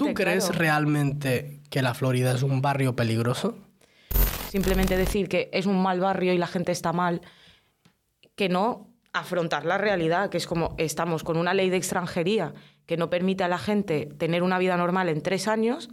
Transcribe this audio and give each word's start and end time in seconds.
gente. 0.00 0.10
¿Tú 0.10 0.14
crees 0.14 0.44
claro. 0.46 0.58
realmente 0.58 1.60
que 1.70 1.82
la 1.82 1.94
Florida 1.94 2.32
es 2.32 2.42
un 2.42 2.60
barrio 2.60 2.94
peligroso? 2.96 3.56
Simplemente 4.50 4.96
decir 4.96 5.28
que 5.28 5.48
es 5.52 5.66
un 5.66 5.82
mal 5.82 6.00
barrio 6.00 6.32
y 6.32 6.38
la 6.38 6.46
gente 6.46 6.72
está 6.72 6.92
mal, 6.92 7.22
que 8.34 8.48
no 8.48 8.92
afrontar 9.12 9.64
la 9.64 9.78
realidad, 9.78 10.30
que 10.30 10.38
es 10.38 10.46
como 10.46 10.74
estamos 10.78 11.22
con 11.22 11.36
una 11.36 11.54
ley 11.54 11.70
de 11.70 11.76
extranjería 11.76 12.54
que 12.86 12.96
no 12.96 13.10
permite 13.10 13.44
a 13.44 13.48
la 13.48 13.58
gente 13.58 14.06
tener 14.18 14.42
una 14.42 14.58
vida 14.58 14.76
normal 14.76 15.08
en 15.08 15.22
tres 15.22 15.48
años, 15.48 15.90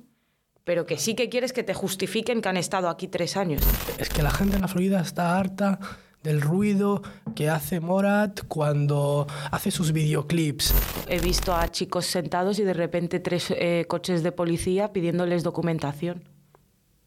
pero 0.64 0.86
que 0.86 0.98
sí 0.98 1.16
que 1.16 1.30
quieres 1.30 1.54
que 1.54 1.64
te 1.64 1.74
justifiquen 1.74 2.42
que 2.42 2.50
han 2.50 2.58
estado 2.58 2.90
aquí 2.90 3.08
tres 3.08 3.38
años. 3.38 3.62
Es 3.98 4.10
que 4.10 4.24
la 4.24 4.32
gente 4.32 4.56
en 4.56 4.62
la 4.62 4.68
Florida 4.68 5.02
está 5.02 5.38
harta 5.38 5.80
del 6.24 6.42
ruido 6.42 7.02
que 7.36 7.50
hace 7.50 7.80
Morat 7.80 8.42
cuando 8.48 9.28
hace 9.52 9.72
sus 9.72 9.92
videoclips. 9.92 10.74
He 11.08 11.20
visto 11.20 11.54
a 11.54 11.68
chicos 11.70 12.06
sentados 12.06 12.60
y 12.60 12.64
de 12.64 12.74
repente 12.74 13.20
tres 13.20 13.52
eh, 13.52 13.86
coches 13.88 14.24
de 14.24 14.32
policía 14.32 14.92
pidiéndoles 14.92 15.44
documentación. 15.44 16.24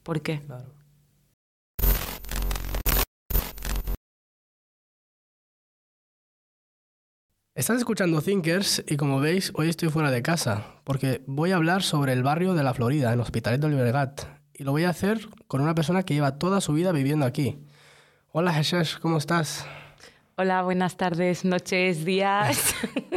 ¿Por 0.03 0.23
qué? 0.23 0.41
Claro. 0.41 0.83
Estás 7.55 7.77
escuchando 7.77 8.23
Thinkers 8.23 8.83
y 8.89 8.97
como 8.97 9.21
veis 9.21 9.53
hoy 9.55 9.69
estoy 9.69 9.91
fuera 9.91 10.11
de 10.11 10.23
casa 10.23 10.81
porque 10.85 11.23
voy 11.27 11.53
a 11.53 11.57
hablar 11.57 11.83
sobre 11.83 12.15
el 12.15 12.23
barrio 12.23 12.55
de 12.55 12.63
la 12.63 12.73
Florida, 12.73 13.13
en 13.13 13.21
Hospitalet 13.21 13.61
de 13.61 13.69
Llobregat 13.69 14.23
y 14.55 14.65
lo 14.65 14.73
voy 14.73 14.85
a 14.85 14.89
hacer 14.89 15.29
con 15.49 15.61
una 15.61 15.75
persona 15.75 16.03
que 16.03 16.15
lleva 16.15 16.39
toda 16.39 16.63
su 16.63 16.73
vida 16.73 16.93
viviendo 16.93 17.27
aquí. 17.27 17.59
Hola 18.33 18.53
Jesús, 18.53 18.99
¿cómo 19.01 19.19
estás? 19.19 19.67
Hola, 20.37 20.63
buenas 20.63 20.97
tardes, 20.97 21.45
noches, 21.45 22.05
días. 22.05 22.75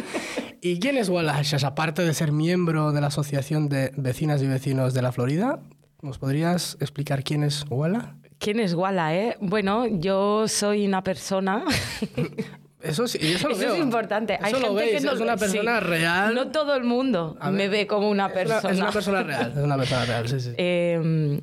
¿Y 0.62 0.80
quién 0.80 0.98
es 0.98 1.10
Walla 1.10 1.34
Jesús? 1.36 1.64
Aparte 1.64 2.02
de 2.04 2.14
ser 2.14 2.32
miembro 2.32 2.92
de 2.92 3.02
la 3.02 3.08
Asociación 3.08 3.70
de 3.70 3.92
Vecinas 3.96 4.42
y 4.42 4.48
Vecinos 4.48 4.94
de 4.94 5.02
la 5.02 5.12
Florida, 5.12 5.60
¿nos 6.02 6.18
podrías 6.18 6.78
explicar 6.82 7.24
quién 7.24 7.44
es 7.44 7.66
Walla? 7.70 8.16
¿Quién 8.40 8.60
es 8.60 8.74
Walla, 8.74 9.16
eh? 9.16 9.38
Bueno, 9.40 9.86
yo 9.88 10.48
soy 10.48 10.86
una 10.86 11.04
persona 11.04 11.64
Eso 12.82 13.08
sí, 13.08 13.18
eso 13.22 13.48
lo 13.48 13.56
Eso 13.56 13.62
veo. 13.64 13.76
es 13.76 13.82
importante. 13.82 14.38
Hay 14.40 14.52
Eso 14.52 14.60
lo 14.60 14.68
gente 14.68 14.84
veis, 14.84 14.98
que 15.02 15.08
no 15.08 15.14
es 15.14 15.20
una 15.22 15.38
persona 15.38 15.80
sí. 15.80 15.86
real. 15.86 16.36
No 16.36 16.52
todo 16.52 16.76
el 16.76 16.84
mundo 16.84 17.36
A 17.40 17.50
me 17.50 17.68
ver, 17.68 17.70
ve 17.72 17.88
como 17.88 18.10
una 18.10 18.28
Es 18.28 18.34
persona. 18.34 18.60
una, 18.62 18.72
es 18.74 18.80
una 18.80 18.92
persona 18.92 19.24
real, 19.24 19.54
es 19.58 19.64
una 19.64 19.78
persona 19.78 20.06
real, 20.06 20.28
sí, 20.30 20.40
sí. 20.40 20.52
Eh, 20.58 21.40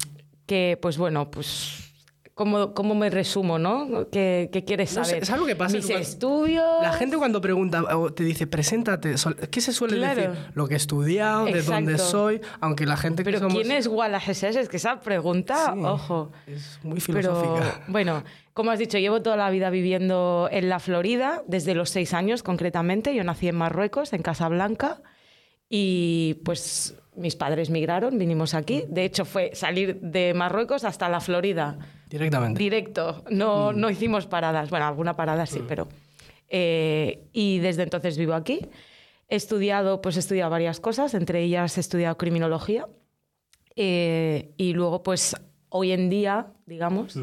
que, 0.47 0.79
pues 0.81 0.99
bueno, 0.99 1.31
pues. 1.31 1.82
¿Cómo, 2.35 2.73
cómo 2.73 2.95
me 2.95 3.11
resumo, 3.11 3.59
no? 3.59 4.09
¿Qué, 4.11 4.49
qué 4.51 4.65
quieres 4.65 4.97
No 4.97 5.05
saber? 5.05 5.27
¿sabes 5.27 5.41
lo 5.43 5.47
que 5.47 5.55
pasa? 5.55 5.77
Mis 5.77 5.85
Cuando- 5.87 6.03
estudios. 6.03 6.83
La 6.83 6.95
gente 6.95 7.19
cuando 7.19 7.43
pregunta 7.43 7.83
o 7.97 8.11
te 8.13 8.25
dice, 8.25 8.47
preséntate, 8.47 9.15
¿qué 9.51 9.61
se 9.61 9.73
suele 9.75 9.99
Claro. 9.99 10.23
decir? 10.33 10.39
Lo 10.55 10.67
que 10.67 10.75
he 10.75 10.77
estudiado, 10.79 11.45
de 11.45 11.61
dónde 11.63 11.93
Exacto. 11.93 12.11
soy, 12.11 12.41
aunque 12.61 12.87
la 12.87 12.97
gente 12.97 13.23
que 13.23 13.27
Pero 13.33 13.39
somos... 13.41 13.55
¿quién 13.63 13.71
es 13.73 13.87
Walla 13.87 14.19
Jesús? 14.19 14.57
Es 14.57 14.71
que 14.71 14.79
esa 14.79 14.99
pregunta, 15.01 15.73
Sí, 15.75 15.81
ojo. 15.85 16.33
Es 16.47 16.81
muy 16.83 17.01
Pero 17.07 17.19
filosófica. 17.37 17.85
bueno, 17.89 18.25
como 18.55 18.71
has 18.71 18.79
dicho, 18.79 18.97
llevo 18.97 19.21
toda 19.21 19.37
la 19.37 19.51
vida 19.51 19.69
viviendo 19.69 20.49
en 20.51 20.71
la 20.71 20.79
Florida, 20.79 21.43
desde 21.47 21.75
los 21.75 21.91
seis 21.91 22.15
años 22.15 22.43
concretamente. 22.43 23.15
Yo 23.15 23.25
nací 23.25 23.49
en 23.49 23.57
Marruecos, 23.57 24.15
en 24.15 24.23
Casablanca, 24.23 25.03
y 25.69 26.41
pues 26.45 26.95
mis 27.15 27.37
padres 27.37 27.69
migraron, 27.71 28.19
vinimos 28.19 28.55
aquí. 28.55 28.85
De 28.89 29.05
hecho, 29.05 29.25
fue 29.27 29.51
salir 29.55 30.01
de 30.01 30.33
Marruecos 30.35 30.85
hasta 30.85 31.09
la 31.11 31.21
Florida, 31.21 31.79
Directamente. 32.13 32.59
directo. 32.63 33.25
No, 33.31 33.73
no 33.73 33.89
hicimos 33.91 34.27
paradas. 34.27 34.71
Bueno, 34.71 34.87
alguna 34.87 35.17
parada 35.17 35.47
sí, 35.47 35.61
pero. 35.67 35.89
eh, 36.49 37.25
y 37.33 37.59
desde 37.59 37.83
entonces 37.83 38.17
vivo 38.19 38.35
aquí. 38.35 38.61
He 39.29 39.37
estudiado, 39.37 40.03
pues 40.03 40.17
he 40.17 40.21
estudiado 40.21 40.51
varias 40.51 40.79
cosas, 40.79 41.15
entre 41.15 41.43
ellas 41.43 41.79
he 41.79 41.81
estudiado 41.81 42.19
criminología. 42.19 42.87
Eh, 43.77 44.53
y 44.59 44.75
luego, 44.75 45.03
pues 45.03 45.35
hoy 45.71 45.93
en 45.93 46.11
día, 46.11 46.49
digamos, 46.67 47.17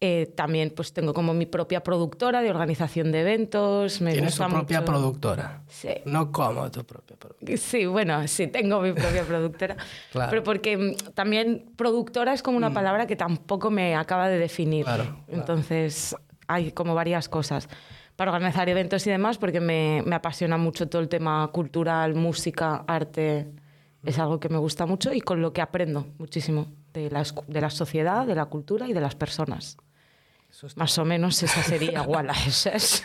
eh, 0.00 0.32
también 0.36 0.70
pues 0.76 0.92
tengo 0.92 1.12
como 1.12 1.34
mi 1.34 1.46
propia 1.46 1.82
productora 1.82 2.40
de 2.40 2.50
organización 2.50 3.10
de 3.10 3.22
eventos. 3.22 4.00
Me 4.00 4.12
Tienes 4.12 4.36
tu 4.36 4.44
propia 4.46 4.80
mucho- 4.80 4.84
productora. 4.92 5.62
Sí. 5.68 5.88
No 6.04 6.30
como 6.30 6.70
tu 6.70 6.84
propia 6.84 7.16
productora. 7.16 7.56
Sí, 7.56 7.84
bueno, 7.86 8.26
sí, 8.28 8.46
tengo 8.46 8.80
mi 8.80 8.92
propia 8.92 9.24
productora. 9.24 9.76
Claro. 10.12 10.30
Pero 10.30 10.42
porque 10.44 10.76
mm, 10.76 10.94
también 11.14 11.72
productora 11.76 12.32
es 12.32 12.42
como 12.42 12.56
una 12.56 12.72
palabra 12.72 13.06
que 13.06 13.16
tampoco 13.16 13.70
me 13.70 13.96
acaba 13.96 14.28
de 14.28 14.38
definir. 14.38 14.84
Claro, 14.84 15.02
claro. 15.04 15.24
Entonces, 15.28 16.14
hay 16.46 16.70
como 16.72 16.94
varias 16.94 17.28
cosas 17.28 17.68
para 18.16 18.32
organizar 18.32 18.68
eventos 18.68 19.06
y 19.06 19.10
demás, 19.10 19.36
porque 19.38 19.60
me, 19.60 20.02
me 20.06 20.14
apasiona 20.16 20.56
mucho 20.56 20.88
todo 20.88 21.02
el 21.02 21.08
tema 21.08 21.48
cultural, 21.52 22.14
música, 22.14 22.84
arte. 22.86 23.48
Es 24.04 24.18
algo 24.18 24.38
que 24.40 24.48
me 24.48 24.58
gusta 24.58 24.86
mucho 24.86 25.12
y 25.12 25.20
con 25.20 25.42
lo 25.42 25.52
que 25.52 25.60
aprendo 25.60 26.06
muchísimo 26.18 26.66
de 26.94 27.10
la, 27.10 27.24
de 27.46 27.60
la 27.60 27.68
sociedad, 27.70 28.26
de 28.26 28.34
la 28.34 28.46
cultura 28.46 28.88
y 28.88 28.92
de 28.92 29.00
las 29.00 29.14
personas. 29.14 29.76
Más 30.76 30.98
o 30.98 31.04
menos 31.04 31.40
esa 31.42 31.62
sería 31.62 32.02
Walla. 32.02 32.32
Esa 32.46 32.70
es- 32.70 33.04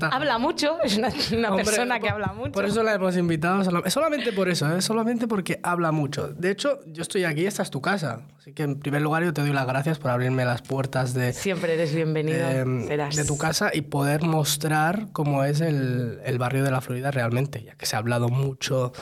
habla 0.00 0.38
mucho, 0.38 0.80
es 0.82 0.96
una, 0.96 1.08
una 1.36 1.50
Hombre, 1.50 1.64
persona 1.64 1.96
que 1.96 2.02
por- 2.06 2.12
habla 2.12 2.32
mucho. 2.32 2.52
Por 2.52 2.64
eso 2.64 2.82
la 2.82 2.94
hemos 2.94 3.16
invitado. 3.16 3.62
sola- 3.64 3.90
Solamente 3.90 4.32
por 4.32 4.48
eso, 4.48 4.74
¿eh? 4.74 4.80
solamente 4.80 5.26
porque 5.28 5.60
habla 5.62 5.92
mucho. 5.92 6.28
De 6.28 6.50
hecho, 6.50 6.80
yo 6.86 7.02
estoy 7.02 7.24
aquí, 7.24 7.44
esta 7.44 7.62
es 7.62 7.70
tu 7.70 7.82
casa. 7.82 8.22
Así 8.38 8.52
que 8.54 8.62
en 8.62 8.78
primer 8.78 9.02
lugar 9.02 9.24
yo 9.24 9.34
te 9.34 9.42
doy 9.42 9.52
las 9.52 9.66
gracias 9.66 9.98
por 9.98 10.10
abrirme 10.10 10.44
las 10.46 10.62
puertas 10.62 11.12
de, 11.12 11.32
Siempre 11.34 11.74
eres 11.74 11.94
bienvenido. 11.94 12.38
eh, 12.48 12.84
serás. 12.86 13.14
de 13.16 13.24
tu 13.24 13.36
casa 13.36 13.70
y 13.74 13.82
poder 13.82 14.22
mostrar 14.22 15.08
cómo 15.12 15.44
es 15.44 15.60
el, 15.60 16.20
el 16.24 16.38
barrio 16.38 16.62
de 16.64 16.70
la 16.70 16.80
Florida 16.80 17.10
realmente, 17.10 17.62
ya 17.62 17.74
que 17.74 17.84
se 17.84 17.96
ha 17.96 17.98
hablado 17.98 18.28
mucho, 18.30 18.92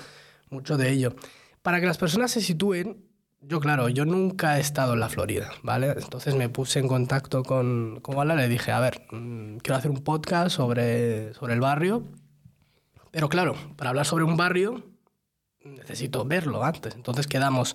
mucho 0.51 0.77
de 0.77 0.91
ello. 0.91 1.15
Para 1.63 1.81
que 1.81 1.87
las 1.87 1.99
personas 1.99 2.31
se 2.33 2.41
sitúen, 2.41 3.05
yo 3.47 3.61
claro, 3.61 3.89
yo 3.89 4.05
nunca 4.05 4.59
he 4.59 4.61
estado 4.61 4.95
en 4.95 5.01
la 5.01 5.09
Florida, 5.09 5.51
¿vale? 5.63 5.93
Entonces 5.97 6.35
me 6.35 6.49
puse 6.49 6.79
en 6.79 6.89
contacto 6.89 7.43
con, 7.43 8.01
con 8.01 8.29
le 8.29 8.49
dije, 8.49 8.73
a 8.73 8.81
ver, 8.81 9.07
mm, 9.11 9.59
quiero 9.59 9.77
hacer 9.77 9.91
un 9.91 10.03
podcast 10.03 10.55
sobre, 10.55 11.35
sobre 11.35 11.55
el 11.55 11.61
barrio, 11.61 12.03
pero 13.11 13.29
claro, 13.29 13.55
para 13.77 13.91
hablar 13.91 14.07
sobre 14.07 14.25
un 14.25 14.37
barrio 14.37 14.83
necesito 15.65 16.25
verlo 16.25 16.65
antes. 16.65 16.95
Entonces 16.95 17.27
quedamos 17.27 17.75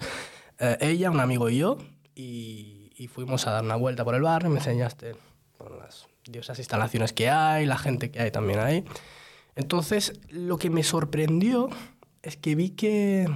eh, 0.60 0.78
ella, 0.82 1.12
un 1.12 1.20
amigo 1.20 1.50
y 1.50 1.58
yo, 1.58 1.78
y, 2.16 2.92
y 2.96 3.08
fuimos 3.08 3.48
a 3.48 3.52
dar 3.52 3.64
una 3.64 3.76
vuelta 3.76 4.04
por 4.04 4.16
el 4.16 4.22
barrio, 4.22 4.50
me 4.50 4.58
enseñaste 4.58 5.16
bueno, 5.58 5.78
las 5.78 6.08
diosas 6.26 6.58
instalaciones 6.60 7.14
que 7.14 7.30
hay, 7.30 7.66
la 7.66 7.78
gente 7.78 8.12
que 8.12 8.22
hay 8.22 8.32
también 8.32 8.60
ahí. 8.60 8.86
Entonces, 9.56 10.20
lo 10.30 10.58
que 10.58 10.70
me 10.70 10.84
sorprendió 10.84 11.70
es 12.22 12.38
que 12.38 12.56
vi 12.56 12.72
que 12.72 13.28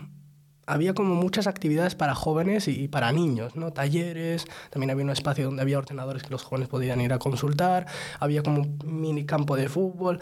había 0.66 0.94
como 0.94 1.16
muchas 1.16 1.47
actividades 1.47 1.96
para 1.96 2.16
jóvenes 2.16 2.68
y 2.68 2.88
para 2.88 3.12
niños, 3.12 3.56
¿no? 3.56 3.72
Talleres, 3.72 4.46
también 4.69 4.91
había 4.91 5.03
un 5.03 5.12
espacio 5.12 5.46
donde 5.46 5.62
había 5.62 5.78
ordenadores 5.78 6.24
que 6.24 6.29
los 6.29 6.44
jóvenes 6.44 6.69
podían 6.69 7.01
ir 7.01 7.13
a 7.13 7.19
consultar, 7.19 7.88
había 8.19 8.44
como 8.44 8.62
un 8.62 8.79
mini 8.85 9.25
campo 9.25 9.56
de 9.56 9.69
fútbol. 9.69 10.19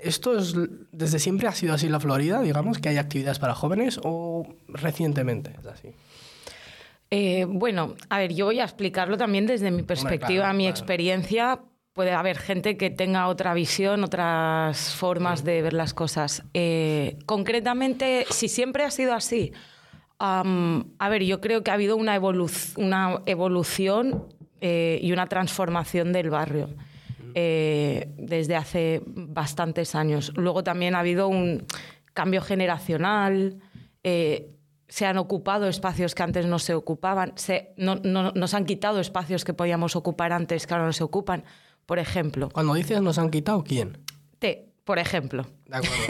¿Esto 0.00 0.38
es, 0.38 0.54
desde 0.92 1.18
siempre 1.18 1.48
ha 1.48 1.52
sido 1.52 1.74
así 1.74 1.86
en 1.86 1.92
la 1.92 2.00
Florida, 2.00 2.40
digamos, 2.40 2.78
que 2.78 2.88
hay 2.88 2.98
actividades 2.98 3.38
para 3.38 3.54
jóvenes 3.54 4.00
o 4.04 4.46
recientemente 4.68 5.54
es 5.58 5.66
así? 5.66 5.94
Eh, 7.10 7.46
bueno, 7.48 7.94
a 8.10 8.18
ver, 8.18 8.34
yo 8.34 8.46
voy 8.46 8.60
a 8.60 8.64
explicarlo 8.64 9.16
también 9.16 9.46
desde 9.46 9.70
mi 9.70 9.82
perspectiva, 9.82 10.44
claro, 10.44 10.56
mi 10.56 10.64
claro. 10.64 10.76
experiencia. 10.76 11.60
Puede 11.94 12.12
haber 12.12 12.38
gente 12.38 12.76
que 12.76 12.90
tenga 12.90 13.26
otra 13.26 13.54
visión, 13.54 14.04
otras 14.04 14.94
formas 14.94 15.42
de 15.42 15.62
ver 15.62 15.72
las 15.72 15.94
cosas. 15.94 16.44
Eh, 16.54 17.18
concretamente, 17.26 18.24
si 18.30 18.46
siempre 18.48 18.84
ha 18.84 18.90
sido 18.92 19.14
así, 19.14 19.52
a 20.20 21.08
ver, 21.10 21.22
yo 21.24 21.40
creo 21.40 21.62
que 21.62 21.70
ha 21.70 21.74
habido 21.74 21.96
una, 21.96 22.18
evolu- 22.18 22.76
una 22.76 23.22
evolución 23.26 24.24
eh, 24.60 24.98
y 25.02 25.12
una 25.12 25.26
transformación 25.28 26.12
del 26.12 26.30
barrio 26.30 26.70
eh, 27.34 28.08
desde 28.18 28.56
hace 28.56 29.02
bastantes 29.06 29.94
años. 29.94 30.32
Luego 30.36 30.64
también 30.64 30.94
ha 30.94 31.00
habido 31.00 31.28
un 31.28 31.64
cambio 32.14 32.40
generacional. 32.42 33.58
eh, 34.02 34.54
se 34.90 35.04
han 35.04 35.18
ocupado 35.18 35.68
espacios 35.68 36.14
que 36.14 36.22
antes 36.22 36.46
no 36.46 36.58
se 36.58 36.72
ocupaban, 36.72 37.32
se, 37.36 37.74
no, 37.76 37.96
no- 37.96 38.32
nos 38.32 38.54
han 38.54 38.64
quitado 38.64 39.00
espacios 39.00 39.44
que 39.44 39.52
podíamos 39.52 39.94
ocupar 39.96 40.32
antes 40.32 40.66
que 40.66 40.72
ahora 40.72 40.86
no 40.86 40.94
se 40.94 41.04
ocupan. 41.04 41.44
Por 41.84 41.98
ejemplo, 41.98 42.48
Cuando 42.50 42.72
dices 42.72 43.02
nos 43.02 43.18
han 43.18 43.30
quitado, 43.30 43.62
¿quién? 43.64 43.98
te, 44.38 44.67
por 44.88 44.98
ejemplo, 44.98 45.44
De 45.66 45.76
acuerdo, 45.76 46.02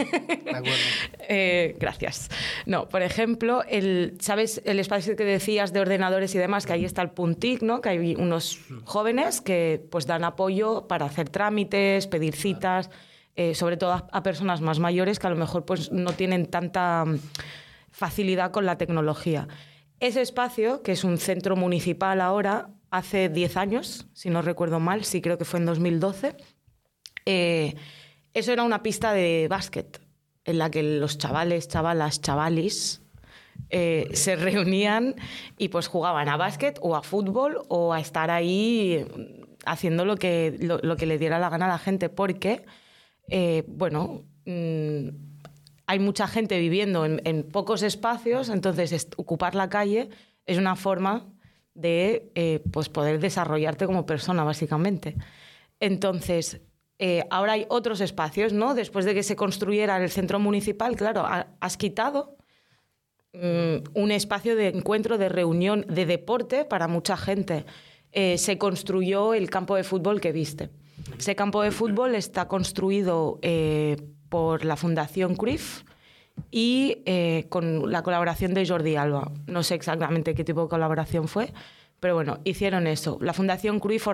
de 0.45 0.51
acuerdo. 0.51 0.77
eh, 1.27 1.75
gracias. 1.81 2.29
No, 2.65 2.87
por 2.87 3.01
ejemplo, 3.01 3.61
el, 3.67 4.15
¿sabes 4.21 4.61
el 4.63 4.79
espacio 4.79 5.17
que 5.17 5.25
decías 5.25 5.73
de 5.73 5.81
ordenadores 5.81 6.33
y 6.33 6.37
demás? 6.37 6.65
Que 6.65 6.71
ahí 6.71 6.85
está 6.85 7.01
el 7.01 7.09
Puntic, 7.09 7.61
¿no? 7.61 7.81
Que 7.81 7.89
hay 7.89 8.15
unos 8.15 8.57
jóvenes 8.85 9.41
que 9.41 9.85
pues 9.91 10.07
dan 10.07 10.23
apoyo 10.23 10.87
para 10.87 11.07
hacer 11.07 11.27
trámites, 11.27 12.07
pedir 12.07 12.37
citas, 12.37 12.89
eh, 13.35 13.53
sobre 13.53 13.75
todo 13.75 13.91
a, 13.91 14.07
a 14.13 14.23
personas 14.23 14.61
más 14.61 14.79
mayores 14.79 15.19
que 15.19 15.27
a 15.27 15.31
lo 15.31 15.35
mejor 15.35 15.65
pues 15.65 15.91
no 15.91 16.13
tienen 16.13 16.45
tanta 16.45 17.03
mm, 17.03 17.19
facilidad 17.91 18.51
con 18.51 18.65
la 18.65 18.77
tecnología. 18.77 19.49
Ese 19.99 20.21
espacio, 20.21 20.83
que 20.83 20.93
es 20.93 21.03
un 21.03 21.17
centro 21.17 21.57
municipal 21.57 22.21
ahora, 22.21 22.69
hace 22.91 23.27
10 23.27 23.57
años, 23.57 24.07
si 24.13 24.29
no 24.29 24.41
recuerdo 24.41 24.79
mal, 24.79 25.03
sí 25.03 25.21
creo 25.21 25.37
que 25.37 25.43
fue 25.43 25.59
en 25.59 25.65
2012, 25.65 26.37
eh, 27.25 27.75
eso 28.39 28.51
era 28.51 28.63
una 28.63 28.81
pista 28.81 29.13
de 29.13 29.47
básquet 29.49 30.01
en 30.45 30.57
la 30.57 30.71
que 30.71 30.81
los 30.81 31.17
chavales, 31.17 31.67
chavalas, 31.67 32.21
chavalis 32.21 33.01
eh, 33.69 34.09
se 34.13 34.35
reunían 34.35 35.15
y 35.57 35.69
pues 35.69 35.87
jugaban 35.87 36.27
a 36.29 36.37
básquet 36.37 36.79
o 36.81 36.95
a 36.95 37.03
fútbol 37.03 37.61
o 37.67 37.93
a 37.93 37.99
estar 37.99 38.31
ahí 38.31 39.05
haciendo 39.65 40.05
lo 40.05 40.15
que, 40.15 40.57
lo, 40.59 40.95
que 40.95 41.05
le 41.05 41.17
diera 41.17 41.37
la 41.39 41.49
gana 41.49 41.65
a 41.65 41.69
la 41.69 41.77
gente, 41.77 42.09
porque, 42.09 42.65
eh, 43.27 43.63
bueno, 43.67 44.23
mm, 44.45 45.09
hay 45.85 45.99
mucha 45.99 46.27
gente 46.27 46.57
viviendo 46.59 47.05
en, 47.05 47.43
pocos 47.43 47.83
espacios, 47.83 48.49
entonces 48.49 49.07
ocupar 49.17 49.55
la 49.55 49.69
calle 49.69 50.09
es 50.45 50.57
una 50.57 50.75
forma 50.75 51.27
de 51.73 52.31
eh, 52.35 52.63
pues 52.71 52.89
poder 52.89 53.19
desarrollarte 53.19 53.85
como 53.85 54.05
persona, 54.05 54.43
básicamente. 54.43 55.15
Entonces, 55.79 56.61
eh, 57.01 57.23
ahora 57.29 57.53
hay 57.53 57.65
otros 57.69 58.01
espacios, 58.01 58.51
¿no? 58.51 58.75
Después 58.75 59.05
de 59.05 59.13
que 59.13 59.23
se 59.23 59.37
construyera 59.37 60.03
el 60.03 60.09
centro 60.09 60.37
municipal, 60.37 60.97
claro, 60.97 61.25
has 61.61 61.77
quitado 61.77 62.35
mm, 63.31 63.77
un 63.93 64.11
espacio 64.11 64.57
de 64.57 64.67
encuentro, 64.67 65.17
de 65.17 65.29
reunión, 65.29 65.85
de 65.87 66.05
deporte 66.05 66.65
para 66.65 66.89
mucha 66.89 67.15
gente. 67.15 67.65
Eh, 68.11 68.37
se 68.37 68.57
construyó 68.57 69.33
el 69.33 69.49
campo 69.49 69.77
de 69.77 69.85
fútbol 69.85 70.19
que 70.19 70.33
viste. 70.33 70.71
Ese 71.17 71.37
campo 71.37 71.61
de 71.61 71.71
fútbol 71.71 72.15
está 72.15 72.49
construido 72.49 73.39
eh, 73.43 73.95
por 74.27 74.65
la 74.65 74.75
Fundación 74.75 75.35
Cruyff 75.35 75.83
y 76.51 77.03
con 77.49 77.91
la 77.91 78.01
colaboración 78.03 78.53
de 78.53 78.65
Jordi 78.67 78.95
Alba. 78.95 79.31
No 79.47 79.63
sé 79.63 79.75
exactamente 79.75 80.35
qué 80.35 80.43
tipo 80.43 80.63
de 80.63 80.69
colaboración 80.69 81.27
fue, 81.27 81.51
pero 81.99 82.13
bueno, 82.15 82.39
hicieron 82.45 82.87
eso. 82.87 83.17
La 83.21 83.33
Fundación 83.33 83.79
Cruyff 83.79 84.07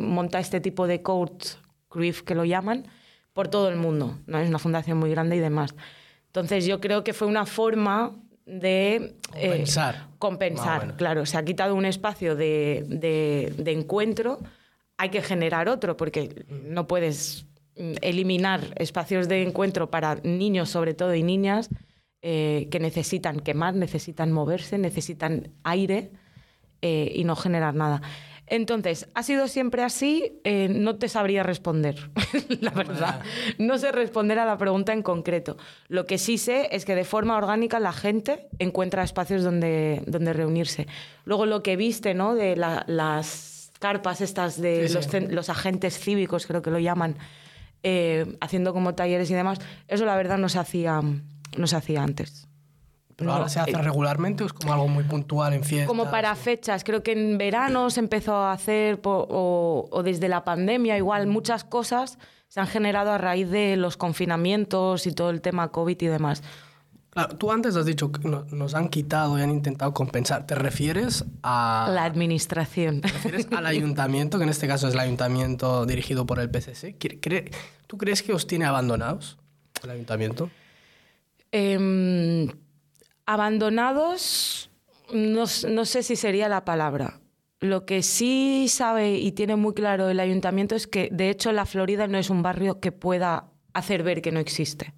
monta 0.00 0.40
este 0.40 0.60
tipo 0.60 0.88
de 0.88 1.02
courts 1.02 1.58
Cruyff 1.88 2.22
que 2.22 2.34
lo 2.34 2.44
llaman, 2.44 2.86
por 3.32 3.48
todo 3.48 3.68
el 3.68 3.76
mundo. 3.76 4.18
¿no? 4.26 4.38
Es 4.38 4.48
una 4.48 4.58
fundación 4.58 4.98
muy 4.98 5.10
grande 5.10 5.36
y 5.36 5.40
demás. 5.40 5.74
Entonces 6.26 6.66
yo 6.66 6.80
creo 6.80 7.04
que 7.04 7.12
fue 7.12 7.26
una 7.26 7.46
forma 7.46 8.16
de 8.46 9.16
eh, 9.34 9.48
compensar. 9.48 10.06
compensar, 10.18 10.96
claro. 10.96 11.26
Se 11.26 11.36
ha 11.36 11.44
quitado 11.44 11.74
un 11.74 11.84
espacio 11.84 12.34
de, 12.34 12.84
de, 12.88 13.72
encuentro, 13.72 14.38
hay 14.96 15.10
que 15.10 15.22
generar 15.22 15.68
otro, 15.68 15.96
porque 15.96 16.44
no 16.48 16.86
puedes 16.86 17.46
eliminar 17.74 18.60
espacios 18.76 19.28
de 19.28 19.42
encuentro 19.42 19.90
para 19.90 20.16
niños 20.16 20.68
sobre 20.68 20.94
todo 20.94 21.14
y 21.14 21.22
niñas 21.22 21.70
eh, 22.22 22.66
que 22.72 22.80
necesitan 22.80 23.38
quemar, 23.38 23.74
necesitan 23.74 24.32
moverse, 24.32 24.78
necesitan 24.78 25.52
aire 25.62 26.10
eh, 26.82 27.12
y 27.14 27.22
no 27.24 27.36
generar 27.36 27.74
nada. 27.74 28.02
Entonces, 28.50 29.08
¿ha 29.14 29.22
sido 29.22 29.48
siempre 29.48 29.82
así? 29.82 30.40
Eh, 30.44 30.68
no 30.68 30.96
te 30.96 31.08
sabría 31.08 31.42
responder, 31.42 32.10
la 32.60 32.70
verdad. 32.70 33.22
No 33.58 33.78
sé 33.78 33.92
responder 33.92 34.38
a 34.38 34.46
la 34.46 34.58
pregunta 34.58 34.92
en 34.92 35.02
concreto. 35.02 35.56
Lo 35.88 36.06
que 36.06 36.18
sí 36.18 36.38
sé 36.38 36.68
es 36.72 36.84
que 36.84 36.94
de 36.94 37.04
forma 37.04 37.36
orgánica 37.36 37.80
la 37.80 37.92
gente 37.92 38.48
encuentra 38.58 39.02
espacios 39.02 39.42
donde, 39.42 40.02
donde 40.06 40.32
reunirse. 40.32 40.86
Luego 41.24 41.46
lo 41.46 41.62
que 41.62 41.76
viste, 41.76 42.14
¿no? 42.14 42.34
De 42.34 42.56
las 42.56 43.70
carpas 43.78 44.20
estas 44.20 44.60
de 44.60 44.88
los, 45.30 45.48
agentes 45.48 45.98
cívicos, 45.98 46.46
creo 46.46 46.62
que 46.62 46.70
lo 46.70 46.78
llaman, 46.78 47.16
eh, 47.82 48.36
haciendo 48.40 48.72
como 48.72 48.94
talleres 48.94 49.30
y 49.30 49.34
demás, 49.34 49.58
eso 49.86 50.04
la 50.04 50.16
verdad 50.16 50.38
no 50.38 50.48
se 50.48 50.58
hacía, 50.58 51.00
no 51.56 51.66
se 51.66 51.76
hacía 51.76 52.02
antes. 52.02 52.48
¿Pero 53.18 53.32
ahora 53.32 53.48
se 53.48 53.58
hace 53.58 53.72
eh, 53.72 53.78
regularmente 53.78 54.44
o 54.44 54.46
es 54.46 54.52
como 54.52 54.72
algo 54.72 54.86
muy 54.86 55.02
puntual 55.02 55.52
en 55.52 55.64
fiestas? 55.64 55.88
Como 55.88 56.08
para 56.08 56.36
fechas. 56.36 56.84
Creo 56.84 57.02
que 57.02 57.10
en 57.10 57.36
verano 57.36 57.90
se 57.90 57.98
empezó 57.98 58.36
a 58.36 58.52
hacer, 58.52 59.00
o, 59.02 60.02
desde 60.04 60.28
la 60.28 60.44
pandemia, 60.44 60.96
igual 60.96 61.26
muchas 61.26 61.64
cosas 61.64 62.16
se 62.46 62.60
han 62.60 62.68
generado 62.68 63.10
a 63.10 63.18
raíz 63.18 63.50
de 63.50 63.76
los 63.76 63.96
confinamientos 63.96 65.04
y 65.08 65.12
todo 65.12 65.30
el 65.30 65.40
tema 65.40 65.72
COVID 65.72 66.00
y 66.00 66.06
demás. 66.06 66.44
Claro, 67.10 67.36
tú 67.36 67.50
antes 67.50 67.74
has 67.74 67.86
dicho 67.86 68.12
que 68.12 68.28
nos 68.28 68.74
han 68.74 68.88
quitado 68.88 69.36
y 69.36 69.42
han 69.42 69.50
intentado 69.50 69.92
compensar. 69.92 70.46
¿Te 70.46 70.54
refieres 70.54 71.24
a...? 71.42 71.90
La 71.92 72.04
administración. 72.04 73.00
¿Te 73.00 73.08
refieres 73.08 73.48
al 73.50 73.66
ayuntamiento, 73.66 74.38
que 74.38 74.44
en 74.44 74.50
este 74.50 74.68
caso 74.68 74.86
es 74.86 74.94
el 74.94 75.00
ayuntamiento 75.00 75.86
dirigido 75.86 76.24
por 76.24 76.38
el 76.38 76.50
PCC? 76.50 76.94
¿Tú 77.88 77.98
crees 77.98 78.22
que 78.22 78.32
os 78.32 78.46
tiene 78.46 78.64
abandonados 78.64 79.38
el 79.82 79.90
ayuntamiento? 79.90 80.50
Eh 81.50 82.46
Abandonados, 83.30 84.70
no, 85.12 85.46
sé 85.46 86.02
si 86.02 86.16
sería 86.16 86.48
la 86.48 86.64
palabra. 86.64 87.20
Lo 87.60 87.84
que 87.84 88.02
sí 88.02 88.68
sabe 88.70 89.18
y 89.18 89.32
tiene 89.32 89.54
muy 89.54 89.74
claro 89.74 90.08
el 90.08 90.18
ayuntamiento 90.18 90.74
es 90.74 90.86
que, 90.86 91.10
de 91.12 91.28
hecho, 91.28 91.52
la 91.52 91.66
Florida 91.66 92.06
no 92.06 92.16
es 92.16 92.30
un 92.30 92.40
barrio 92.40 92.80
que 92.80 92.90
pueda 92.90 93.50
hacer 93.74 94.02
ver 94.02 94.22
que 94.22 94.32
no 94.32 94.40
existe. 94.40 94.94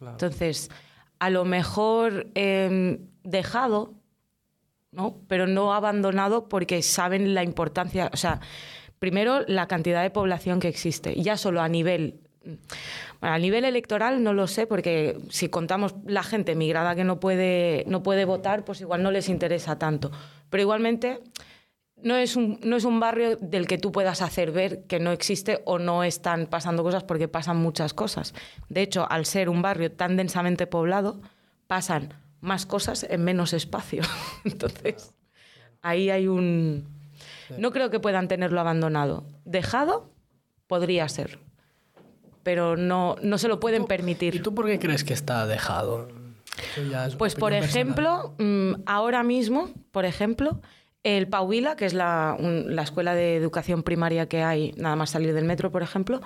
Entonces, 0.00 0.70
a 1.18 1.28
lo 1.28 1.44
mejor 1.44 2.28
em, 2.36 3.00
dejado, 3.22 3.92
¿no? 4.90 5.18
pero 5.28 5.46
no 5.46 5.74
abandonado 5.74 6.48
porque 6.48 6.80
saben 6.80 7.34
la 7.34 7.44
importancia, 7.44 8.08
o 8.14 8.16
sea, 8.16 8.40
primero 8.98 9.40
la 9.46 9.68
cantidad 9.68 10.02
de 10.02 10.08
población 10.08 10.58
que 10.58 10.68
existe, 10.68 11.20
ya 11.20 11.36
solo 11.36 11.60
a 11.60 11.68
nivel 11.68 12.21
a 13.20 13.38
nivel 13.38 13.64
electoral 13.64 14.22
no 14.22 14.32
lo 14.32 14.46
sé, 14.46 14.66
porque 14.66 15.18
si 15.30 15.48
contamos 15.48 15.94
la 16.06 16.22
gente 16.22 16.54
migrada 16.54 16.94
que 16.94 17.04
no 17.04 17.20
puede, 17.20 17.84
no 17.86 18.02
puede 18.02 18.24
votar, 18.24 18.64
pues 18.64 18.80
igual 18.80 19.02
no 19.02 19.10
les 19.10 19.28
interesa 19.28 19.78
tanto. 19.78 20.10
Pero 20.50 20.62
igualmente 20.62 21.20
no 22.02 22.16
es, 22.16 22.36
un, 22.36 22.58
no 22.64 22.76
es 22.76 22.84
un 22.84 23.00
barrio 23.00 23.36
del 23.36 23.66
que 23.66 23.78
tú 23.78 23.92
puedas 23.92 24.22
hacer 24.22 24.50
ver 24.50 24.84
que 24.86 24.98
no 24.98 25.12
existe 25.12 25.62
o 25.64 25.78
no 25.78 26.02
están 26.04 26.46
pasando 26.46 26.82
cosas, 26.82 27.04
porque 27.04 27.28
pasan 27.28 27.58
muchas 27.58 27.94
cosas. 27.94 28.34
De 28.68 28.82
hecho, 28.82 29.06
al 29.08 29.24
ser 29.24 29.48
un 29.48 29.62
barrio 29.62 29.92
tan 29.92 30.16
densamente 30.16 30.66
poblado, 30.66 31.20
pasan 31.68 32.14
más 32.40 32.66
cosas 32.66 33.06
en 33.08 33.22
menos 33.22 33.52
espacio. 33.52 34.02
Entonces, 34.44 35.14
ahí 35.80 36.10
hay 36.10 36.26
un... 36.26 36.88
No 37.56 37.70
creo 37.70 37.90
que 37.90 38.00
puedan 38.00 38.28
tenerlo 38.28 38.60
abandonado. 38.60 39.26
Dejado 39.44 40.10
podría 40.66 41.08
ser 41.08 41.38
pero 42.42 42.76
no, 42.76 43.16
no 43.22 43.38
se 43.38 43.48
lo 43.48 43.60
pueden 43.60 43.84
permitir. 43.84 44.34
¿Y 44.34 44.40
tú 44.40 44.54
por 44.54 44.66
qué 44.66 44.78
crees 44.78 45.04
que 45.04 45.14
está 45.14 45.46
dejado? 45.46 46.08
Pues 47.18 47.34
por 47.34 47.52
ejemplo, 47.52 48.34
mm, 48.38 48.82
ahora 48.86 49.22
mismo, 49.22 49.70
por 49.90 50.04
ejemplo, 50.04 50.60
el 51.02 51.28
Pauila, 51.28 51.76
que 51.76 51.86
es 51.86 51.94
la, 51.94 52.36
la, 52.38 52.82
escuela 52.82 53.14
de 53.14 53.36
educación 53.36 53.82
primaria 53.82 54.28
que 54.28 54.42
hay 54.42 54.72
nada 54.76 54.94
más 54.94 55.10
salir 55.10 55.32
del 55.34 55.44
metro, 55.44 55.72
por 55.72 55.82
ejemplo, 55.82 56.20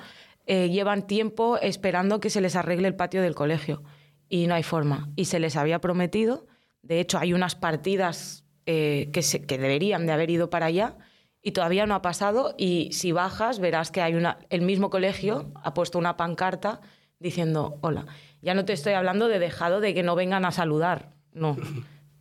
eh, 0.46 0.68
llevan 0.68 1.06
tiempo 1.06 1.58
esperando 1.58 2.20
que 2.20 2.30
se 2.30 2.40
les 2.40 2.56
arregle 2.56 2.88
el 2.88 2.94
patio 2.94 3.22
del 3.22 3.34
colegio 3.34 3.82
y 4.28 4.46
no 4.46 4.54
hay 4.54 4.62
forma. 4.62 5.08
Y 5.16 5.26
se 5.26 5.40
les 5.40 5.56
había 5.56 5.80
prometido, 5.80 6.46
de 6.82 7.00
hecho 7.00 7.19
hay 7.19 7.32
unas 7.32 7.54
partidas 7.54 8.44
eh, 8.66 9.10
que, 9.12 9.22
se, 9.22 9.44
que 9.44 9.58
deberían 9.58 10.06
de 10.06 10.12
haber 10.12 10.31
ido 10.31 10.50
para 10.50 10.67
allá 10.67 10.96
y 11.46 11.53
todavía 11.53 11.86
no 11.86 11.94
ha 11.94 12.03
pasado 12.03 12.56
y 12.58 12.91
si 12.91 13.12
bajas 13.12 13.60
verás 13.60 13.93
que 13.93 14.03
hay 14.03 14.17
una, 14.17 14.38
el 14.50 14.62
mismo 14.62 14.91
colegio 14.91 15.53
ha 15.62 15.74
puesto 15.74 15.96
una 15.96 16.17
pancarta 16.17 16.81
diciendo 17.20 17.79
hola. 17.82 18.05
Ya 18.43 18.53
no 18.55 18.65
te 18.65 18.72
estoy 18.72 18.94
hablando 18.94 19.29
de 19.29 19.38
dejado 19.38 19.79
de 19.79 19.94
que 19.94 20.03
no 20.03 20.17
vengan 20.17 20.44
a 20.44 20.50
saludar, 20.50 21.12
no. 21.32 21.56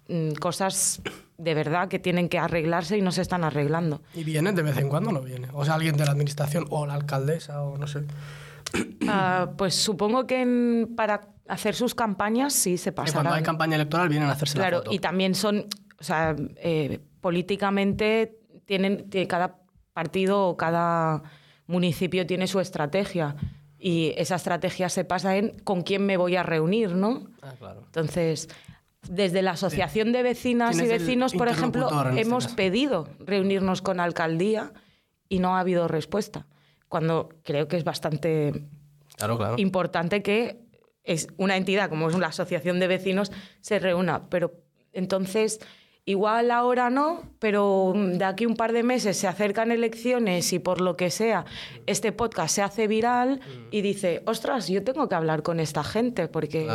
Mm, 0.08 0.34
cosas 0.34 1.01
de 1.39 1.55
verdad 1.55 1.88
que 1.88 1.98
tienen 1.98 2.29
que 2.29 2.38
arreglarse 2.38 3.00
y 3.00 3.01
no 3.01 3.12
se 3.12 3.24
están 3.24 3.44
arreglando. 3.44 4.03
¿Y 4.13 4.24
vienen 4.24 4.53
de 4.53 4.62
vez 4.62 4.77
en 4.77 4.89
cuando 4.89 5.12
no 5.12 5.22
viene? 5.22 5.48
O 5.53 5.65
sea, 5.65 5.74
alguien 5.74 5.98
de 5.98 6.05
la 6.05 6.12
administración 6.12 6.67
o 6.70 6.86
la 6.86 6.94
alcaldesa 6.94 7.63
o 7.63 7.79
no 7.79 7.88
sé. 7.88 8.03
Ah, 9.08 9.53
pues 9.58 9.74
supongo 9.74 10.27
que 10.27 10.88
para 10.96 11.22
hacer 11.48 11.74
sus 11.74 11.96
campañas 11.96 12.53
sí 12.53 12.77
se 12.77 12.91
pasa. 12.91 13.13
Cuando 13.13 13.34
hay 13.34 13.41
campaña 13.41 13.74
electoral 13.74 14.08
vienen 14.08 14.29
a 14.29 14.34
hacerse 14.34 14.60
claro, 14.60 14.77
la 14.77 14.84
foto. 14.84 14.94
y 14.94 15.00
también 15.00 15.34
son, 15.34 15.65
o 16.00 16.03
sea, 16.03 16.36
eh, 16.58 17.00
políticamente 17.22 18.45
tienen, 18.65 19.10
cada 19.27 19.60
partido 19.93 20.48
o 20.48 20.57
cada 20.57 21.24
municipio 21.67 22.25
tiene 22.25 22.48
su 22.48 22.60
estrategia 22.60 23.36
y 23.77 24.13
esa 24.17 24.36
estrategia 24.36 24.89
se 24.89 25.05
pasa 25.05 25.38
en 25.38 25.60
con 25.60 25.81
quién 25.81 26.05
me 26.05 26.17
voy 26.17 26.36
a 26.36 26.43
reunir, 26.43 26.95
¿no? 26.95 27.27
Ah, 27.41 27.53
claro. 27.57 27.84
Entonces, 27.86 28.50
desde 29.10 29.41
la 29.41 29.51
Asociación 29.51 30.12
de 30.12 30.24
Vecinas 30.24 30.79
y 30.79 30.88
Vecinos, 30.88 31.34
por 31.34 31.48
ejemplo, 31.48 31.89
este 32.10 32.22
hemos 32.22 32.48
pedido 32.48 33.07
reunirnos 33.19 33.81
con 33.81 34.00
alcaldía 34.00 34.74
y 35.29 35.39
no 35.39 35.55
ha 35.55 35.60
habido 35.60 35.88
respuesta, 35.88 36.48
cuando 36.88 37.29
creo 37.43 37.67
que 37.67 37.77
es 37.77 37.84
bastante 37.84 38.67
importante 39.57 40.22
que 40.22 40.65
es 41.03 41.27
una 41.38 41.55
entidad 41.55 41.89
como 41.89 42.10
es 42.10 42.17
la 42.17 42.27
Asociación 42.27 42.79
de 42.79 42.88
Vecinos 42.88 43.31
se 43.62 43.79
reúna, 43.79 44.29
pero 44.29 44.53
entonces 44.91 45.60
Igual 46.07 46.51
ahora 46.51 46.91
no, 46.91 47.24
pero 47.39 47.91
de 47.95 48.24
aquí 48.24 48.45
un 48.45 48.55
par 48.55 48.74
de 48.74 48.83
meses 48.83 49.17
se 49.17 49.27
acercan 49.27 49.71
elecciones 49.71 50.53
y 50.53 50.59
por 50.59 50.79
lo 50.79 50.95
que 50.95 51.09
sea, 51.09 51.45
este 51.88 52.12
podcast 52.12 52.53
se 52.55 52.62
hace 52.62 52.88
viral 52.88 53.39
y 53.71 53.81
dice, 53.81 54.21
ostras, 54.27 54.67
yo 54.67 54.83
tengo 54.83 55.09
que 55.09 55.15
hablar 55.15 55.41
con 55.41 55.59
esta 55.59 55.83
gente 55.83 56.27
porque 56.27 56.69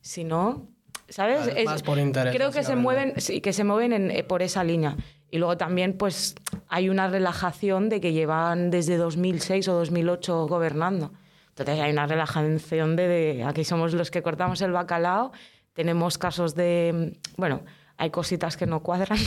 si 0.00 0.22
no, 0.22 0.68
¿sabes? 1.08 1.50
es, 1.56 1.82
por 1.82 1.98
interés, 1.98 2.36
creo 2.36 2.52
que 2.52 2.62
se 2.62 2.76
mueven, 2.76 3.14
sí, 3.20 3.40
que 3.40 3.52
se 3.52 3.64
mueven 3.64 4.12
eh, 4.12 4.22
por 4.22 4.42
esa 4.42 4.62
línea. 4.62 4.96
Y 5.28 5.38
luego 5.38 5.56
también 5.56 5.98
pues 5.98 6.36
hay 6.68 6.88
una 6.88 7.08
relajación 7.08 7.88
de 7.88 8.00
que 8.00 8.12
llevan 8.12 8.70
desde 8.70 8.96
2006 8.96 9.66
o 9.66 9.74
2008 9.74 10.46
gobernando. 10.46 11.10
Entonces 11.48 11.80
hay 11.80 11.90
una 11.90 12.06
relajación 12.06 12.94
de, 12.94 13.08
de 13.08 13.44
aquí 13.44 13.64
somos 13.64 13.92
los 13.92 14.12
que 14.12 14.22
cortamos 14.22 14.60
el 14.62 14.70
bacalao 14.70 15.32
tenemos 15.72 16.18
casos 16.18 16.54
de, 16.54 17.18
bueno, 17.36 17.62
hay 17.96 18.10
cositas 18.10 18.56
que 18.56 18.66
no 18.66 18.82
cuadran 18.82 19.18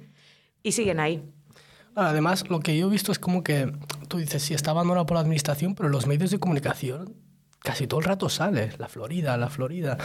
y 0.62 0.72
siguen 0.72 1.00
ahí. 1.00 1.22
Además, 1.94 2.48
lo 2.48 2.60
que 2.60 2.76
yo 2.76 2.86
he 2.86 2.90
visto 2.90 3.10
es 3.10 3.18
como 3.18 3.42
que 3.42 3.72
tú 4.08 4.18
dices, 4.18 4.42
sí, 4.42 4.54
está 4.54 4.70
abandonado 4.70 5.06
por 5.06 5.16
la 5.16 5.20
administración, 5.20 5.74
pero 5.74 5.88
los 5.88 6.06
medios 6.06 6.30
de 6.30 6.38
comunicación 6.38 7.16
casi 7.60 7.86
todo 7.86 8.00
el 8.00 8.06
rato 8.06 8.28
sale, 8.28 8.72
la 8.78 8.88
Florida, 8.88 9.36
la 9.36 9.50
Florida. 9.50 9.98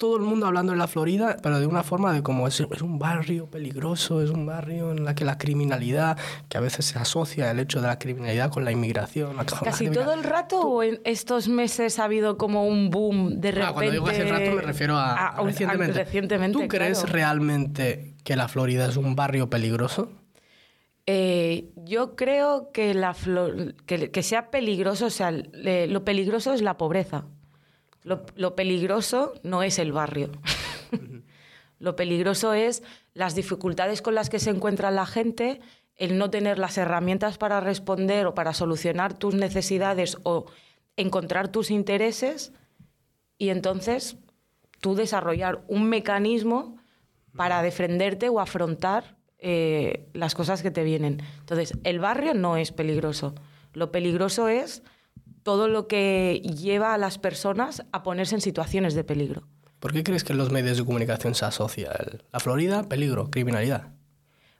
Todo 0.00 0.16
el 0.16 0.22
mundo 0.22 0.46
hablando 0.46 0.72
de 0.72 0.78
la 0.78 0.86
Florida, 0.86 1.36
pero 1.42 1.60
de 1.60 1.66
una 1.66 1.82
forma 1.82 2.14
de 2.14 2.22
como 2.22 2.48
es, 2.48 2.58
es 2.58 2.80
un 2.80 2.98
barrio 2.98 3.50
peligroso, 3.50 4.22
es 4.22 4.30
un 4.30 4.46
barrio 4.46 4.92
en 4.92 5.04
la 5.04 5.14
que 5.14 5.26
la 5.26 5.36
criminalidad, 5.36 6.16
que 6.48 6.56
a 6.56 6.62
veces 6.62 6.86
se 6.86 6.98
asocia 6.98 7.50
el 7.50 7.58
hecho 7.58 7.82
de 7.82 7.88
la 7.88 7.98
criminalidad 7.98 8.50
con 8.50 8.64
la 8.64 8.72
inmigración. 8.72 9.36
¿Casi 9.62 9.90
todo 9.90 10.14
el 10.14 10.24
rato 10.24 10.58
o 10.62 10.82
en 10.82 11.02
estos 11.04 11.48
meses 11.48 11.98
ha 11.98 12.04
habido 12.04 12.38
como 12.38 12.66
un 12.66 12.88
boom 12.88 13.42
de 13.42 13.50
repente? 13.50 13.68
Ah, 13.68 13.74
cuando 13.74 13.92
digo 13.92 14.06
hace 14.08 14.24
rato 14.24 14.52
me 14.52 14.62
refiero 14.62 14.96
a, 14.96 15.36
recientemente. 15.44 16.58
¿Tú 16.58 16.66
crees 16.66 17.06
realmente 17.06 18.14
que 18.24 18.36
la 18.36 18.48
Florida 18.48 18.86
es 18.86 18.96
un 18.96 19.14
barrio 19.14 19.50
peligroso? 19.50 20.10
Eh, 21.04 21.72
yo 21.76 22.16
creo 22.16 22.70
que, 22.72 22.94
la 22.94 23.14
que, 23.84 24.22
sea 24.22 24.50
peligroso, 24.50 25.04
o 25.04 25.10
sea, 25.10 25.30
lo 25.30 26.04
peligroso 26.06 26.54
es 26.54 26.62
la 26.62 26.78
pobreza. 26.78 27.26
Lo, 28.02 28.54
peligroso 28.54 29.34
no 29.42 29.62
es 29.62 29.78
el 29.78 29.92
barrio. 29.92 30.30
lo 31.78 31.96
peligroso 31.96 32.54
es 32.54 32.82
las 33.12 33.34
dificultades 33.34 34.02
con 34.02 34.14
las 34.14 34.30
que 34.30 34.38
se 34.38 34.50
encuentra 34.50 34.90
la 34.90 35.06
gente, 35.06 35.60
el 35.96 36.16
no 36.16 36.30
tener 36.30 36.58
las 36.58 36.78
herramientas 36.78 37.36
para 37.36 37.60
responder 37.60 38.26
o 38.26 38.34
para 38.34 38.54
solucionar 38.54 39.18
tus 39.18 39.34
necesidades 39.34 40.16
o 40.22 40.46
encontrar 40.96 41.48
tus 41.48 41.70
intereses 41.70 42.52
y 43.36 43.50
entonces 43.50 44.16
tú 44.80 44.94
desarrollar 44.94 45.62
un 45.68 45.88
mecanismo 45.88 46.78
para 47.36 47.62
defenderte 47.62 48.28
o 48.28 48.40
afrontar 48.40 49.16
eh, 49.38 50.08
las 50.14 50.34
cosas 50.34 50.62
que 50.62 50.70
te 50.70 50.84
vienen. 50.84 51.22
Entonces, 51.38 51.74
el 51.84 52.00
barrio 52.00 52.34
no 52.34 52.56
es 52.56 52.72
peligroso. 52.72 53.34
Lo 53.72 53.92
peligroso 53.92 54.48
es 54.48 54.82
todo 55.42 55.68
lo 55.68 55.86
que 55.86 56.40
lleva 56.42 56.94
a 56.94 56.98
las 56.98 57.18
personas 57.18 57.84
a 57.92 58.02
ponerse 58.02 58.34
en 58.34 58.40
situaciones 58.40 58.94
de 58.94 59.04
peligro. 59.04 59.48
¿Por 59.78 59.92
qué 59.92 60.04
crees 60.04 60.24
que 60.24 60.32
en 60.32 60.38
los 60.38 60.50
medios 60.50 60.76
de 60.76 60.84
comunicación 60.84 61.34
se 61.34 61.46
asocia 61.46 61.90
la 62.30 62.40
Florida, 62.40 62.82
peligro, 62.82 63.30
criminalidad? 63.30 63.88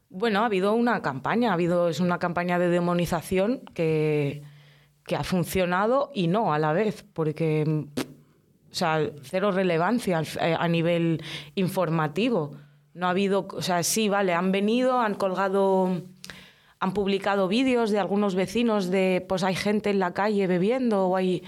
Bueno, 0.08 0.40
ha 0.40 0.46
habido 0.46 0.72
una 0.72 1.02
campaña, 1.02 1.50
ha 1.50 1.54
habido, 1.54 1.88
es 1.88 2.00
una 2.00 2.18
campaña 2.18 2.58
de 2.58 2.68
demonización 2.68 3.60
que, 3.75 4.42
que 5.06 5.16
ha 5.16 5.22
funcionado 5.22 6.10
y 6.14 6.26
no 6.26 6.52
a 6.52 6.58
la 6.58 6.72
vez, 6.72 7.04
porque, 7.12 7.84
o 7.96 8.75
sea, 8.75 9.10
cero 9.22 9.52
relevancia 9.52 10.22
a 10.40 10.68
nivel 10.68 11.22
informativo. 11.54 12.56
No 12.94 13.06
ha 13.06 13.10
habido, 13.10 13.46
o 13.52 13.62
sea, 13.62 13.82
sí, 13.82 14.08
vale, 14.08 14.34
han 14.34 14.52
venido, 14.52 14.99
han 14.99 15.14
colgado, 15.14 16.02
han 16.80 16.94
publicado 16.94 17.46
vídeos 17.46 17.90
de 17.90 17.99
algunos 17.99 18.34
vecinos 18.34 18.90
de, 18.90 19.25
pues 19.28 19.44
hay 19.44 19.54
gente 19.54 19.90
en 19.90 19.99
la 19.99 20.12
calle 20.12 20.46
bebiendo 20.46 21.06
o 21.06 21.16
hay... 21.16 21.44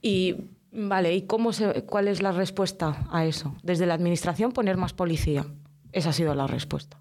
Y, 0.00 0.36
vale, 0.70 1.12
¿y 1.14 1.22
cómo 1.22 1.52
se, 1.52 1.82
cuál 1.82 2.06
es 2.06 2.22
la 2.22 2.30
respuesta 2.30 3.06
a 3.10 3.26
eso? 3.26 3.56
Desde 3.64 3.84
la 3.84 3.94
administración 3.94 4.52
poner 4.52 4.76
más 4.76 4.92
policía. 4.92 5.44
Esa 5.90 6.10
ha 6.10 6.12
sido 6.12 6.34
la 6.36 6.46
respuesta. 6.46 7.00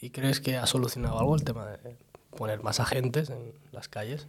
¿Y 0.00 0.10
crees 0.10 0.40
que 0.40 0.56
ha 0.56 0.66
solucionado 0.66 1.18
algo 1.18 1.34
el 1.36 1.44
tema 1.44 1.66
de 1.66 1.96
poner 2.30 2.62
más 2.62 2.80
agentes 2.80 3.28
en 3.28 3.52
las 3.72 3.88
calles? 3.88 4.26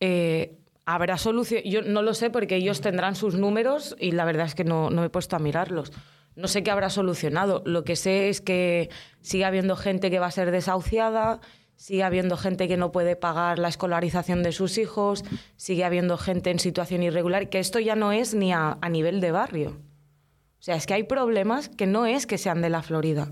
Eh, 0.00 0.58
habrá 0.84 1.16
solución. 1.16 1.62
Yo 1.64 1.80
no 1.80 2.02
lo 2.02 2.12
sé 2.12 2.28
porque 2.28 2.56
ellos 2.56 2.82
tendrán 2.82 3.14
sus 3.14 3.36
números 3.36 3.96
y 3.98 4.12
la 4.12 4.26
verdad 4.26 4.46
es 4.46 4.54
que 4.54 4.64
no, 4.64 4.90
no 4.90 5.00
me 5.00 5.06
he 5.06 5.10
puesto 5.10 5.36
a 5.36 5.38
mirarlos. 5.38 5.92
No 6.34 6.48
sé 6.48 6.62
qué 6.62 6.70
habrá 6.70 6.90
solucionado. 6.90 7.62
Lo 7.66 7.84
que 7.84 7.96
sé 7.96 8.28
es 8.28 8.40
que 8.40 8.90
sigue 9.20 9.44
habiendo 9.44 9.76
gente 9.76 10.10
que 10.10 10.18
va 10.18 10.26
a 10.26 10.30
ser 10.30 10.50
desahuciada, 10.50 11.40
sigue 11.76 12.02
habiendo 12.02 12.36
gente 12.36 12.68
que 12.68 12.76
no 12.76 12.92
puede 12.92 13.16
pagar 13.16 13.58
la 13.58 13.68
escolarización 13.68 14.42
de 14.42 14.52
sus 14.52 14.78
hijos, 14.78 15.24
sigue 15.56 15.84
habiendo 15.84 16.16
gente 16.16 16.50
en 16.50 16.58
situación 16.58 17.02
irregular, 17.02 17.48
que 17.48 17.58
esto 17.58 17.80
ya 17.80 17.96
no 17.96 18.12
es 18.12 18.34
ni 18.34 18.52
a, 18.52 18.78
nivel 18.90 19.20
de 19.20 19.32
barrio. 19.32 19.70
O 20.58 20.62
sea, 20.62 20.76
es 20.76 20.86
que 20.86 20.94
hay 20.94 21.02
problemas 21.02 21.68
que 21.68 21.86
no 21.86 22.06
es 22.06 22.26
que 22.26 22.38
sean 22.38 22.62
de 22.62 22.70
la 22.70 22.82
Florida, 22.82 23.30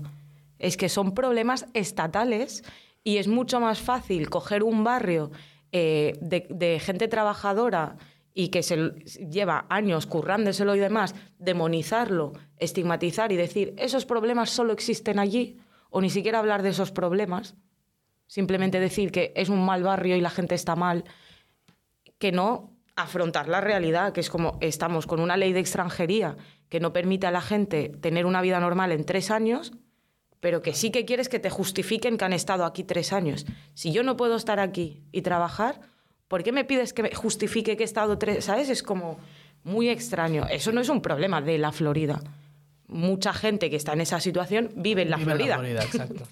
es 0.59 0.75
que 0.77 0.89
son 0.89 1.13
problemas 1.13 1.65
estatales 1.73 2.63
y 3.03 3.17
es 3.17 3.27
mucho 3.27 3.59
más 3.59 3.79
fácil 3.79 4.29
coger 4.29 4.63
un 4.63 4.83
barrio 4.83 5.31
eh, 5.71 6.19
de 6.21 6.79
gente 6.79 7.07
trabajadora 7.07 7.95
y 8.33 8.49
que 8.49 8.63
se 8.63 8.91
lleva 9.29 9.65
años 9.69 10.05
currándoselo 10.05 10.75
y 10.75 10.79
demás, 10.79 11.15
demonizarlo, 11.37 12.33
estigmatizar 12.57 13.31
y 13.31 13.35
decir, 13.35 13.73
esos 13.77 14.05
problemas 14.05 14.49
solo 14.49 14.73
existen 14.73 15.19
allí, 15.19 15.59
o 15.89 16.01
ni 16.01 16.09
siquiera 16.09 16.39
hablar 16.39 16.63
de 16.63 16.69
esos 16.69 16.91
problemas, 16.91 17.55
simplemente 18.27 18.79
decir 18.79 19.11
que 19.11 19.33
es 19.35 19.49
un 19.49 19.65
mal 19.65 19.83
barrio 19.83 20.15
y 20.15 20.21
la 20.21 20.29
gente 20.29 20.55
está 20.55 20.75
mal, 20.75 21.03
que 22.17 22.31
no 22.31 22.77
afrontar 22.95 23.49
la 23.49 23.61
realidad, 23.61 24.13
que 24.13 24.21
es 24.21 24.29
como 24.29 24.57
estamos 24.61 25.07
con 25.07 25.19
una 25.19 25.37
ley 25.37 25.53
de 25.53 25.59
extranjería 25.59 26.37
que 26.69 26.79
no 26.79 26.93
permite 26.93 27.27
a 27.27 27.31
la 27.31 27.41
gente 27.41 27.89
tener 27.89 28.25
una 28.25 28.41
vida 28.41 28.59
normal 28.59 28.91
en 28.91 29.05
tres 29.05 29.31
años, 29.31 29.73
pero 30.39 30.61
que 30.61 30.73
sí 30.73 30.91
que 30.91 31.05
quieres 31.05 31.29
que 31.29 31.39
te 31.39 31.49
justifiquen 31.49 32.17
que 32.17 32.25
han 32.25 32.33
estado 32.33 32.63
aquí 32.65 32.83
tres 32.83 33.11
años. 33.11 33.45
Si 33.73 33.91
yo 33.91 34.03
no 34.03 34.15
puedo 34.15 34.35
estar 34.35 34.59
aquí 34.59 35.03
y 35.11 35.21
trabajar, 35.21 35.81
¿por 36.31 36.43
qué 36.43 36.53
me 36.53 36.63
pides 36.63 36.93
que 36.93 37.03
me 37.03 37.13
justifique 37.13 37.75
que 37.75 37.83
he 37.83 37.85
estado 37.85 38.17
tres? 38.17 38.45
¿Sabes? 38.45 38.69
Es 38.69 38.83
como 38.83 39.19
muy 39.65 39.89
extraño. 39.89 40.47
Eso 40.49 40.71
no 40.71 40.79
es 40.79 40.87
un 40.87 41.01
problema 41.01 41.41
de 41.41 41.57
la 41.57 41.73
Florida. 41.73 42.21
Mucha 42.87 43.33
gente 43.33 43.69
que 43.69 43.75
está 43.75 43.91
en 43.91 43.99
esa 43.99 44.21
situación 44.21 44.69
vive 44.77 45.01
en 45.01 45.09
la 45.09 45.17
Florida. 45.17 45.55
En 45.55 45.75
la 45.75 45.81
Florida, 45.81 45.83
exacto. 45.83 46.23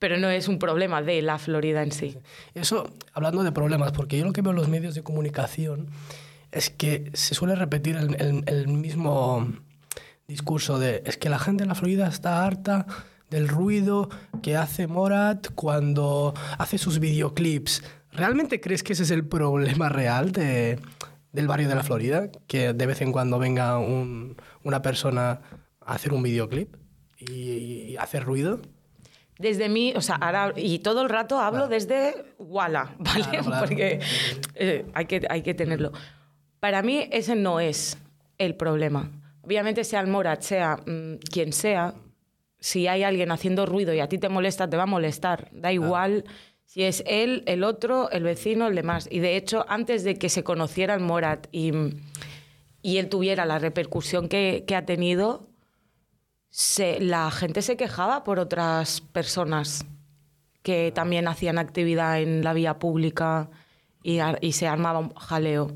Pero 0.00 0.18
no 0.18 0.28
es 0.30 0.48
un 0.48 0.58
problema 0.58 1.00
de 1.00 1.22
la 1.22 1.38
Florida 1.38 1.80
en 1.84 1.92
sí. 1.92 2.18
Eso, 2.54 2.92
hablando 3.12 3.44
de 3.44 3.52
problemas, 3.52 3.92
porque 3.92 4.18
yo 4.18 4.24
lo 4.24 4.32
que 4.32 4.42
veo 4.42 4.50
en 4.50 4.56
los 4.56 4.68
medios 4.68 4.96
de 4.96 5.04
comunicación 5.04 5.90
es 6.50 6.70
que 6.70 7.12
se 7.14 7.36
suele 7.36 7.54
repetir 7.54 7.94
el, 7.94 8.42
el 8.44 8.66
mismo 8.66 9.46
discurso 10.26 10.80
de 10.80 11.04
es 11.06 11.16
que 11.16 11.28
la 11.28 11.38
gente 11.38 11.62
en 11.62 11.68
la 11.68 11.76
Florida 11.76 12.08
está 12.08 12.44
harta 12.44 12.84
del 13.30 13.46
ruido 13.46 14.10
que 14.42 14.56
hace 14.56 14.88
Morat 14.88 15.50
cuando 15.54 16.34
hace 16.58 16.78
sus 16.78 16.98
videoclips 16.98 17.84
¿Realmente 18.12 18.60
crees 18.60 18.82
que 18.82 18.92
ese 18.92 19.04
es 19.04 19.10
el 19.10 19.26
problema 19.26 19.88
real 19.88 20.32
de, 20.32 20.78
del 21.32 21.46
barrio 21.46 21.68
de 21.68 21.74
la 21.74 21.82
Florida? 21.82 22.30
Que 22.46 22.72
de 22.72 22.86
vez 22.86 23.00
en 23.02 23.12
cuando 23.12 23.38
venga 23.38 23.78
un, 23.78 24.36
una 24.64 24.82
persona 24.82 25.40
a 25.80 25.94
hacer 25.94 26.12
un 26.12 26.22
videoclip 26.22 26.74
y, 27.18 27.96
hacer 27.96 28.24
ruido. 28.24 28.60
Desde 29.38 29.68
mí, 29.68 29.92
o 29.96 30.00
sea, 30.00 30.16
ahora, 30.16 30.52
y 30.56 30.80
todo 30.80 31.02
el 31.02 31.08
rato 31.08 31.40
hablo 31.40 31.68
desde 31.68 32.14
Walla, 32.38 32.94
¿vale? 32.98 33.40
Porque 33.58 34.00
eh, 34.54 34.86
hay, 34.92 35.06
que, 35.06 35.26
hay 35.28 35.42
que 35.42 35.54
tenerlo. 35.54 35.92
Para 36.60 36.82
mí 36.82 37.08
ese 37.10 37.36
no 37.36 37.60
es 37.60 37.98
el 38.38 38.54
problema. 38.54 39.10
Obviamente 39.42 39.84
sea 39.84 40.00
el 40.00 40.06
Morat, 40.08 40.42
sea 40.42 40.76
mm, 40.86 41.16
quien 41.30 41.52
sea, 41.52 41.94
si 42.58 42.86
hay 42.86 43.02
alguien 43.02 43.32
haciendo 43.32 43.64
ruido 43.64 43.94
y 43.94 44.00
a 44.00 44.08
ti 44.08 44.18
te 44.18 44.28
molesta, 44.28 44.68
te 44.68 44.76
va 44.76 44.82
a 44.82 44.86
molestar. 44.86 45.48
Da 45.52 45.72
igual 45.72 46.24
si 46.70 46.84
es 46.84 47.02
él, 47.04 47.42
el 47.46 47.64
otro, 47.64 48.12
el 48.12 48.22
vecino, 48.22 48.68
el 48.68 48.76
demás. 48.76 49.08
Y 49.10 49.18
de 49.18 49.36
hecho, 49.36 49.66
antes 49.68 50.04
de 50.04 50.14
que 50.14 50.28
se 50.28 50.44
conocieran 50.44 51.02
Morat 51.02 51.48
y, 51.50 51.72
él 52.84 53.08
tuviera 53.08 53.44
la 53.44 53.58
repercusión 53.58 54.28
que, 54.28 54.64
ha 54.76 54.86
tenido, 54.86 55.48
la 57.00 57.28
gente 57.32 57.62
se 57.62 57.76
quejaba 57.76 58.22
por 58.22 58.38
otras 58.38 59.00
personas 59.00 59.84
que 60.62 60.92
también 60.94 61.26
hacían 61.26 61.58
actividad 61.58 62.20
en 62.20 62.44
la 62.44 62.52
vía 62.52 62.78
pública 62.78 63.50
y, 64.04 64.20
y, 64.40 64.52
se 64.52 64.68
armaba 64.68 65.00
un 65.00 65.12
jaleo 65.14 65.72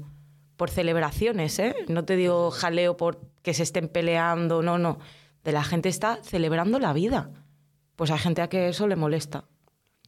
por 0.57 0.71
celebraciones, 0.71 1.59
¿eh? 1.59 1.75
No 1.89 2.05
te 2.05 2.15
digo 2.15 2.53
jaleo 2.53 2.97
por 2.97 3.19
que 3.43 3.53
se 3.53 3.65
estén 3.65 3.89
peleando, 3.89 4.63
no, 4.63 4.79
no. 4.79 5.01
De 5.43 5.51
la 5.51 5.65
gente 5.65 5.89
está 5.89 6.21
celebrando 6.23 6.79
la 6.79 6.93
vida. 6.93 7.33
Pues 7.97 8.13
hay 8.13 8.19
gente 8.19 8.43
a 8.43 8.49
que 8.49 8.69
eso 8.69 8.87
le 8.87 8.95
molesta. 8.95 9.45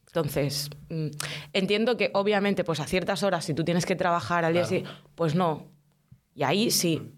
Entonces, 0.07 0.69
mm, 0.89 1.07
entiendo 1.53 1.97
que 1.97 2.11
obviamente 2.13 2.63
pues 2.63 2.79
a 2.79 2.87
ciertas 2.87 3.23
horas, 3.23 3.45
si 3.45 3.53
tú 3.53 3.63
tienes 3.63 3.85
que 3.85 3.95
trabajar 3.95 4.45
al 4.45 4.53
día 4.53 4.65
siguiente, 4.65 4.89
pues 5.15 5.35
no. 5.35 5.67
Y 6.33 6.43
ahí 6.43 6.71
sí. 6.71 7.13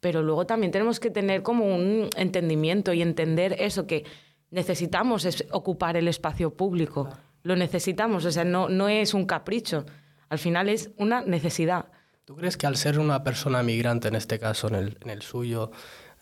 Pero 0.00 0.22
luego 0.22 0.46
también 0.46 0.72
tenemos 0.72 0.98
que 0.98 1.10
tener 1.10 1.42
como 1.42 1.64
un 1.64 2.08
entendimiento 2.16 2.92
y 2.92 3.02
entender 3.02 3.54
eso, 3.58 3.86
que 3.86 4.04
necesitamos 4.50 5.26
ocupar 5.52 5.96
el 5.96 6.08
espacio 6.08 6.54
público. 6.54 7.08
Lo 7.42 7.54
necesitamos, 7.54 8.24
o 8.24 8.30
sea, 8.32 8.44
no, 8.44 8.68
no 8.68 8.88
es 8.88 9.14
un 9.14 9.26
capricho. 9.26 9.84
Al 10.28 10.38
final 10.38 10.68
es 10.68 10.90
una 10.96 11.22
necesidad. 11.22 11.86
¿Tú 12.24 12.36
crees 12.36 12.56
que 12.56 12.66
al 12.66 12.76
ser 12.76 12.98
una 12.98 13.22
persona 13.22 13.62
migrante, 13.62 14.08
en 14.08 14.14
este 14.14 14.38
caso, 14.38 14.68
en 14.68 14.74
el, 14.74 14.98
en 15.02 15.10
el 15.10 15.22
suyo, 15.22 15.70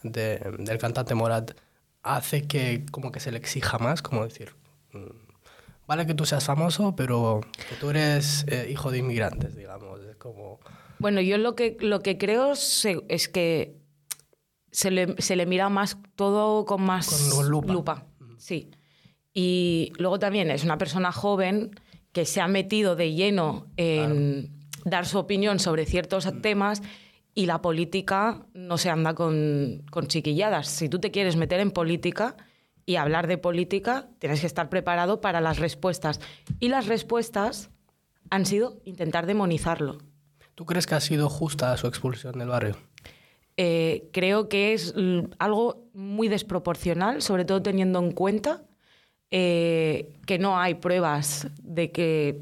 del 0.03 0.79
cantante 0.79 1.15
Morat, 1.15 1.53
hace 2.03 2.47
que 2.47 2.87
como 2.91 3.13
que 3.13 3.21
se 3.21 3.31
le 3.31 3.39
exija 3.39 3.79
más, 3.79 4.03
como 4.03 4.25
decir, 4.25 4.55
mm, 4.93 5.30
vale 5.91 6.07
que 6.07 6.15
tú 6.15 6.25
seas 6.25 6.45
famoso, 6.45 6.95
pero 6.95 7.41
que 7.69 7.75
tú 7.75 7.91
eres 7.91 8.45
eh, 8.47 8.69
hijo 8.71 8.93
de 8.93 8.99
inmigrantes, 8.99 9.57
digamos. 9.57 9.99
como... 10.19 10.61
Bueno, 11.01 11.21
yo 11.21 11.37
lo 11.37 11.57
que, 11.57 11.77
lo 11.81 11.99
que 11.99 12.17
creo 12.17 12.53
es 12.53 13.29
que 13.29 13.75
se 14.71 14.93
le, 14.93 15.21
se 15.21 15.35
le 15.35 15.47
mira 15.47 15.69
más 15.69 15.99
todo 16.15 16.65
con 16.65 16.83
más 16.83 17.33
Con 17.35 17.49
lupa. 17.49 18.07
Sí. 18.39 18.71
Y 19.35 19.93
luego 19.99 20.21
también 20.21 20.53
es 20.53 20.63
una 20.63 20.79
persona 20.79 21.11
joven 21.11 21.73
que 22.13 22.25
se 22.25 22.41
ha 22.41 22.47
metido 22.47 22.95
de 22.95 23.13
lleno 23.13 23.67
en 23.77 24.49
dar 24.85 25.07
su 25.07 25.19
opinión 25.19 25.59
sobre 25.59 25.87
ciertos 25.87 26.29
temas 26.41 26.83
y 27.35 27.47
la 27.47 27.61
política 27.63 28.47
no 28.55 28.79
se 28.79 28.91
anda 28.91 29.15
con, 29.15 29.83
con 29.91 30.07
chiquilladas. 30.07 30.69
Si 30.69 30.89
tú 30.89 31.01
te 31.01 31.11
quieres 31.11 31.35
meter 31.35 31.59
en 31.59 31.73
política 31.73 32.37
y 32.87 32.97
hablar 32.97 33.27
de 33.27 33.39
política, 33.39 34.09
tienes 34.19 34.41
que 34.41 34.47
estar 34.47 34.69
preparado 34.69 35.21
para 35.21 35.41
las 35.41 35.59
respuestas. 35.59 36.21
Y 36.59 36.69
las 36.69 36.87
respuestas 36.87 37.71
han 38.31 38.47
sido 38.47 38.79
intentar 38.85 39.27
demonizarlo. 39.27 39.99
¿Tú 40.55 40.67
crees 40.67 40.87
que 40.87 40.95
ha 40.95 41.01
sido 41.01 41.29
justa 41.29 41.77
su 41.77 41.87
expulsión 41.87 42.39
del 42.39 42.49
barrio? 42.49 42.77
Eh, 43.57 44.09
creo 44.13 44.49
que 44.49 44.73
es 44.73 44.95
algo 45.39 45.85
muy 45.93 46.29
desproporcional, 46.29 47.23
sobre 47.23 47.45
todo 47.45 47.63
teniendo 47.63 47.99
en 47.99 48.13
cuenta 48.13 48.63
eh, 49.31 50.13
que 50.27 50.39
no 50.39 50.59
hay 50.59 50.75
pruebas 50.75 51.49
de 51.63 51.93
que 51.93 52.41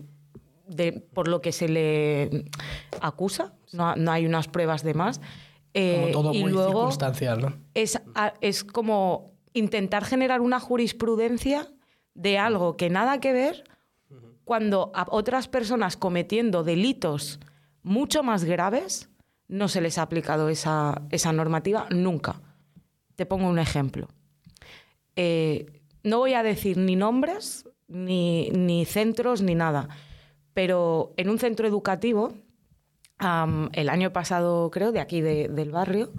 de, 0.68 0.92
por 0.92 1.28
lo 1.28 1.40
que 1.40 1.52
se 1.52 1.68
le 1.68 2.44
acusa, 3.00 3.54
no, 3.72 3.96
no 3.96 4.12
hay 4.12 4.26
unas 4.26 4.48
pruebas 4.48 4.82
de 4.82 4.94
más. 4.94 5.20
Eh, 5.74 6.10
Como 6.12 6.12
todo 6.12 6.34
y 6.34 6.40
muy 6.40 6.52
luego 6.52 6.90
circunstancial, 6.90 7.40
¿no? 7.40 7.54
es, 7.74 8.00
es 8.40 8.64
como 8.64 9.32
intentar 9.58 10.04
generar 10.04 10.40
una 10.40 10.60
jurisprudencia 10.60 11.68
de 12.14 12.38
algo 12.38 12.76
que 12.76 12.90
nada 12.90 13.20
que 13.20 13.32
ver 13.32 13.64
cuando 14.44 14.90
a 14.94 15.06
otras 15.10 15.46
personas 15.48 15.96
cometiendo 15.96 16.64
delitos 16.64 17.38
mucho 17.82 18.22
más 18.22 18.44
graves 18.44 19.10
no 19.46 19.68
se 19.68 19.80
les 19.80 19.98
ha 19.98 20.02
aplicado 20.02 20.48
esa, 20.48 21.02
esa 21.10 21.32
normativa 21.32 21.86
nunca. 21.90 22.40
Te 23.16 23.26
pongo 23.26 23.48
un 23.48 23.58
ejemplo. 23.58 24.08
Eh, 25.16 25.66
no 26.02 26.18
voy 26.18 26.34
a 26.34 26.42
decir 26.42 26.76
ni 26.78 26.96
nombres, 26.96 27.68
ni, 27.88 28.50
ni 28.50 28.84
centros, 28.84 29.42
ni 29.42 29.54
nada, 29.54 29.88
pero 30.54 31.12
en 31.16 31.28
un 31.28 31.38
centro 31.38 31.66
educativo, 31.66 32.34
el 33.72 33.88
año 33.88 34.12
pasado 34.12 34.70
creo, 34.70 34.92
de 34.92 35.00
aquí 35.00 35.20
de- 35.20 35.48
del 35.48 35.70
barrio, 35.72 36.12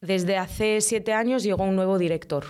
desde 0.00 0.36
hace 0.36 0.80
siete 0.80 1.12
años 1.12 1.42
llegó 1.42 1.64
un 1.64 1.76
nuevo 1.76 1.98
director, 1.98 2.44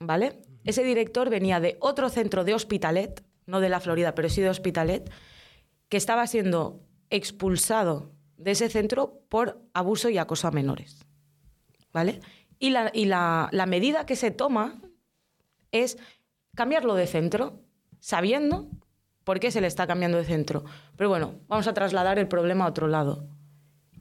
¿vale? 0.00 0.40
Ese 0.64 0.82
director 0.84 1.30
venía 1.30 1.60
de 1.60 1.76
otro 1.80 2.08
centro 2.08 2.44
de 2.44 2.54
Hospitalet, 2.54 3.24
no 3.46 3.60
de 3.60 3.68
la 3.68 3.80
Florida, 3.80 4.14
pero 4.14 4.28
sí 4.28 4.40
de 4.40 4.50
Hospitalet, 4.50 5.10
que 5.88 5.96
estaba 5.96 6.26
siendo 6.26 6.80
expulsado 7.10 8.12
de 8.36 8.50
ese 8.52 8.68
centro 8.68 9.22
por 9.28 9.62
abuso 9.74 10.08
y 10.10 10.18
acoso 10.18 10.46
a 10.48 10.50
menores, 10.50 11.04
¿vale? 11.92 12.20
Y 12.58 12.70
la, 12.70 12.90
y 12.92 13.06
la- 13.06 13.48
la 13.52 13.66
medida 13.66 14.04
que 14.06 14.16
se 14.16 14.30
toma 14.30 14.80
es 15.72 15.96
cambiarlo 16.54 16.94
de 16.94 17.06
centro, 17.06 17.60
sabiendo 18.00 18.68
por 19.24 19.40
qué 19.40 19.50
se 19.50 19.60
le 19.60 19.66
está 19.66 19.86
cambiando 19.86 20.18
de 20.18 20.24
centro. 20.24 20.64
Pero 20.96 21.08
bueno, 21.08 21.34
vamos 21.46 21.66
a 21.68 21.74
trasladar 21.74 22.18
el 22.18 22.28
problema 22.28 22.64
a 22.64 22.68
otro 22.68 22.88
lado. 22.88 23.28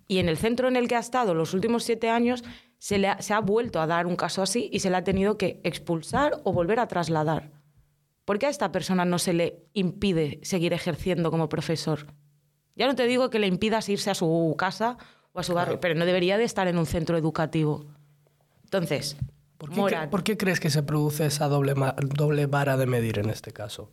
Y 0.08 0.20
en 0.20 0.30
el 0.30 0.38
centro 0.38 0.68
en 0.68 0.76
el 0.76 0.88
que 0.88 0.96
ha 0.96 1.00
estado 1.00 1.34
los 1.34 1.54
últimos 1.54 1.84
siete 1.84 2.10
años 2.10 2.44
se, 2.78 2.98
le 2.98 3.10
ha, 3.10 3.22
se 3.22 3.34
ha 3.34 3.40
vuelto 3.42 3.82
a 3.82 3.88
dar 3.88 4.08
un 4.08 4.16
caso 4.16 4.42
así 4.42 4.70
y 4.72 4.80
se 4.80 4.90
le 4.90 4.96
ha 4.98 5.04
tenido 5.04 5.38
que 5.38 5.60
expulsar 5.64 6.40
o 6.44 6.54
volver 6.54 6.80
a 6.80 6.88
trasladar. 6.88 7.52
¿Por 8.24 8.40
qué 8.40 8.46
a 8.46 8.50
esta 8.50 8.72
persona 8.72 9.06
no 9.06 9.20
se 9.20 9.34
le 9.34 9.66
impide 9.74 10.40
seguir 10.44 10.74
ejerciendo 10.74 11.32
como 11.32 11.50
profesor? 11.50 12.08
Ya 12.76 12.88
no 12.88 12.96
te 12.96 13.08
digo 13.08 13.30
que 13.30 13.40
le 13.40 13.48
impidas 13.48 13.90
irse 13.90 14.10
a 14.12 14.16
su 14.16 14.56
casa 14.58 14.98
o 15.34 15.40
a 15.40 15.44
su 15.44 15.54
barrio, 15.54 15.80
pero 15.80 15.96
no 15.96 16.06
debería 16.06 16.38
de 16.38 16.44
estar 16.44 16.68
en 16.68 16.78
un 16.78 16.86
centro 16.86 17.18
educativo. 17.18 17.86
Entonces, 18.66 19.18
¿Por 19.58 19.70
qué, 19.72 19.76
moral, 19.78 20.08
cre- 20.08 20.10
por 20.12 20.24
qué 20.24 20.38
crees 20.38 20.60
que 20.60 20.70
se 20.70 20.84
produce 20.84 21.26
esa 21.26 21.48
doble, 21.48 21.74
doble 22.16 22.46
vara 22.46 22.78
de 22.78 22.86
medir 22.86 23.20
en 23.20 23.30
este 23.30 23.52
caso? 23.52 23.92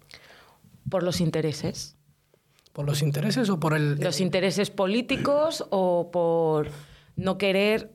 por 0.90 1.02
los 1.02 1.20
intereses. 1.22 1.96
¿Por 2.74 2.84
los 2.84 3.00
intereses 3.02 3.48
o 3.48 3.58
por 3.58 3.72
el...? 3.74 3.96
los 4.00 4.20
intereses 4.20 4.68
políticos 4.70 5.64
o 5.70 6.10
por 6.12 6.68
no 7.16 7.38
querer. 7.38 7.92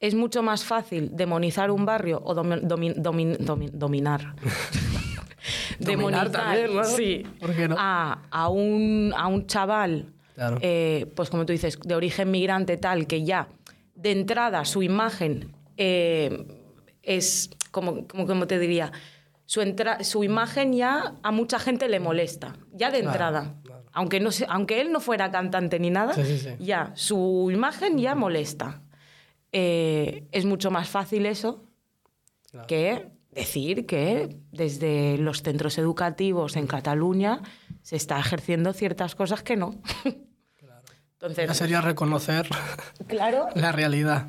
Es 0.00 0.14
mucho 0.16 0.42
más 0.42 0.64
fácil 0.64 1.10
demonizar 1.14 1.70
un 1.70 1.84
barrio 1.86 2.20
o 2.24 2.34
domi- 2.34 2.60
domi- 2.62 2.94
domi- 2.96 3.36
domi- 3.38 3.70
dominar. 3.72 4.34
Dominar 5.78 6.30
también, 6.30 6.74
¿no? 6.74 6.84
sí, 6.84 7.24
¿Por 7.40 7.54
qué 7.54 7.68
no? 7.68 7.74
a, 7.78 8.22
a 8.30 8.48
un, 8.48 9.12
a 9.16 9.26
un 9.26 9.46
chaval, 9.46 10.12
Claro. 10.34 10.58
eh, 10.62 11.06
pues 11.16 11.28
como 11.30 11.44
tú 11.44 11.52
dices, 11.52 11.78
de 11.84 11.94
origen 11.94 12.30
migrante 12.30 12.76
tal, 12.76 13.06
que 13.06 13.24
ya 13.24 13.48
de 13.94 14.12
entrada 14.12 14.64
su 14.64 14.82
imagen 14.82 15.52
eh, 15.76 16.46
es, 17.02 17.50
como, 17.72 18.06
como, 18.06 18.26
como 18.26 18.46
te 18.46 18.58
diría, 18.60 18.92
su, 19.44 19.60
entra- 19.60 20.02
su 20.04 20.22
imagen 20.24 20.72
ya 20.72 21.14
a 21.22 21.32
mucha 21.32 21.58
gente 21.58 21.88
le 21.88 21.98
molesta, 22.00 22.54
ya 22.72 22.90
de 22.92 23.00
entrada. 23.00 23.40
claro. 23.42 23.61
Aunque, 23.92 24.20
no 24.20 24.30
se- 24.32 24.46
aunque 24.48 24.80
él 24.80 24.90
no 24.92 25.00
fuera 25.00 25.30
cantante 25.30 25.78
ni 25.78 25.90
nada, 25.90 26.14
Sí, 26.14 26.24
sí, 26.24 26.38
sí. 26.38 26.50
ya 26.64 26.92
su 26.94 27.50
imagen 27.52 27.98
ya 27.98 28.14
molesta. 28.14 28.82
Eh, 29.52 30.26
es 30.32 30.44
mucho 30.46 30.70
más 30.70 30.88
fácil 30.88 31.26
eso 31.26 31.64
Claro. 32.50 32.66
que 32.66 33.10
decir 33.30 33.84
que 33.86 34.36
desde 34.50 35.18
los 35.18 35.42
centros 35.42 35.76
educativos 35.78 36.56
en 36.56 36.66
Cataluña 36.66 37.40
se 37.82 37.96
está 37.96 38.18
ejerciendo 38.18 38.72
ciertas 38.72 39.14
cosas 39.14 39.42
que 39.42 39.56
no. 39.56 39.80
Entonces, 41.14 41.46
Ya 41.48 41.54
sería 41.54 41.80
reconocer 41.80 42.48
claro, 43.06 43.46
la 43.54 43.72
realidad. 43.72 44.26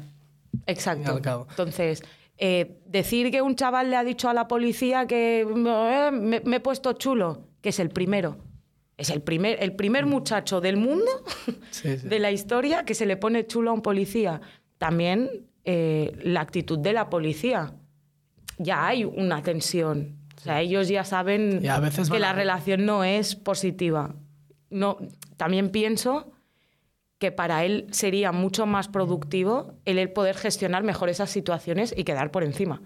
exacto. 0.67 1.12
Al. 1.12 1.45
Entonces, 1.49 2.04
eh, 2.38 2.82
decir 2.86 3.32
que 3.32 3.41
un 3.41 3.56
chaval 3.56 3.89
le 3.89 3.95
ha 3.95 4.04
dicho 4.04 4.30
a 4.30 4.34
la 4.34 4.47
policía 4.47 5.08
que 5.08 5.41
"Eh, 5.41 5.45
me, 6.12 6.41
me 6.41 6.56
he 6.58 6.60
puesto 6.60 6.93
chulo, 6.93 7.47
que 7.62 7.69
es 7.69 7.80
el 7.80 7.89
primero. 7.89 8.38
Es 9.04 9.10
el 9.10 9.22
primer, 9.22 9.62
el 9.62 9.74
primer 9.76 10.06
muchacho 10.06 10.62
del 10.62 10.78
mundo 10.78 11.12
Sí, 11.72 11.98
sí. 11.98 12.08
de 12.08 12.20
la 12.20 12.32
historia 12.32 12.86
que 12.86 12.94
se 12.96 13.06
le 13.06 13.18
pone 13.18 13.46
chulo 13.46 13.72
a 13.72 13.74
un 13.74 13.82
policía. 13.82 14.39
También 14.78 15.30
eh, 15.66 16.18
la 16.24 16.42
actitud 16.42 16.80
de 16.80 16.94
la 16.94 17.10
policía. 17.10 17.74
Ya 18.58 18.88
hay 18.88 19.04
una 19.06 19.42
tensión. 19.44 20.18
O 20.38 20.42
sea, 20.42 20.62
ellos 20.62 20.88
ya 20.89 21.04
saben 21.04 21.60
Y 21.63 21.68
a 21.68 21.80
veces 21.80 22.10
que 22.10 22.20
la 22.20 22.32
a- 22.32 22.34
relación 22.34 22.86
no 22.86 23.04
es 23.04 23.36
positiva. 23.36 24.16
No, 24.70 24.98
también 25.38 25.70
pienso 25.70 26.32
que 27.18 27.32
para 27.32 27.63
él 27.63 27.88
sería 27.92 28.32
mucho 28.32 28.66
más 28.66 28.88
productivo 28.89 29.74
el 29.86 30.12
poder 30.12 30.36
gestionar 30.36 30.84
mejor 30.84 31.10
esas 31.10 31.30
situaciones 31.30 31.94
y 31.96 32.04
quedar 32.04 32.32
por 32.32 32.44
encima. 32.44 32.82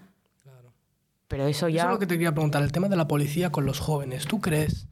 Pero 1.26 1.46
eso 1.46 1.68
ya... 1.68 1.82
Eso 1.82 1.88
es 1.88 1.94
lo 1.94 1.98
que 1.98 2.06
te 2.06 2.14
quería 2.14 2.32
preguntar, 2.32 2.62
el 2.62 2.72
tema 2.72 2.88
de 2.88 2.96
la 2.96 3.06
policía 3.08 3.50
con 3.50 3.66
los 3.66 3.80
jóvenes. 3.80 4.26
¿Tú 4.26 4.40
crees 4.40 4.86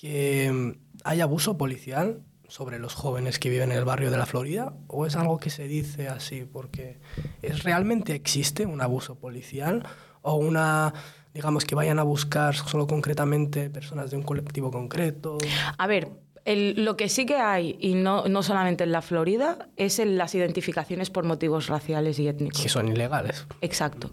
que 0.00 0.50
mm, 0.52 0.72
hay 1.04 1.20
abuso 1.20 1.56
policial 1.58 2.22
sobre 2.48 2.78
los 2.78 2.94
jóvenes 2.94 3.38
que 3.38 3.50
viven 3.50 3.72
en 3.72 3.78
el 3.78 3.84
barrio 3.84 4.10
de 4.10 4.16
la 4.18 4.26
Florida? 4.26 4.72
¿O 4.86 5.06
es 5.06 5.16
algo 5.16 5.38
que 5.38 5.50
se 5.50 5.68
dice 5.68 6.08
así? 6.08 6.44
Porque 6.50 6.98
¿es, 7.42 7.62
¿realmente 7.62 8.14
existe 8.14 8.64
un 8.66 8.80
abuso 8.80 9.16
policial? 9.16 9.84
¿O 10.22 10.34
una, 10.34 10.92
digamos, 11.34 11.64
que 11.64 11.74
vayan 11.74 11.98
a 11.98 12.02
buscar 12.04 12.54
solo 12.54 12.86
concretamente 12.86 13.68
personas 13.70 14.10
de 14.10 14.16
un 14.16 14.22
colectivo 14.22 14.70
concreto? 14.70 15.36
A 15.76 15.86
ver, 15.86 16.08
el- 16.46 16.84
lo 16.84 16.96
que 16.96 17.08
sí 17.10 17.26
que 17.26 17.36
hay, 17.36 17.76
y 17.80 17.94
no, 17.94 18.26
no 18.28 18.42
solamente 18.42 18.84
en 18.84 18.92
la 18.92 19.02
Florida, 19.02 19.68
es 19.76 19.98
en 19.98 20.16
las 20.16 20.34
identificaciones 20.34 21.10
por 21.10 21.24
motivos 21.24 21.66
raciales 21.66 22.18
y 22.18 22.28
étnicos. 22.28 22.62
Que 22.62 22.68
son 22.70 22.88
ilegales. 22.88 23.46
Exacto. 23.60 24.12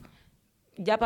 Ya 0.78 0.98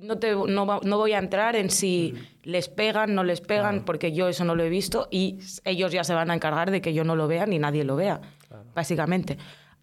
no, 0.00 0.18
te, 0.18 0.34
no, 0.34 0.66
va- 0.66 0.80
no 0.82 0.98
voy 0.98 1.12
a 1.12 1.18
entrar 1.18 1.56
en 1.56 1.70
si 1.70 2.14
les 2.42 2.68
pegan, 2.68 3.14
no 3.14 3.24
les 3.24 3.40
pegan, 3.40 3.84
porque 3.84 4.12
yo 4.12 4.28
eso 4.28 4.44
no 4.44 4.54
lo 4.54 4.62
he 4.62 4.68
visto 4.68 5.08
y 5.10 5.38
ellos 5.64 5.92
ya 5.92 6.04
se 6.04 6.14
van 6.14 6.30
a 6.30 6.34
encargar 6.34 6.70
de 6.70 6.80
que 6.80 6.92
yo 6.94 7.04
no 7.04 7.16
lo 7.16 7.26
vea 7.28 7.46
ni 7.46 7.58
nadie 7.58 7.84
lo 7.84 7.96
vea, 7.96 8.20
básicamente. 8.74 9.38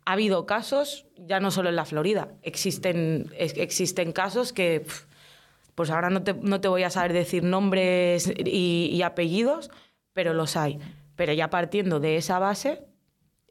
Ha 0.06 0.14
habido 0.14 0.46
casos, 0.46 1.06
ya 1.18 1.40
no 1.40 1.50
solo 1.52 1.70
en 1.70 1.76
la 1.78 1.86
Florida, 1.86 2.30
existen, 2.42 3.32
ex- 3.38 3.58
existen 3.58 4.12
casos 4.12 4.52
que, 4.54 4.86
pues 5.76 5.90
ahora 5.90 6.10
no 6.10 6.24
te, 6.24 6.34
no 6.34 6.60
te 6.62 6.68
voy 6.68 6.84
a 6.84 6.90
saber 6.90 7.14
decir 7.14 7.44
nombres 7.44 8.32
y, 8.46 8.90
y 8.92 9.02
apellidos, 9.02 9.72
pero 10.14 10.34
los 10.34 10.56
hay. 10.58 10.80
Pero 11.16 11.34
ya 11.34 11.50
partiendo 11.50 12.00
de 12.00 12.18
esa 12.18 12.38
base, 12.40 12.84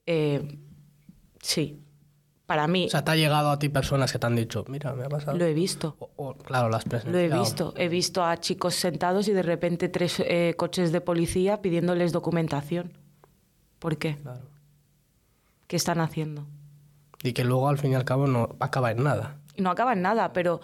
eh, 0.07 0.59
sí, 1.41 1.82
para 2.53 2.67
mí 2.69 2.85
O 2.85 2.91
sea, 2.91 3.03
¿te 3.03 3.11
ha 3.13 3.17
llegado 3.17 3.51
a 3.51 3.59
ti 3.59 3.71
personas 3.71 4.13
que 4.13 4.19
te 4.19 4.27
han 4.27 4.37
dicho, 4.37 4.63
mira, 4.69 4.93
me 4.93 5.05
ha 5.05 5.09
pasado? 5.09 5.39
lo 5.39 5.45
he 5.47 5.55
visto. 5.55 5.97
O- 5.99 6.11
o, 6.17 6.35
claro, 6.35 6.69
las 6.69 6.85
Lo 7.07 7.19
he 7.19 7.31
visto. 7.31 7.73
He 7.79 7.89
visto 7.89 8.23
a 8.23 8.37
chicos 8.37 8.75
sentados 8.75 9.27
y 9.29 9.33
de 9.33 9.43
repente 9.43 9.89
tres 9.89 10.21
eh, 10.21 10.53
coches 10.59 10.93
de 10.93 11.01
policía 11.01 11.63
pidiéndoles 11.63 12.13
documentación. 12.13 12.93
¿Por 13.79 13.97
qué? 13.97 14.17
Claro. 14.17 14.43
¿Qué 15.67 15.77
están 15.77 16.01
haciendo? 16.01 16.47
Y 17.23 17.33
que 17.33 17.45
luego, 17.45 17.69
al 17.71 17.79
fin 17.79 17.93
y 17.93 17.95
al 17.95 18.05
cabo, 18.05 18.27
no 18.27 18.57
acaba 18.61 18.91
en 18.91 19.03
nada. 19.03 19.39
No 19.57 19.71
acaba 19.71 19.95
en 19.95 20.03
nada, 20.03 20.35
pero 20.35 20.61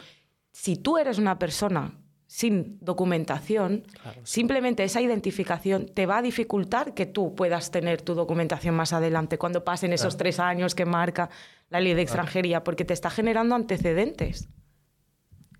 si 0.52 0.76
tú 0.76 0.98
eres 0.98 1.16
una 1.18 1.38
persona 1.38 1.92
sin 2.26 2.76
documentación, 2.82 3.84
simplemente 4.22 4.84
esa 4.84 5.00
identificación 5.00 5.86
te 5.86 6.04
va 6.04 6.18
a 6.18 6.22
dificultar 6.22 6.92
que 6.92 7.06
tú 7.06 7.34
puedas 7.34 7.70
tener 7.70 8.02
tu 8.02 8.12
documentación 8.14 8.74
más 8.76 8.92
adelante, 8.92 9.38
cuando 9.38 9.64
pasen 9.64 9.94
esos 9.94 10.18
tres 10.18 10.38
años 10.38 10.74
que 10.74 10.84
marca 10.84 11.30
la 11.70 11.80
ley 11.80 11.94
de 11.94 12.02
extranjería, 12.02 12.64
porque 12.64 12.84
te 12.84 12.94
está 12.94 13.10
generando 13.10 13.54
antecedentes 13.54 14.48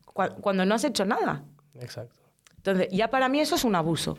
cua- 0.07 0.35
cuando 0.40 0.64
no 0.64 0.75
has 0.75 0.85
hecho 0.85 1.05
nada. 1.05 1.44
Exacto. 1.81 2.21
Entonces, 2.57 2.88
ya 2.90 3.09
para 3.11 3.29
mí 3.29 3.40
eso 3.40 3.55
es 3.55 3.64
un 3.64 3.75
abuso. 3.75 4.18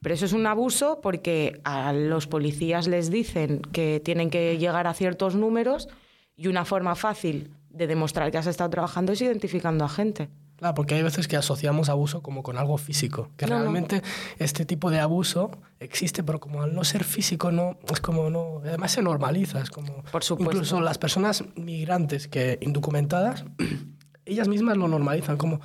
Pero 0.00 0.14
eso 0.16 0.24
es 0.26 0.32
un 0.32 0.46
abuso 0.46 1.00
porque 1.00 1.60
a 1.64 1.92
los 1.92 2.26
policías 2.26 2.88
les 2.88 3.08
dicen 3.10 3.60
que 3.60 4.00
tienen 4.04 4.30
que 4.30 4.58
llegar 4.58 4.86
a 4.88 4.94
ciertos 4.94 5.36
números 5.36 5.88
y 6.36 6.48
una 6.48 6.64
forma 6.64 6.96
fácil 6.96 7.52
de 7.70 7.86
demostrar 7.86 8.30
que 8.32 8.38
has 8.38 8.48
estado 8.48 8.68
trabajando 8.70 9.12
es 9.12 9.20
identificando 9.22 9.84
a 9.84 9.88
gente. 9.88 10.28
Claro, 10.62 10.76
porque 10.76 10.94
hay 10.94 11.02
veces 11.02 11.26
que 11.26 11.36
asociamos 11.36 11.88
abuso 11.88 12.22
como 12.22 12.44
con 12.44 12.56
algo 12.56 12.78
físico, 12.78 13.30
que 13.36 13.46
No, 13.46 13.56
no. 13.56 13.60
realmente 13.62 14.00
este 14.38 14.64
tipo 14.64 14.92
de 14.92 15.00
abuso 15.00 15.50
existe, 15.80 16.22
pero 16.22 16.38
como 16.38 16.62
al 16.62 16.72
no 16.72 16.84
ser 16.84 17.02
físico, 17.02 17.50
no, 17.50 17.80
es 17.92 18.00
como 18.00 18.30
no, 18.30 18.58
además 18.64 18.92
se 18.92 19.02
normaliza, 19.02 19.58
es 19.60 19.70
como... 19.70 20.04
Por 20.12 20.22
supuesto. 20.22 20.52
Incluso 20.52 20.80
las 20.80 20.98
personas 20.98 21.42
migrantes 21.56 22.28
que 22.28 22.58
indocumentadas, 22.60 23.44
ellas 24.24 24.46
mismas 24.46 24.76
lo 24.76 24.86
normalizan, 24.86 25.36
como, 25.36 25.60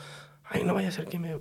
ay, 0.46 0.64
no 0.64 0.74
vaya 0.74 0.88
a 0.88 0.92
ser 0.92 1.06
que 1.06 1.20
me 1.20 1.38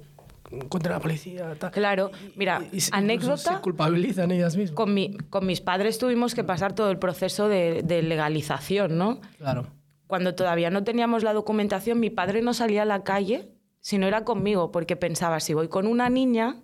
encuentre 0.50 0.92
la 0.92 1.00
policía, 1.00 1.54
tal. 1.58 1.70
Claro, 1.70 2.10
mira, 2.36 2.62
Y- 2.72 2.76
y 2.76 2.82
anécdota, 2.92 3.54
Se 3.54 3.60
culpabilizan 3.62 4.32
ellas 4.32 4.54
mismas. 4.54 4.76
con, 4.76 4.92
mi- 4.92 5.16
con 5.30 5.46
mis 5.46 5.62
padres 5.62 5.96
tuvimos 5.96 6.34
que 6.34 6.44
pasar 6.44 6.74
todo 6.74 6.90
el 6.90 6.98
proceso 6.98 7.48
de, 7.48 7.80
de 7.82 8.02
legalización, 8.02 8.98
¿no? 8.98 9.18
Claro. 9.38 9.66
Cuando 10.06 10.34
todavía 10.34 10.70
no 10.70 10.84
teníamos 10.84 11.22
la 11.22 11.32
documentación, 11.32 12.00
mi 12.00 12.10
padre 12.10 12.42
no 12.42 12.54
salía 12.54 12.82
a 12.82 12.86
la 12.86 13.02
calle 13.02 13.52
si 13.80 13.98
no 13.98 14.06
era 14.06 14.24
conmigo, 14.24 14.72
porque 14.72 14.96
pensaba, 14.96 15.38
si 15.40 15.54
voy 15.54 15.68
con 15.68 15.86
una 15.86 16.08
niña, 16.08 16.62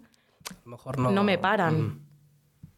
A 0.48 0.54
lo 0.64 0.70
mejor 0.72 0.98
no... 0.98 1.10
no, 1.12 1.22
me 1.22 1.38
paran. 1.38 1.80
Mm. 1.80 2.06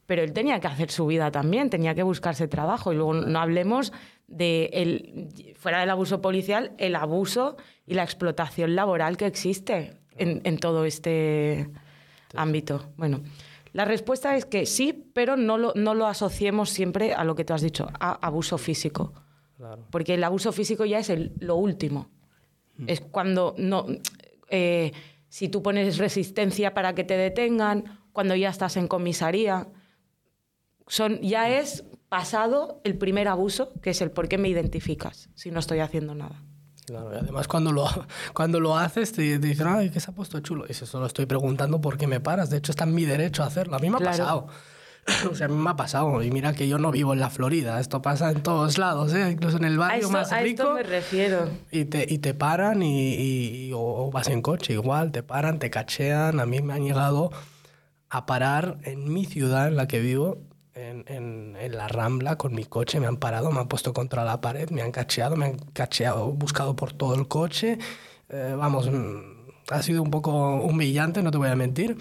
Pero 0.07 0.23
él 0.23 0.35
tenía 0.35 0.61
que 0.61 0.67
hacer 0.67 0.91
su 0.91 1.07
vida 1.07 1.31
también, 1.31 1.71
tenía 1.71 1.95
que 1.95 2.03
buscarse 2.03 2.47
trabajo. 2.47 2.93
Y 2.93 2.97
luego 2.97 3.15
no 3.15 3.39
hablemos 3.39 3.93
de, 4.27 4.67
el, 4.75 5.55
fuera 5.57 5.81
del 5.81 5.89
abuso 5.89 6.21
policial, 6.21 6.73
el 6.77 6.95
abuso 6.95 7.57
y 7.87 7.95
la 7.95 8.03
explotación 8.03 8.77
laboral 8.77 9.17
que 9.17 9.25
existe 9.25 9.99
en, 10.11 10.43
en 10.45 10.59
todo 10.59 10.85
este 10.85 11.71
ámbito. 12.35 12.93
Bueno, 12.99 13.23
la 13.73 13.85
respuesta 13.85 14.37
es 14.37 14.45
que 14.45 14.67
sí, 14.67 15.11
pero 15.15 15.37
no 15.37 15.59
lo, 15.59 15.73
no 15.75 15.95
lo 15.95 16.07
asociemos 16.07 16.71
siempre 16.71 17.15
a 17.15 17.25
lo 17.25 17.35
que 17.35 17.45
tú 17.45 17.55
has 17.55 17.63
dicho, 17.63 17.89
a 17.99 18.13
abuso 18.27 18.59
físico. 18.59 19.15
Claro. 19.57 19.87
Porque 19.91 20.15
el 20.15 20.25
abuso 20.25 20.53
físico 20.53 20.85
ya 20.85 20.99
es 20.99 21.11
el- 21.11 21.33
lo 21.39 21.57
último. 21.57 22.11
Es 22.87 23.01
cuando 23.01 23.55
no. 23.57 23.87
eh, 24.51 24.93
si 25.29 25.49
tú 25.49 25.63
pones 25.63 25.99
resistencia 25.99 26.75
para 26.75 26.95
que 26.95 27.05
te 27.05 27.17
detengan, 27.17 28.01
cuando 28.13 28.35
ya 28.37 28.49
estás 28.51 28.77
en 28.77 28.87
comisaría. 28.89 29.67
Son, 30.87 31.21
ya 31.23 31.49
es 31.49 31.85
pasado 32.09 32.81
el 32.85 32.97
primer 32.99 33.27
abuso, 33.29 33.73
que 33.81 33.91
es 33.91 34.01
el 34.03 34.11
por 34.11 34.29
qué 34.29 34.39
me 34.39 34.49
identificas 34.49 35.31
si 35.35 35.51
no 35.51 35.59
estoy 35.61 35.79
haciendo 35.81 36.15
nada. 36.15 36.43
Claro, 36.87 37.15
y 37.15 37.17
además 37.17 37.49
cuando 37.49 37.73
lo, 37.73 37.87
cuando 38.35 38.61
lo 38.61 38.77
haces 38.77 39.13
te, 39.13 39.39
te 39.39 39.47
dicen, 39.47 39.67
ay, 39.69 39.89
que 39.91 40.01
se 40.01 40.11
ha 40.11 40.15
puesto 40.15 40.39
chulo. 40.41 40.65
Y 40.67 40.69
dices, 40.69 40.89
solo 40.89 41.07
estoy 41.07 41.25
preguntando 41.27 41.81
por 41.81 41.97
qué 41.97 42.07
me 42.07 42.21
paras. 42.21 42.51
De 42.51 42.59
hecho, 42.59 42.73
está 42.73 42.85
en 42.85 42.95
mi 42.95 43.05
derecho 43.07 43.43
a 43.43 43.47
hacerlo. 43.47 43.77
A 43.77 43.79
mí 43.79 43.89
me 43.89 43.97
ha 43.97 44.01
Claro. 44.01 44.19
pasado. 44.19 44.47
O 45.31 45.35
sea, 45.35 45.47
a 45.47 45.49
mí 45.49 45.57
me 45.57 45.71
ha 45.71 45.77
pasado. 45.77 46.23
Y 46.23 46.31
mira 46.31 46.53
que 46.55 46.67
yo 46.69 46.79
no 46.79 46.91
vivo 46.91 47.13
en 47.13 47.21
la 47.21 47.29
Florida. 47.31 47.79
Esto 47.81 48.01
pasa 48.03 48.31
en 48.31 48.43
todos 48.43 48.79
lados, 48.79 49.13
¿eh? 49.15 49.31
incluso 49.33 49.57
en 49.59 49.65
el 49.65 49.77
barrio 49.79 49.99
esto, 50.07 50.11
más 50.13 50.33
a 50.33 50.43
esto 50.43 50.63
rico. 50.65 50.75
me 50.75 50.83
refiero. 50.83 51.49
Y 51.71 51.85
te, 51.87 52.07
y 52.09 52.19
te 52.19 52.33
paran 52.35 52.83
y, 52.83 53.15
y- 53.15 53.67
y- 53.69 53.73
o, 53.73 53.81
o 53.81 54.11
vas 54.11 54.29
en 54.29 54.41
coche 54.43 54.73
igual, 54.73 55.13
te 55.13 55.23
paran, 55.23 55.59
te 55.59 55.69
cachean. 55.71 56.41
A 56.41 56.47
mí 56.47 56.61
me 56.63 56.73
han 56.75 56.85
llegado 56.85 57.31
a 58.09 58.27
parar 58.27 58.79
en 58.85 59.13
mi 59.13 59.25
ciudad 59.27 59.69
en 59.69 59.77
la 59.77 59.89
que 59.89 60.01
vivo, 60.01 60.39
en, 60.75 61.05
en- 61.09 61.57
en 61.61 61.77
la 61.77 61.87
Rambla, 61.89 62.37
con 62.37 62.55
mi 62.55 62.65
coche. 62.65 62.99
Me 63.01 63.07
han 63.07 63.17
parado, 63.19 63.51
me 63.51 63.61
han 63.61 63.69
puesto 63.69 63.93
contra 63.93 64.25
la 64.25 64.41
pared, 64.41 64.71
me 64.71 64.81
han 64.83 64.91
cacheado, 64.93 65.37
me 65.37 65.47
han 65.47 65.59
cacheado, 65.75 66.33
buscado 66.33 66.77
por 66.77 66.93
todo 66.93 67.15
el 67.15 67.29
coche. 67.29 67.79
Eh, 68.31 68.55
vamos, 68.57 68.91
mm, 68.91 69.19
ha 69.71 69.83
sido 69.83 70.03
un 70.03 70.11
poco 70.11 70.57
humillante, 70.63 71.23
no 71.23 71.31
te 71.31 71.39
voy 71.39 71.49
a 71.49 71.57
mentir. 71.57 71.97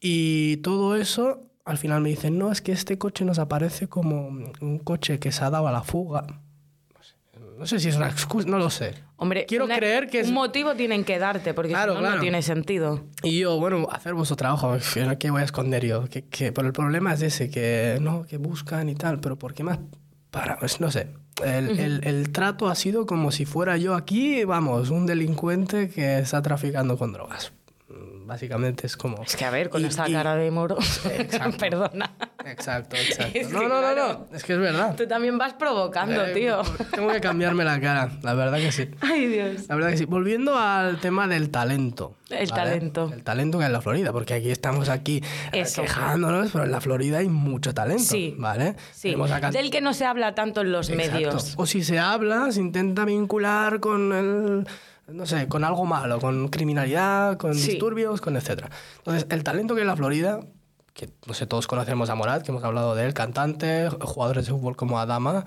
Y 0.00 0.56
todo 0.58 0.96
eso, 0.96 1.40
al 1.64 1.78
final 1.78 2.00
me 2.00 2.08
dicen, 2.08 2.38
no, 2.38 2.50
es 2.52 2.60
que 2.60 2.72
este 2.72 2.98
coche 2.98 3.24
nos 3.24 3.38
aparece 3.38 3.88
como 3.88 4.28
un 4.60 4.78
coche 4.80 5.18
que 5.18 5.30
se 5.32 5.44
ha 5.44 5.50
dado 5.50 5.68
a 5.68 5.72
la 5.72 5.82
fuga. 5.82 6.26
No 7.58 7.66
sé, 7.66 7.78
si 7.78 7.88
es 7.90 7.96
una 7.96 8.08
excusa, 8.08 8.48
no 8.48 8.58
lo 8.58 8.70
sé. 8.70 8.94
Hombre, 9.16 9.46
Quiero 9.46 9.66
una- 9.66 9.76
creer 9.76 10.08
que 10.08 10.18
es... 10.20 10.28
un 10.28 10.34
motivo 10.34 10.74
tienen 10.74 11.04
que 11.04 11.18
darte, 11.20 11.54
porque 11.54 11.70
Claro, 11.70 11.92
si 11.92 11.96
no, 11.96 12.00
claro. 12.00 12.16
no 12.16 12.20
tiene 12.22 12.42
sentido. 12.42 13.04
Y 13.22 13.38
yo, 13.38 13.58
bueno, 13.60 13.86
hacer 13.92 14.14
vuestro 14.14 14.34
trabajo, 14.36 14.76
¿qué 15.20 15.30
voy 15.30 15.42
a 15.42 15.44
esconder 15.44 15.86
yo? 15.86 16.08
Que, 16.08 16.22
que, 16.24 16.50
pero 16.50 16.66
el 16.66 16.72
problema 16.72 17.14
es 17.14 17.22
ese, 17.22 17.48
que 17.50 17.98
no, 18.00 18.24
que 18.24 18.36
buscan 18.38 18.88
y 18.88 18.96
tal, 18.96 19.20
pero 19.20 19.38
¿por 19.38 19.54
qué 19.54 19.62
más? 19.62 19.78
Para, 20.32 20.58
pues 20.58 20.80
no 20.80 20.90
sé. 20.90 21.08
El, 21.44 21.78
el- 21.78 22.04
el 22.04 22.32
trato 22.32 22.68
ha 22.68 22.74
sido 22.74 23.06
como 23.06 23.30
si 23.30 23.44
fuera 23.44 23.76
yo 23.76 23.94
aquí, 23.94 24.42
vamos, 24.44 24.90
un 24.90 25.06
delincuente 25.06 25.88
que 25.88 26.18
está 26.18 26.42
traficando 26.42 26.98
con 26.98 27.12
drogas. 27.12 27.52
Básicamente 28.24 28.86
es 28.86 28.96
como... 28.96 29.22
Es 29.22 29.36
que 29.36 29.44
a 29.44 29.50
ver, 29.50 29.68
con 29.70 29.82
Y- 29.82 29.86
esa 29.86 30.08
y- 30.08 30.12
cara 30.12 30.34
de 30.36 30.50
moro. 30.50 30.78
Exacto. 31.10 31.56
Perdona. 31.58 32.12
Exacto, 32.44 32.96
exacto. 33.00 33.38
Es 33.38 33.50
no, 33.50 33.68
no, 33.68 33.80
no, 33.80 33.94
no, 33.94 34.26
es 34.32 34.42
que 34.44 34.54
es 34.54 34.58
verdad. 34.58 34.94
Tú 34.96 35.06
también 35.06 35.38
vas 35.38 35.54
provocando, 35.54 36.24
Eh, 36.26 36.32
tío. 36.34 36.62
Tengo 36.92 37.12
que 37.12 37.20
cambiarme 37.20 37.64
la 37.64 37.80
cara, 37.80 38.10
la 38.22 38.34
verdad 38.34 38.58
que 38.58 38.72
sí. 38.72 38.88
Ay, 39.00 39.26
Dios. 39.26 39.68
La 39.68 39.74
verdad 39.76 39.90
que 39.90 39.98
sí. 39.98 40.04
Volviendo 40.06 40.58
al 40.58 40.98
tema 41.00 41.28
del 41.28 41.50
talento. 41.50 42.16
El 42.30 42.50
talento. 42.50 43.10
El 43.12 43.22
talento 43.22 43.58
que 43.58 43.64
hay 43.64 43.68
en 43.68 43.72
la 43.74 43.80
Florida, 43.82 44.10
porque 44.12 44.34
aquí 44.34 44.50
estamos 44.50 44.88
aquí 44.88 45.22
eh, 45.52 45.60
Eso. 45.60 45.82
quejándonos, 45.82 46.50
pero 46.50 46.64
en 46.64 46.70
la 46.72 46.80
Florida 46.80 47.18
hay 47.18 47.28
mucho 47.28 47.74
talento. 47.74 48.02
Sí. 48.04 48.34
¿Vale? 48.38 48.74
Sí, 48.92 49.14
acá- 49.30 49.50
del 49.50 49.70
que 49.70 49.80
no 49.82 49.92
se 49.92 50.06
habla 50.06 50.34
tanto 50.34 50.62
en 50.62 50.72
los 50.72 50.88
Exacto. 50.88 51.12
medios. 51.12 51.54
O 51.58 51.66
si 51.66 51.84
se 51.84 51.98
habla, 51.98 52.50
se 52.50 52.60
intenta 52.60 53.04
vincular 53.04 53.80
con 53.80 54.12
el. 54.12 54.66
No 55.08 55.26
sé, 55.26 55.48
con 55.48 55.64
algo 55.64 55.84
malo, 55.84 56.20
con 56.20 56.48
criminalidad, 56.48 57.36
con 57.36 57.54
Sí. 57.54 57.70
disturbios, 57.72 58.20
con 58.20 58.36
etcétera. 58.36 58.70
Entonces, 58.98 59.26
el 59.30 59.42
talento 59.44 59.74
que 59.74 59.80
hay 59.80 59.82
en 59.82 59.88
la 59.88 59.96
Florida, 59.96 60.40
que 60.94 61.10
no 61.26 61.34
sé, 61.34 61.46
todos 61.46 61.66
conocemos 61.66 62.08
a 62.10 62.14
Morat, 62.14 62.42
que 62.42 62.50
hemos 62.52 62.64
hablado 62.64 62.94
de 62.94 63.06
él, 63.06 63.14
cantante, 63.14 63.88
jugadores 63.90 64.46
de 64.46 64.52
fútbol 64.52 64.76
como 64.76 64.98
Adama, 65.00 65.44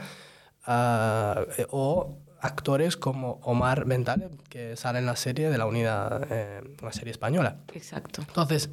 ah, 0.66 1.42
eh, 1.58 1.66
o 1.72 2.18
actores 2.42 2.98
como 2.98 3.40
Omar 3.44 3.86
Ventale, 3.86 4.30
que 4.50 4.76
sale 4.76 5.00
en 5.00 5.06
la 5.08 5.16
serie 5.16 5.50
de 5.50 5.58
la 5.58 5.66
unidad, 5.66 6.28
eh, 6.30 6.62
una 6.82 6.92
serie 6.92 7.12
española. 7.12 7.58
Exacto. 7.74 8.22
Entonces, 8.22 8.70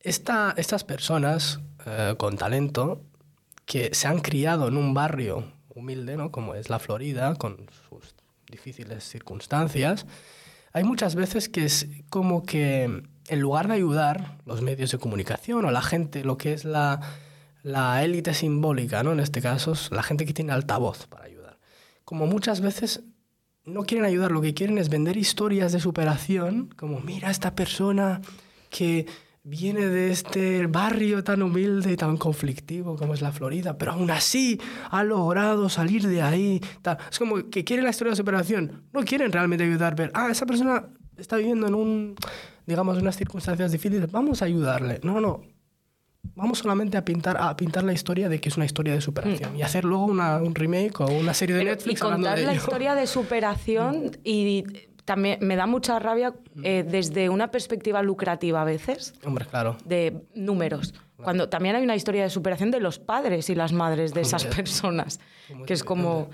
esta- 0.00 0.54
estas 0.56 0.84
personas 0.84 1.60
eh, 1.86 2.14
con 2.18 2.36
talento 2.36 3.02
que 3.64 3.94
se 3.94 4.08
han 4.08 4.18
criado 4.20 4.68
en 4.68 4.76
un 4.76 4.92
barrio 4.92 5.44
humilde, 5.74 6.16
¿no? 6.16 6.30
como 6.30 6.54
es 6.54 6.68
la 6.68 6.78
Florida, 6.78 7.34
con 7.36 7.66
sus 7.88 8.14
difíciles 8.50 9.04
circunstancias, 9.04 10.06
hay 10.72 10.84
muchas 10.84 11.14
veces 11.14 11.48
que 11.48 11.64
es 11.64 11.88
como 12.10 12.44
que 12.44 13.02
en 13.28 13.40
lugar 13.40 13.68
de 13.68 13.74
ayudar 13.74 14.38
los 14.44 14.62
medios 14.62 14.90
de 14.92 14.98
comunicación 14.98 15.64
o 15.64 15.70
la 15.70 15.82
gente, 15.82 16.24
lo 16.24 16.36
que 16.36 16.52
es 16.52 16.64
la, 16.64 17.00
la 17.62 18.04
élite 18.04 18.34
simbólica, 18.34 19.02
¿no? 19.02 19.12
en 19.12 19.20
este 19.20 19.40
caso, 19.40 19.72
es 19.72 19.90
la 19.90 20.02
gente 20.02 20.26
que 20.26 20.34
tiene 20.34 20.52
altavoz 20.52 21.06
para 21.06 21.24
ayudar, 21.24 21.58
como 22.04 22.26
muchas 22.26 22.60
veces 22.60 23.02
no 23.64 23.84
quieren 23.84 24.04
ayudar, 24.04 24.32
lo 24.32 24.40
que 24.40 24.54
quieren 24.54 24.78
es 24.78 24.88
vender 24.88 25.16
historias 25.16 25.72
de 25.72 25.80
superación, 25.80 26.74
como 26.76 27.00
mira 27.00 27.30
esta 27.30 27.54
persona 27.54 28.20
que 28.68 29.06
viene 29.42 29.86
de 29.86 30.10
este 30.10 30.66
barrio 30.66 31.24
tan 31.24 31.42
humilde 31.42 31.92
y 31.92 31.96
tan 31.96 32.16
conflictivo 32.18 32.96
como 32.96 33.14
es 33.14 33.22
la 33.22 33.32
Florida, 33.32 33.78
pero 33.78 33.92
aún 33.92 34.10
así 34.10 34.60
ha 34.90 35.02
logrado 35.02 35.68
salir 35.68 36.06
de 36.06 36.22
ahí. 36.22 36.60
Es 37.10 37.18
como 37.18 37.48
que 37.50 37.64
quieren 37.64 37.84
la 37.84 37.90
historia 37.90 38.10
de 38.10 38.16
superación, 38.16 38.84
no 38.92 39.02
quieren 39.02 39.32
realmente 39.32 39.64
ayudar, 39.64 39.96
ver, 39.96 40.10
ah, 40.14 40.28
esa 40.30 40.44
persona 40.46 40.88
está 41.16 41.36
viviendo 41.36 41.66
en 41.66 41.74
un, 41.74 42.14
digamos, 42.66 42.98
unas 42.98 43.16
circunstancias 43.16 43.72
difíciles, 43.72 44.10
vamos 44.10 44.42
a 44.42 44.44
ayudarle. 44.44 45.00
No, 45.02 45.20
no, 45.20 45.42
Vamos 46.34 46.58
solamente 46.58 46.98
a 46.98 47.04
pintar, 47.04 47.38
a 47.40 47.56
pintar 47.56 47.82
la 47.82 47.94
historia 47.94 48.28
de 48.28 48.40
que 48.42 48.50
es 48.50 48.56
una 48.58 48.66
historia 48.66 48.92
de 48.92 49.00
superación 49.00 49.56
y 49.56 49.62
hacer 49.62 49.84
luego 49.86 50.04
una, 50.04 50.36
un 50.36 50.54
remake 50.54 51.00
o 51.00 51.06
una 51.06 51.32
serie 51.32 51.56
de 51.56 51.62
Pero- 51.62 51.74
Netflix 51.74 51.98
y 52.00 52.04
hablando 52.04 52.26
contar 52.26 52.38
de 52.38 52.44
la 52.44 52.52
ello. 52.52 52.60
historia 52.60 52.94
de 52.94 53.06
superación 53.06 54.10
y 54.22 54.64
también 55.10 55.38
me 55.40 55.56
da 55.56 55.66
mucha 55.66 55.98
rabia 55.98 56.34
eh, 56.62 56.84
desde 56.88 57.28
una 57.30 57.50
perspectiva 57.50 58.00
lucrativa 58.00 58.62
a 58.62 58.64
veces 58.64 59.12
Hombre, 59.24 59.44
claro. 59.44 59.76
de 59.84 60.22
números. 60.36 60.94
Cuando 61.16 61.48
también 61.48 61.74
hay 61.74 61.82
una 61.82 61.96
historia 61.96 62.22
de 62.22 62.30
superación 62.30 62.70
de 62.70 62.78
los 62.78 63.00
padres 63.00 63.50
y 63.50 63.56
las 63.56 63.72
madres 63.72 64.14
de 64.14 64.20
esas 64.20 64.46
personas, 64.46 65.18
que 65.66 65.72
es 65.72 65.82
como 65.82 66.30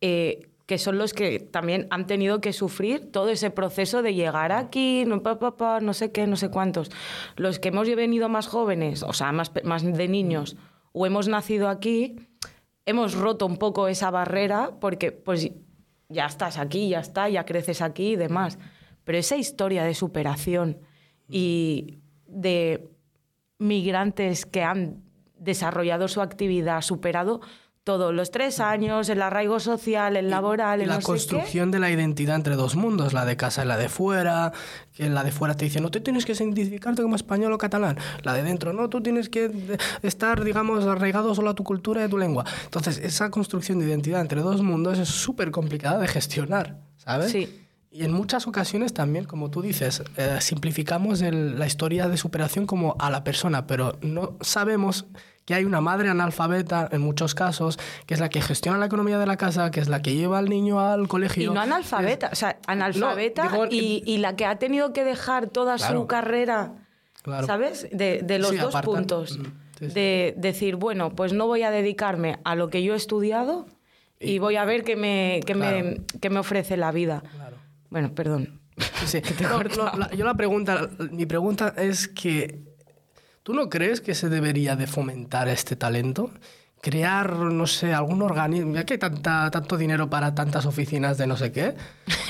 eh, 0.00 0.48
que 0.66 0.78
son 0.78 0.96
los 0.96 1.12
que 1.12 1.40
también 1.40 1.88
han 1.90 2.06
tenido 2.06 2.40
que 2.40 2.52
sufrir 2.52 3.10
todo 3.10 3.30
ese 3.30 3.50
proceso 3.50 4.00
de 4.00 4.14
llegar 4.14 4.52
aquí, 4.52 5.02
no, 5.08 5.24
pa, 5.24 5.40
pa, 5.40 5.56
pa, 5.56 5.80
no 5.80 5.92
sé 5.92 6.12
qué, 6.12 6.28
no 6.28 6.36
sé 6.36 6.50
cuántos. 6.50 6.92
Los 7.34 7.58
que 7.58 7.70
hemos 7.70 7.92
venido 7.96 8.28
más 8.28 8.46
jóvenes, 8.46 9.02
o 9.02 9.12
sea, 9.12 9.32
más, 9.32 9.50
más 9.64 9.82
de 9.82 10.06
niños, 10.06 10.56
o 10.92 11.04
hemos 11.04 11.26
nacido 11.26 11.68
aquí, 11.68 12.14
hemos 12.86 13.14
roto 13.14 13.44
un 13.46 13.56
poco 13.56 13.88
esa 13.88 14.12
barrera 14.12 14.70
porque 14.80 15.10
pues 15.10 15.50
ya 16.10 16.26
estás 16.26 16.58
aquí, 16.58 16.90
ya 16.90 17.00
está, 17.00 17.28
ya 17.28 17.46
creces 17.46 17.80
aquí 17.80 18.12
y 18.12 18.16
demás. 18.16 18.58
Pero 19.04 19.16
esa 19.18 19.36
historia 19.36 19.84
de 19.84 19.94
superación 19.94 20.78
y 21.28 22.00
de 22.26 22.90
migrantes 23.58 24.44
que 24.44 24.62
han 24.62 25.02
desarrollado 25.38 26.08
su 26.08 26.20
actividad, 26.20 26.82
superado 26.82 27.40
Todo, 27.82 28.12
los 28.12 28.30
tres 28.30 28.60
años, 28.60 29.08
el 29.08 29.22
arraigo 29.22 29.58
social, 29.58 30.14
el 30.18 30.28
laboral, 30.28 30.82
el 30.82 30.88
la 30.88 30.96
no 30.96 31.00
sé 31.00 31.06
construcción 31.06 31.70
de 31.70 31.78
la 31.78 31.90
identidad 31.90 32.36
entre 32.36 32.54
dos 32.54 32.76
mundos, 32.76 33.14
la 33.14 33.24
de 33.24 33.38
casa 33.38 33.64
y 33.64 33.66
la 33.66 33.78
de 33.78 33.88
fuera, 33.88 34.52
que 34.94 35.08
la 35.08 35.24
de 35.24 35.32
fuera 35.32 35.54
te 35.56 35.64
dice, 35.64 35.80
no, 35.80 35.90
tú 35.90 35.98
tienes 36.00 36.26
que 36.26 36.32
identificarte 36.32 37.00
como 37.00 37.16
español 37.16 37.54
o 37.54 37.58
catalán, 37.58 37.96
la 38.22 38.34
de 38.34 38.42
dentro, 38.42 38.74
no, 38.74 38.90
tú 38.90 39.00
tienes 39.02 39.30
que 39.30 39.48
de- 39.48 39.78
estar, 40.02 40.44
digamos, 40.44 40.84
arraigado 40.84 41.34
solo 41.34 41.50
a 41.50 41.54
tu 41.54 41.64
cultura 41.64 42.02
y 42.02 42.04
a 42.04 42.08
tu 42.10 42.18
lengua. 42.18 42.44
Entonces, 42.64 42.98
esa 42.98 43.30
construcción 43.30 43.78
de 43.78 43.86
identidad 43.86 44.20
entre 44.20 44.42
dos 44.42 44.60
mundos 44.62 44.98
es 44.98 45.08
súper 45.08 45.50
complicada 45.50 45.98
de 46.00 46.06
gestionar, 46.06 46.76
¿sabes? 46.98 47.30
Sí. 47.32 47.62
Y 47.92 48.04
en 48.04 48.12
muchas 48.12 48.46
ocasiones 48.46 48.94
también, 48.94 49.24
como 49.24 49.50
tú 49.50 49.62
dices, 49.62 50.02
eh, 50.16 50.36
simplificamos 50.40 51.22
el- 51.22 51.58
la 51.58 51.66
historia 51.66 52.08
de 52.08 52.16
superación 52.16 52.64
como 52.66 52.94
a 53.00 53.10
la 53.10 53.24
persona, 53.24 53.66
pero 53.66 53.98
no 54.00 54.36
sabemos 54.40 55.06
que 55.44 55.54
hay 55.54 55.64
una 55.64 55.80
madre 55.80 56.08
analfabeta 56.08 56.88
en 56.92 57.00
muchos 57.00 57.34
casos, 57.34 57.80
que 58.06 58.14
es 58.14 58.20
la 58.20 58.28
que 58.28 58.40
gestiona 58.40 58.78
la 58.78 58.86
economía 58.86 59.18
de 59.18 59.26
la 59.26 59.36
casa, 59.36 59.72
que 59.72 59.80
es 59.80 59.88
la 59.88 60.02
que 60.02 60.14
lleva 60.14 60.38
al 60.38 60.48
niño 60.48 60.78
al 60.78 61.08
colegio. 61.08 61.50
Y 61.50 61.54
no 61.54 61.60
analfabeta, 61.60 62.28
o 62.32 62.36
sea, 62.36 62.58
analfabeta 62.68 63.48
digo, 63.48 63.66
y, 63.68 64.04
y 64.06 64.18
la 64.18 64.36
que 64.36 64.46
ha 64.46 64.56
tenido 64.60 64.92
que 64.92 65.02
dejar 65.02 65.48
toda 65.48 65.74
Claro. 65.76 66.02
su 66.02 66.06
carrera, 66.06 66.74
Claro. 67.22 67.44
¿sabes? 67.46 67.88
De, 67.90 68.20
de 68.22 68.38
los 68.38 68.50
Sí, 68.50 68.56
dos 68.58 68.74
apartan- 68.76 68.84
puntos. 68.84 69.36
Mm, 69.38 69.42
sí, 69.44 69.50
sí. 69.80 69.86
De 69.88 70.34
decir, 70.36 70.76
bueno, 70.76 71.10
pues 71.10 71.32
no 71.32 71.48
voy 71.48 71.64
a 71.64 71.72
dedicarme 71.72 72.38
a 72.44 72.54
lo 72.54 72.68
que 72.70 72.84
yo 72.84 72.94
he 72.94 72.96
estudiado 72.96 73.66
y, 74.20 74.38
voy 74.38 74.54
a 74.54 74.64
ver 74.64 74.84
qué 74.84 74.94
me, 74.94 75.40
qué 75.44 75.56
me, 75.56 76.02
qué 76.20 76.30
me 76.30 76.38
ofrece 76.38 76.76
la 76.76 76.92
vida. 76.92 77.24
Claro. 77.34 77.56
Bueno, 77.90 78.14
perdón. 78.14 78.60
Sí, 79.04 79.20
no, 79.76 79.96
la- 79.98 80.10
yo 80.12 80.24
la 80.24 80.34
pregunta, 80.34 80.88
mi 81.10 81.26
pregunta 81.26 81.74
es 81.76 82.08
que 82.08 82.62
¿tú 83.42 83.52
no 83.52 83.68
crees 83.68 84.00
que 84.00 84.14
se 84.14 84.28
debería 84.28 84.76
de 84.76 84.86
fomentar 84.86 85.48
este 85.48 85.76
talento? 85.76 86.32
Crear, 86.82 87.36
no 87.36 87.66
sé, 87.66 87.92
algún 87.92 88.22
organismo, 88.22 88.74
ya 88.74 88.84
que 88.86 88.94
hay 88.94 88.98
tanta, 88.98 89.50
tanto 89.50 89.76
dinero 89.76 90.08
para 90.08 90.34
tantas 90.34 90.64
oficinas 90.64 91.18
de 91.18 91.26
no 91.26 91.36
sé 91.36 91.52
qué. 91.52 91.74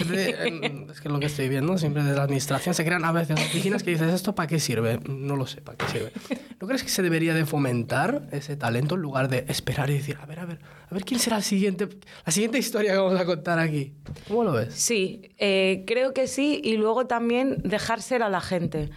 de- 0.08 0.30
en- 0.48 0.90
es 0.90 1.00
que 1.00 1.06
es 1.06 1.12
lo 1.12 1.20
que 1.20 1.26
estoy 1.26 1.48
viendo, 1.48 1.78
siempre 1.78 2.02
desde 2.02 2.16
la 2.16 2.24
administración 2.24 2.74
se 2.74 2.84
crean 2.84 3.04
a 3.04 3.12
veces 3.12 3.38
oficinas 3.38 3.84
que 3.84 3.92
dices, 3.92 4.12
¿esto 4.12 4.34
para 4.34 4.48
qué 4.48 4.58
sirve? 4.58 4.98
No 5.08 5.36
lo 5.36 5.46
sé, 5.46 5.60
¿para 5.60 5.78
qué 5.78 5.86
sirve? 5.86 6.12
¿No 6.60 6.66
crees 6.66 6.82
que 6.82 6.88
se 6.88 7.00
debería 7.02 7.32
de 7.32 7.46
fomentar 7.46 8.22
ese 8.32 8.56
talento 8.56 8.96
en 8.96 9.02
lugar 9.02 9.28
de 9.28 9.44
esperar 9.46 9.88
y 9.88 9.94
decir, 9.94 10.18
a 10.20 10.26
ver, 10.26 10.40
a 10.40 10.46
ver, 10.46 10.58
a 10.90 10.94
ver 10.94 11.04
quién 11.04 11.20
será 11.20 11.36
el 11.36 11.44
siguiente, 11.44 11.88
la 12.26 12.32
siguiente 12.32 12.58
historia 12.58 12.90
que 12.90 12.98
vamos 12.98 13.20
a 13.20 13.24
contar 13.24 13.60
aquí? 13.60 13.92
¿Cómo 14.26 14.42
lo 14.42 14.50
ves? 14.52 14.74
Sí, 14.74 15.30
eh, 15.38 15.84
creo 15.86 16.12
que 16.12 16.26
sí. 16.26 16.60
Y 16.64 16.76
luego 16.76 17.06
también 17.06 17.58
dejar 17.62 18.02
ser 18.02 18.24
a 18.24 18.28
la 18.28 18.40
gente. 18.40 18.90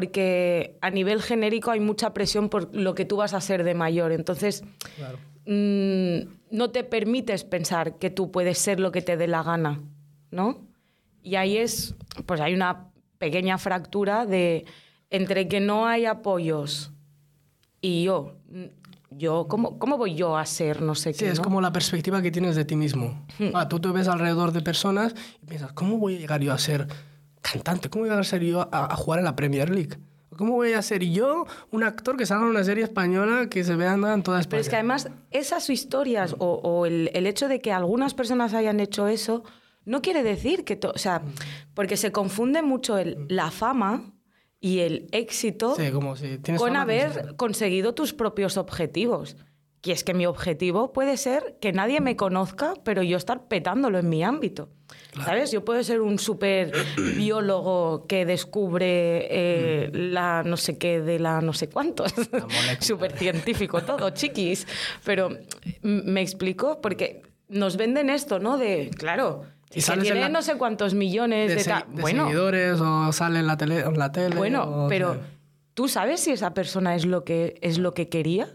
Porque 0.00 0.76
a 0.82 0.90
nivel 0.90 1.22
genérico 1.22 1.70
hay 1.70 1.80
mucha 1.80 2.12
presión 2.12 2.50
por 2.50 2.68
lo 2.76 2.94
que 2.94 3.06
tú 3.06 3.16
vas 3.16 3.32
a 3.32 3.40
ser 3.40 3.64
de 3.64 3.72
mayor. 3.72 4.12
Entonces, 4.12 4.62
Claro. 4.96 5.16
mm, 5.46 6.28
no 6.50 6.68
te 6.70 6.84
permites 6.84 7.44
pensar 7.44 7.96
que 7.98 8.10
tú 8.10 8.30
puedes 8.30 8.58
ser 8.58 8.78
lo 8.78 8.92
que 8.92 9.00
te 9.00 9.16
dé 9.16 9.26
la 9.26 9.42
gana, 9.42 9.80
¿no? 10.30 10.66
Y 11.22 11.36
ahí 11.36 11.56
es, 11.56 11.94
pues 12.26 12.42
hay 12.42 12.52
una 12.52 12.90
pequeña 13.16 13.56
fractura 13.56 14.26
de 14.26 14.66
entre 15.08 15.48
que 15.48 15.60
no 15.60 15.86
hay 15.86 16.04
apoyos 16.04 16.92
y 17.80 18.04
yo, 18.04 18.34
mm, 18.50 18.64
yo 19.12 19.46
¿cómo, 19.48 19.78
cómo 19.78 19.96
voy 19.96 20.14
yo 20.14 20.36
a 20.36 20.44
ser 20.44 20.82
no 20.82 20.94
sé 20.94 21.14
Sí, 21.14 21.20
qué? 21.24 21.30
es 21.30 21.38
no? 21.38 21.44
como 21.44 21.62
la 21.62 21.72
perspectiva 21.72 22.20
que 22.20 22.30
tienes 22.30 22.54
de 22.54 22.66
ti 22.66 22.76
mismo. 22.76 23.24
Ah, 23.54 23.66
tú 23.66 23.80
te 23.80 23.88
ves 23.88 24.08
alrededor 24.08 24.52
de 24.52 24.60
personas 24.60 25.14
y 25.42 25.46
piensas, 25.46 25.72
¿cómo 25.72 25.96
voy 25.96 26.16
a 26.16 26.18
llegar 26.18 26.42
yo 26.42 26.52
a 26.52 26.58
ser 26.58 26.86
cantante? 27.50 27.88
¿Cómo 27.88 28.04
voy 28.06 28.14
a 28.14 28.22
ser 28.24 28.42
yo 28.42 28.62
a, 28.72 28.92
a 28.92 28.96
jugar 28.96 29.18
en 29.20 29.24
la 29.24 29.36
Premier 29.36 29.70
League? 29.70 29.96
¿Cómo 30.36 30.54
voy 30.54 30.72
a 30.74 30.82
ser 30.82 31.02
yo 31.04 31.46
un 31.70 31.82
actor 31.82 32.16
que 32.16 32.26
salga 32.26 32.44
en 32.44 32.50
una 32.50 32.64
serie 32.64 32.84
española 32.84 33.48
que 33.48 33.64
se 33.64 33.74
vea 33.74 33.94
en 33.94 34.22
toda 34.22 34.40
España? 34.40 34.48
Pero 34.50 34.60
es 34.60 34.68
que 34.68 34.76
además 34.76 35.08
esas 35.30 35.70
historias 35.70 36.34
o, 36.38 36.60
o 36.62 36.84
el, 36.84 37.10
el 37.14 37.26
hecho 37.26 37.48
de 37.48 37.60
que 37.60 37.72
algunas 37.72 38.12
personas 38.12 38.52
hayan 38.52 38.80
hecho 38.80 39.08
eso 39.08 39.44
no 39.86 40.02
quiere 40.02 40.22
decir 40.22 40.64
que... 40.64 40.76
to- 40.76 40.92
o 40.94 40.98
sea, 40.98 41.22
porque 41.74 41.96
se 41.96 42.12
confunde 42.12 42.60
mucho 42.60 42.98
el, 42.98 43.24
la 43.28 43.50
fama 43.50 44.12
y 44.60 44.80
el 44.80 45.06
éxito 45.12 45.74
Sí, 45.76 45.90
como 45.90 46.16
si 46.16 46.38
con 46.58 46.76
haber 46.76 47.36
conseguido 47.36 47.94
tus 47.94 48.12
propios 48.12 48.56
objetivos. 48.56 49.36
Y 49.82 49.92
es 49.92 50.02
que 50.02 50.14
mi 50.14 50.26
objetivo 50.26 50.92
puede 50.92 51.16
ser 51.16 51.56
que 51.60 51.72
nadie 51.72 52.00
me 52.00 52.16
conozca, 52.16 52.74
pero 52.84 53.02
yo 53.04 53.16
estar 53.16 53.46
petándolo 53.46 53.98
en 53.98 54.08
mi 54.08 54.24
ámbito. 54.24 54.68
¿Sabes? 55.24 55.50
Yo 55.52 55.64
puedo 55.64 55.82
ser 55.84 56.00
un 56.00 56.18
súper 56.18 56.72
biólogo 57.16 58.06
que 58.06 58.26
descubre 58.26 59.26
eh, 59.30 59.90
la 59.92 60.42
no 60.44 60.56
sé 60.56 60.76
qué 60.78 61.00
de 61.00 61.18
la 61.18 61.40
no 61.40 61.52
sé 61.52 61.68
cuántos. 61.68 62.12
Súper 62.80 63.12
científico 63.18 63.82
todo, 63.82 64.10
chiquis. 64.10 64.66
Pero 65.04 65.30
mm, 65.30 66.10
me 66.10 66.20
explico 66.20 66.80
porque 66.80 67.22
nos 67.48 67.76
venden 67.76 68.10
esto, 68.10 68.38
¿no? 68.38 68.58
De, 68.58 68.90
claro, 68.96 69.44
Y 69.72 69.80
que 69.82 69.96
tiene 69.98 70.20
la- 70.20 70.28
no 70.28 70.42
sé 70.42 70.56
cuántos 70.56 70.94
millones 70.94 71.48
de, 71.48 71.56
de, 71.56 71.62
se- 71.62 71.70
ta- 71.70 71.86
de 71.88 72.00
bueno, 72.02 72.24
seguidores 72.24 72.80
o 72.80 73.12
sale 73.12 73.38
en 73.40 73.46
la 73.46 73.56
tele. 73.56 73.80
En 73.80 73.98
la 73.98 74.12
tele 74.12 74.36
bueno, 74.36 74.84
o- 74.86 74.88
pero. 74.88 75.16
¿tú 75.74 75.88
sabes 75.88 76.20
si 76.20 76.30
esa 76.32 76.54
persona 76.54 76.94
es 76.94 77.04
lo 77.04 77.22
que, 77.24 77.58
es 77.60 77.78
lo 77.78 77.92
que 77.94 78.08
quería? 78.08 78.48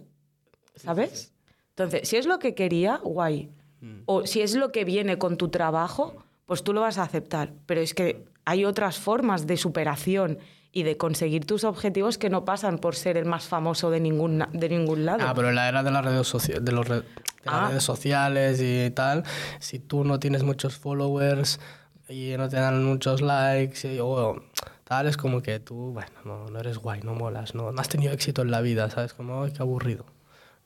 ¿Sabes? 0.75 1.31
Entonces, 1.69 2.07
si 2.07 2.17
es 2.17 2.25
lo 2.25 2.39
que 2.39 2.55
quería, 2.55 2.97
guay. 3.03 3.49
Mm. 3.81 4.01
O 4.05 4.25
si 4.27 4.41
es 4.41 4.55
lo 4.55 4.71
que 4.71 4.85
viene 4.85 5.17
con 5.17 5.37
tu 5.37 5.49
trabajo, 5.49 6.23
pues 6.45 6.63
tú 6.63 6.73
lo 6.73 6.81
vas 6.81 6.97
a 6.97 7.03
aceptar. 7.03 7.53
Pero 7.65 7.81
es 7.81 7.93
que 7.93 8.25
hay 8.45 8.65
otras 8.65 8.97
formas 8.99 9.47
de 9.47 9.57
superación 9.57 10.37
y 10.73 10.83
de 10.83 10.95
conseguir 10.97 11.45
tus 11.45 11.63
objetivos 11.63 12.17
que 12.17 12.29
no 12.29 12.45
pasan 12.45 12.77
por 12.77 12.95
ser 12.95 13.17
el 13.17 13.25
más 13.25 13.45
famoso 13.45 13.89
de 13.91 13.99
ningún, 13.99 14.45
de 14.53 14.69
ningún 14.69 15.05
lado. 15.05 15.23
Ah, 15.27 15.33
pero 15.35 15.49
en 15.49 15.55
la 15.55 15.67
era 15.67 15.83
de 15.83 15.91
las 15.91 16.03
redes, 16.05 16.27
socia- 16.27 16.59
de 16.59 16.71
los 16.71 16.87
re- 16.87 17.01
de 17.01 17.05
las 17.45 17.53
Ah. 17.55 17.67
redes 17.69 17.83
sociales 17.83 18.59
y 18.61 18.89
tal, 18.91 19.23
si 19.59 19.79
tú 19.79 20.03
no 20.05 20.19
tienes 20.19 20.43
muchos 20.43 20.77
followers 20.77 21.59
y 22.07 22.33
no 22.37 22.47
te 22.47 22.55
dan 22.57 22.83
muchos 22.85 23.19
likes 23.21 23.93
y- 23.93 23.99
o 23.99 24.41
tal, 24.85 25.07
es 25.07 25.17
como 25.17 25.41
que 25.41 25.59
tú, 25.59 25.91
bueno, 25.93 26.11
no, 26.23 26.45
no 26.49 26.59
eres 26.59 26.77
guay, 26.77 27.01
no 27.03 27.15
molas, 27.15 27.53
no, 27.55 27.71
no 27.71 27.81
has 27.81 27.89
tenido 27.89 28.13
éxito 28.13 28.41
en 28.41 28.51
la 28.51 28.61
vida, 28.61 28.89
¿sabes? 28.89 29.13
Como, 29.13 29.43
ay, 29.43 29.51
qué 29.51 29.61
aburrido. 29.63 30.05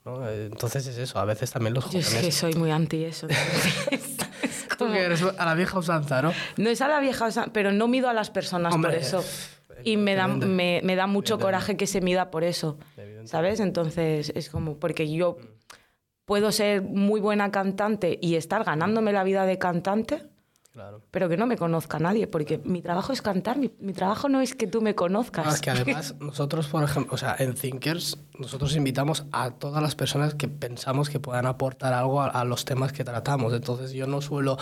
¿No? 0.05 0.29
Entonces 0.29 0.87
es 0.87 0.97
eso, 0.97 1.19
a 1.19 1.25
veces 1.25 1.51
también 1.51 1.73
los 1.73 1.89
Yo 1.89 1.99
es 1.99 2.07
jóvenes... 2.07 2.25
que 2.25 2.31
soy 2.31 2.53
muy 2.53 2.71
anti 2.71 3.03
eso. 3.03 3.27
es 3.91 4.17
Tú 4.77 4.91
que 4.91 4.99
eres 4.99 5.23
a 5.23 5.45
la 5.45 5.55
vieja 5.55 5.79
usanza, 5.79 6.21
¿no? 6.21 6.33
No 6.57 6.69
es 6.69 6.81
a 6.81 6.87
la 6.87 6.99
vieja, 6.99 7.31
sea, 7.31 7.47
pero 7.51 7.71
no 7.71 7.87
mido 7.87 8.09
a 8.09 8.13
las 8.13 8.29
personas 8.29 8.73
Hombre, 8.73 8.91
por 8.91 8.99
eso. 8.99 9.23
Y 9.83 9.97
me 9.97 10.15
da, 10.15 10.27
me, 10.27 10.81
me 10.83 10.95
da 10.95 11.07
mucho 11.07 11.39
coraje 11.39 11.77
que 11.77 11.87
se 11.87 12.01
mida 12.01 12.31
por 12.31 12.43
eso. 12.43 12.77
¿Sabes? 13.25 13.59
Entonces 13.59 14.31
es 14.35 14.49
como, 14.49 14.77
porque 14.77 15.11
yo 15.11 15.37
puedo 16.25 16.51
ser 16.51 16.81
muy 16.81 17.19
buena 17.19 17.51
cantante 17.51 18.17
y 18.21 18.35
estar 18.35 18.63
ganándome 18.63 19.13
la 19.13 19.23
vida 19.23 19.45
de 19.45 19.57
cantante, 19.57 20.23
Claro. 20.75 21.01
pero 21.09 21.29
que 21.29 21.37
no 21.37 21.47
me 21.47 21.55
conozca 21.55 21.99
nadie, 21.99 22.27
porque 22.27 22.57
mi 22.65 22.81
trabajo 22.81 23.13
es 23.13 23.21
cantar, 23.21 23.57
mi, 23.57 23.71
mi 23.79 23.93
trabajo 23.93 24.27
no 24.27 24.41
es 24.41 24.55
que 24.55 24.67
tú 24.67 24.81
me 24.81 24.89
No, 24.89 24.95
conozcas. 24.97 25.55
es 25.55 25.61
que 25.61 25.69
además 25.71 26.15
nosotros, 26.19 26.67
por 26.67 26.83
ejemplo, 26.83 27.13
o 27.13 27.17
sea, 27.17 27.33
en 27.39 27.53
Thinkers, 27.53 28.17
nosotros 28.37 28.75
invitamos 28.75 29.25
a 29.31 29.51
todas 29.51 29.81
las 29.81 29.95
personas 29.95 30.35
que 30.35 30.49
pensamos 30.49 31.09
que 31.09 31.21
puedan 31.21 31.45
aportar 31.45 31.93
algo 31.93 32.21
a, 32.21 32.27
a 32.27 32.43
los 32.43 32.65
temas 32.65 32.91
que 32.91 33.05
tratamos. 33.05 33.53
Entonces 33.53 33.93
yo 33.93 34.05
no 34.05 34.19
suelo, 34.21 34.57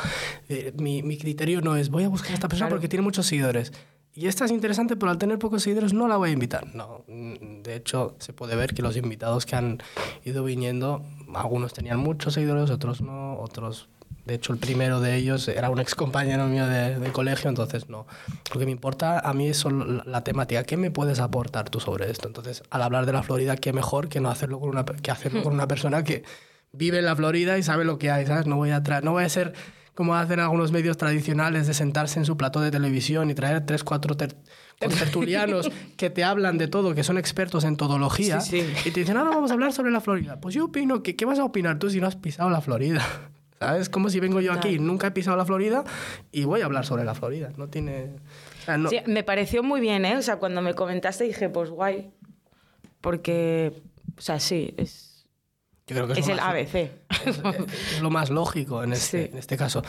eh, 0.50 0.72
mi, 0.78 1.02
mi 1.02 1.18
criterio 1.18 1.62
no 1.62 1.76
es 1.76 1.90
voy 1.90 2.04
a 2.04 2.10
buscar 2.10 2.30
a 2.32 2.36
esta 2.36 2.48
persona 2.48 2.68
Claro. 2.68 2.76
porque 2.78 2.88
tiene 2.88 3.02
muchos 3.04 3.26
seguidores. 3.26 3.74
Y 4.16 4.28
esta 4.28 4.46
es 4.46 4.52
interesante, 4.52 4.96
pero 4.96 5.12
al 5.12 5.18
tener 5.18 5.40
pocos 5.40 5.64
seguidores 5.64 5.92
no 5.92 6.08
la 6.08 6.18
voy 6.18 6.30
a 6.30 6.34
invitar. 6.34 6.68
No, 6.76 7.04
de 7.08 7.76
hecho 7.76 8.16
se 8.20 8.32
puede 8.32 8.56
ver 8.56 8.76
que 8.76 8.84
los 8.84 8.96
invitados 8.96 9.48
que 9.48 9.56
han 9.56 9.80
ido 10.24 10.44
viniendo, 10.44 11.04
algunos 11.34 11.74
tenían 11.74 11.98
muchos 11.98 12.36
seguidores, 12.36 12.70
otros 12.70 13.02
no, 13.02 13.40
otros 13.40 13.90
de 14.26 14.36
hecho, 14.36 14.54
el 14.54 14.60
primero 14.60 15.02
de 15.02 15.16
ellos 15.16 15.48
era 15.50 15.70
un 15.70 15.80
ex 15.80 15.96
compañero 15.96 16.48
mío 16.48 16.66
de, 16.68 16.98
de 17.00 17.12
colegio, 17.12 17.50
entonces 17.50 17.90
no. 17.90 18.08
Lo 18.54 18.60
que 18.60 18.66
me 18.66 18.72
importa 18.72 19.20
a 19.20 19.34
mí 19.34 19.48
es 19.50 19.66
la, 19.66 20.04
la 20.06 20.24
temática. 20.24 20.64
¿Qué 20.64 20.78
me 20.78 20.92
puedes 20.92 21.20
aportar 21.20 21.70
tú 21.70 21.80
sobre 21.80 22.10
esto? 22.10 22.28
Entonces, 22.28 22.64
al 22.70 22.82
hablar 22.84 23.06
de 23.06 23.12
la 23.14 23.24
Florida, 23.24 23.56
qué 23.58 23.74
mejor 23.74 24.08
que 24.08 24.20
no 24.22 24.30
hacerlo 24.30 24.60
con 24.60 24.70
una, 24.70 24.86
que 24.86 25.12
hacerlo 25.12 25.44
con 25.44 25.54
una 25.54 25.68
persona 25.68 26.04
que 26.04 26.24
vive 26.72 27.00
en 27.00 27.06
la 27.06 27.16
Florida 27.16 27.58
y 27.58 27.64
sabe 27.64 27.84
lo 27.86 27.98
que 27.98 28.12
hay, 28.12 28.26
¿sabes? 28.26 28.46
No 28.48 28.56
voy 28.56 28.72
a, 28.72 28.82
no 29.04 29.12
voy 29.12 29.24
a 29.26 29.30
ser 29.30 29.54
como 29.94 30.16
hacen 30.16 30.40
algunos 30.40 30.72
medios 30.72 30.98
tradicionales 30.98 31.68
de 31.68 31.74
sentarse 31.76 32.18
en 32.18 32.26
su 32.26 32.36
plató 32.36 32.62
de 32.62 32.72
televisión 32.72 33.30
y 33.30 33.36
traer 33.36 33.64
tres, 33.66 33.84
cuatro 33.84 34.18
ter- 34.18 34.36
tertulianos 34.80 35.70
que 35.98 36.10
te 36.10 36.24
hablan 36.24 36.58
de 36.58 36.68
todo, 36.68 36.96
que 36.96 37.04
son 37.04 37.18
expertos 37.18 37.64
en 37.64 37.78
todología, 37.78 38.42
Sí, 38.42 38.62
sí. 38.62 38.90
y 38.90 38.92
te 38.92 39.02
dicen, 39.02 39.18
ahora 39.18 39.32
vamos 39.32 39.52
a 39.52 39.54
hablar 39.54 39.72
sobre 39.74 39.92
la 39.92 40.02
Florida. 40.02 40.40
Pues 40.42 40.56
yo 40.56 40.66
opino 40.66 41.04
que, 41.04 41.16
¿qué 41.16 41.26
vas 41.26 41.40
a 41.40 41.44
opinar 41.44 41.78
tú 41.78 41.90
si 41.90 42.00
no 42.02 42.08
has 42.08 42.16
pisado 42.16 42.50
la 42.50 42.62
Florida? 42.62 43.02
¿Sabes? 43.66 43.90
Como 43.90 44.10
si 44.10 44.20
vengo 44.20 44.42
yo 44.42 44.52
aquí, 44.54 44.80
nunca 44.80 45.08
he 45.08 45.12
pisado 45.12 45.38
la 45.38 45.46
Florida 45.46 45.84
y 46.32 46.44
voy 46.46 46.62
a 46.62 46.66
hablar 46.66 46.86
sobre 46.86 47.04
la 47.04 47.16
Florida. 47.16 47.52
No 47.58 47.68
tiene... 47.68 48.12
o 48.62 48.66
sea, 48.66 48.78
no- 48.78 48.90
Sí, 48.90 48.98
me 49.08 49.24
pareció 49.24 49.64
muy 49.64 49.82
bien, 49.82 50.06
¿eh? 50.06 50.18
O 50.18 50.22
sea, 50.22 50.38
cuando 50.38 50.62
me 50.62 50.74
comentaste 50.74 51.24
dije, 51.26 51.50
pues 51.50 51.70
guay, 51.70 52.12
porque, 53.02 53.74
o 54.18 54.22
sea, 54.22 54.40
sí, 54.40 54.74
es, 54.78 55.26
yo 55.88 55.96
creo 55.96 56.08
que 56.08 56.14
es, 56.14 56.20
es 56.20 56.28
el 56.30 56.38
más- 56.38 56.46
ABC. 56.46 56.76
Es, 57.26 57.40
es 57.94 58.02
lo 58.02 58.10
más 58.10 58.30
lógico 58.30 58.84
en 58.84 58.94
este, 58.94 59.26
Sí. 59.26 59.32
en 59.32 59.38
este 59.38 59.58
caso. 59.58 59.84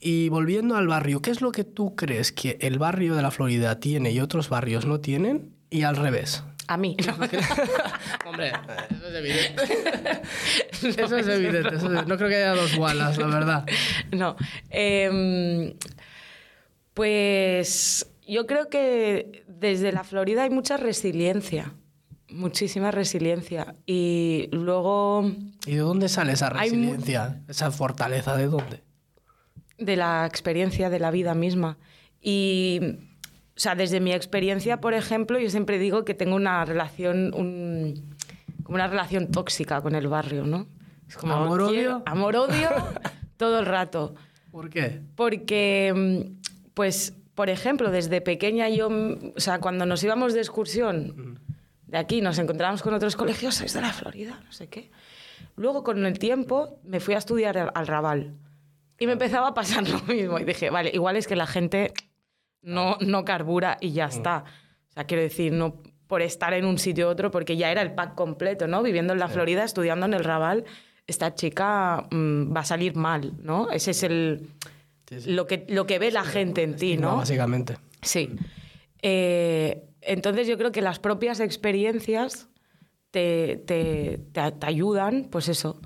Y 0.00 0.28
volviendo 0.28 0.76
al 0.76 0.86
barrio, 0.86 1.20
¿qué 1.22 1.30
es 1.30 1.40
lo 1.40 1.50
que 1.52 1.64
tú 1.64 1.94
crees 1.96 2.30
que 2.32 2.58
el 2.60 2.78
barrio 2.78 3.14
de 3.14 3.22
la 3.22 3.30
Florida 3.30 3.80
tiene 3.80 4.10
y 4.10 4.20
otros 4.20 4.48
barrios 4.50 4.84
no 4.86 5.00
tienen? 5.00 5.54
Y 5.70 5.82
al 5.82 5.96
revés. 5.96 6.44
A 6.66 6.76
mí. 6.76 6.96
Hombre, 8.26 8.48
eso 8.90 9.08
es 9.08 9.14
evidente. 9.14 9.62
eso 11.02 11.16
es 11.16 11.28
evidente. 11.28 11.76
eso 11.76 11.94
es- 11.94 12.06
No 12.06 12.16
creo 12.16 12.28
que 12.28 12.36
haya 12.36 12.54
dos 12.54 12.76
Wallace, 12.76 13.20
la 13.20 13.26
verdad. 13.26 13.66
No. 14.12 14.36
Em, 14.70 15.74
pues 16.94 18.06
yo 18.26 18.46
creo 18.46 18.68
que 18.68 19.44
desde 19.48 19.92
la 19.92 20.04
Florida 20.04 20.44
hay 20.44 20.50
mucha 20.50 20.76
resiliencia. 20.76 21.72
Muchísima 22.28 22.90
resiliencia. 22.90 23.74
Y 23.86 24.48
luego 24.52 25.30
¿Y 25.66 25.72
de 25.74 25.78
dónde 25.78 26.08
sale 26.08 26.32
esa 26.32 26.50
resiliencia? 26.50 27.42
Esa 27.48 27.70
fortaleza, 27.70 28.36
¿de 28.36 28.46
dónde? 28.46 28.82
de 29.76 29.96
la 29.96 30.24
experiencia 30.24 30.88
de 30.88 31.00
la 31.00 31.10
vida 31.10 31.34
misma. 31.34 31.78
Y, 32.20 32.80
o 33.56 33.60
sea, 33.60 33.74
desde 33.74 34.00
mi 34.00 34.12
experiencia, 34.12 34.80
por 34.80 34.94
ejemplo, 34.94 35.38
yo 35.38 35.48
siempre 35.50 35.78
digo 35.78 36.04
que 36.04 36.14
tengo 36.14 36.34
una 36.36 36.64
relación, 36.64 37.32
un- 37.34 38.14
como 38.64 38.76
una 38.76 38.86
relación 38.88 39.30
tóxica 39.30 39.80
con 39.80 39.94
el 39.94 40.08
barrio, 40.08 40.44
¿no? 40.44 40.66
Es 41.08 41.16
como 41.16 41.34
¿Amor-odio? 41.34 42.02
Amor-odio 42.06 42.68
todo 43.36 43.58
el 43.60 43.66
rato. 43.66 44.14
¿Por 44.50 44.70
qué? 44.70 45.00
Porque, 45.16 45.92
mm, 45.94 46.72
pues, 46.74 47.14
por 47.34 47.50
ejemplo, 47.50 47.90
desde 47.90 48.20
pequeña 48.20 48.68
yo, 48.68 48.88
mm, 48.90 49.32
o 49.36 49.40
sea, 49.40 49.60
cuando 49.60 49.84
nos 49.86 50.02
íbamos 50.02 50.32
de 50.34 50.40
excursión 50.40 51.38
de 51.86 51.98
aquí, 51.98 52.20
nos 52.22 52.38
encontrábamos 52.38 52.82
con 52.82 52.94
otros 52.94 53.14
colegios, 53.16 53.54
sois 53.56 53.72
de 53.72 53.80
la 53.82 53.92
Florida, 53.92 54.40
no 54.44 54.50
sé 54.52 54.68
qué. 54.68 54.90
Luego, 55.56 55.84
con 55.84 56.04
el 56.06 56.18
tiempo, 56.18 56.80
me 56.84 56.98
fui 56.98 57.14
a 57.14 57.18
estudiar 57.18 57.56
al- 57.58 57.70
al 57.74 57.86
Raval. 57.86 58.34
Y 58.98 59.06
me 59.06 59.12
empezaba 59.12 59.48
a 59.48 59.54
pasar 59.54 59.84
lo 59.88 60.00
mismo. 60.02 60.38
Y 60.40 60.44
dije, 60.44 60.70
vale, 60.70 60.90
igual 60.92 61.16
es 61.16 61.26
que 61.28 61.36
la 61.36 61.46
gente 61.46 61.92
no, 62.64 62.96
no 63.00 63.24
carbura 63.24 63.78
y 63.80 63.92
ya 63.92 64.06
está. 64.06 64.44
O 64.90 64.92
sea, 64.92 65.04
quiero 65.04 65.22
decir, 65.22 65.52
no 65.52 65.82
por 66.06 66.20
estar 66.22 66.52
en 66.54 66.64
un 66.66 66.78
sitio 66.78 67.06
u 67.06 67.10
otro, 67.10 67.30
porque 67.30 67.56
ya 67.56 67.70
era 67.70 67.80
el 67.82 67.92
pack 67.94 68.14
completo, 68.14 68.66
¿no? 68.66 68.82
Viviendo 68.82 69.12
en 69.12 69.18
la 69.18 69.28
Florida, 69.28 69.64
estudiando 69.64 70.04
en 70.06 70.14
el 70.14 70.22
Raval, 70.24 70.64
esta 71.06 71.34
chica 71.34 72.06
mm, 72.10 72.54
va 72.54 72.60
a 72.60 72.64
salir 72.64 72.94
mal, 72.96 73.32
¿no? 73.42 73.70
Ese 73.70 73.92
es 73.92 74.02
el, 74.02 74.48
Sí, 75.08 75.20
sí. 75.20 75.30
lo, 75.32 75.46
que, 75.46 75.66
lo 75.68 75.86
que 75.86 75.98
ve 75.98 76.10
la 76.10 76.24
gente 76.24 76.62
en 76.62 76.76
ti, 76.76 76.96
No, 76.96 77.16
básicamente. 77.18 77.76
Sí. 78.02 78.30
Eh, 79.02 79.82
entonces 80.00 80.46
yo 80.46 80.56
creo 80.58 80.72
que 80.72 80.80
las 80.82 80.98
propias 80.98 81.40
experiencias 81.40 82.48
te, 83.10 83.56
te- 83.66 84.18
te- 84.32 84.52
te 84.52 84.66
ayudan, 84.66 85.28
pues 85.30 85.48
eso, 85.48 85.80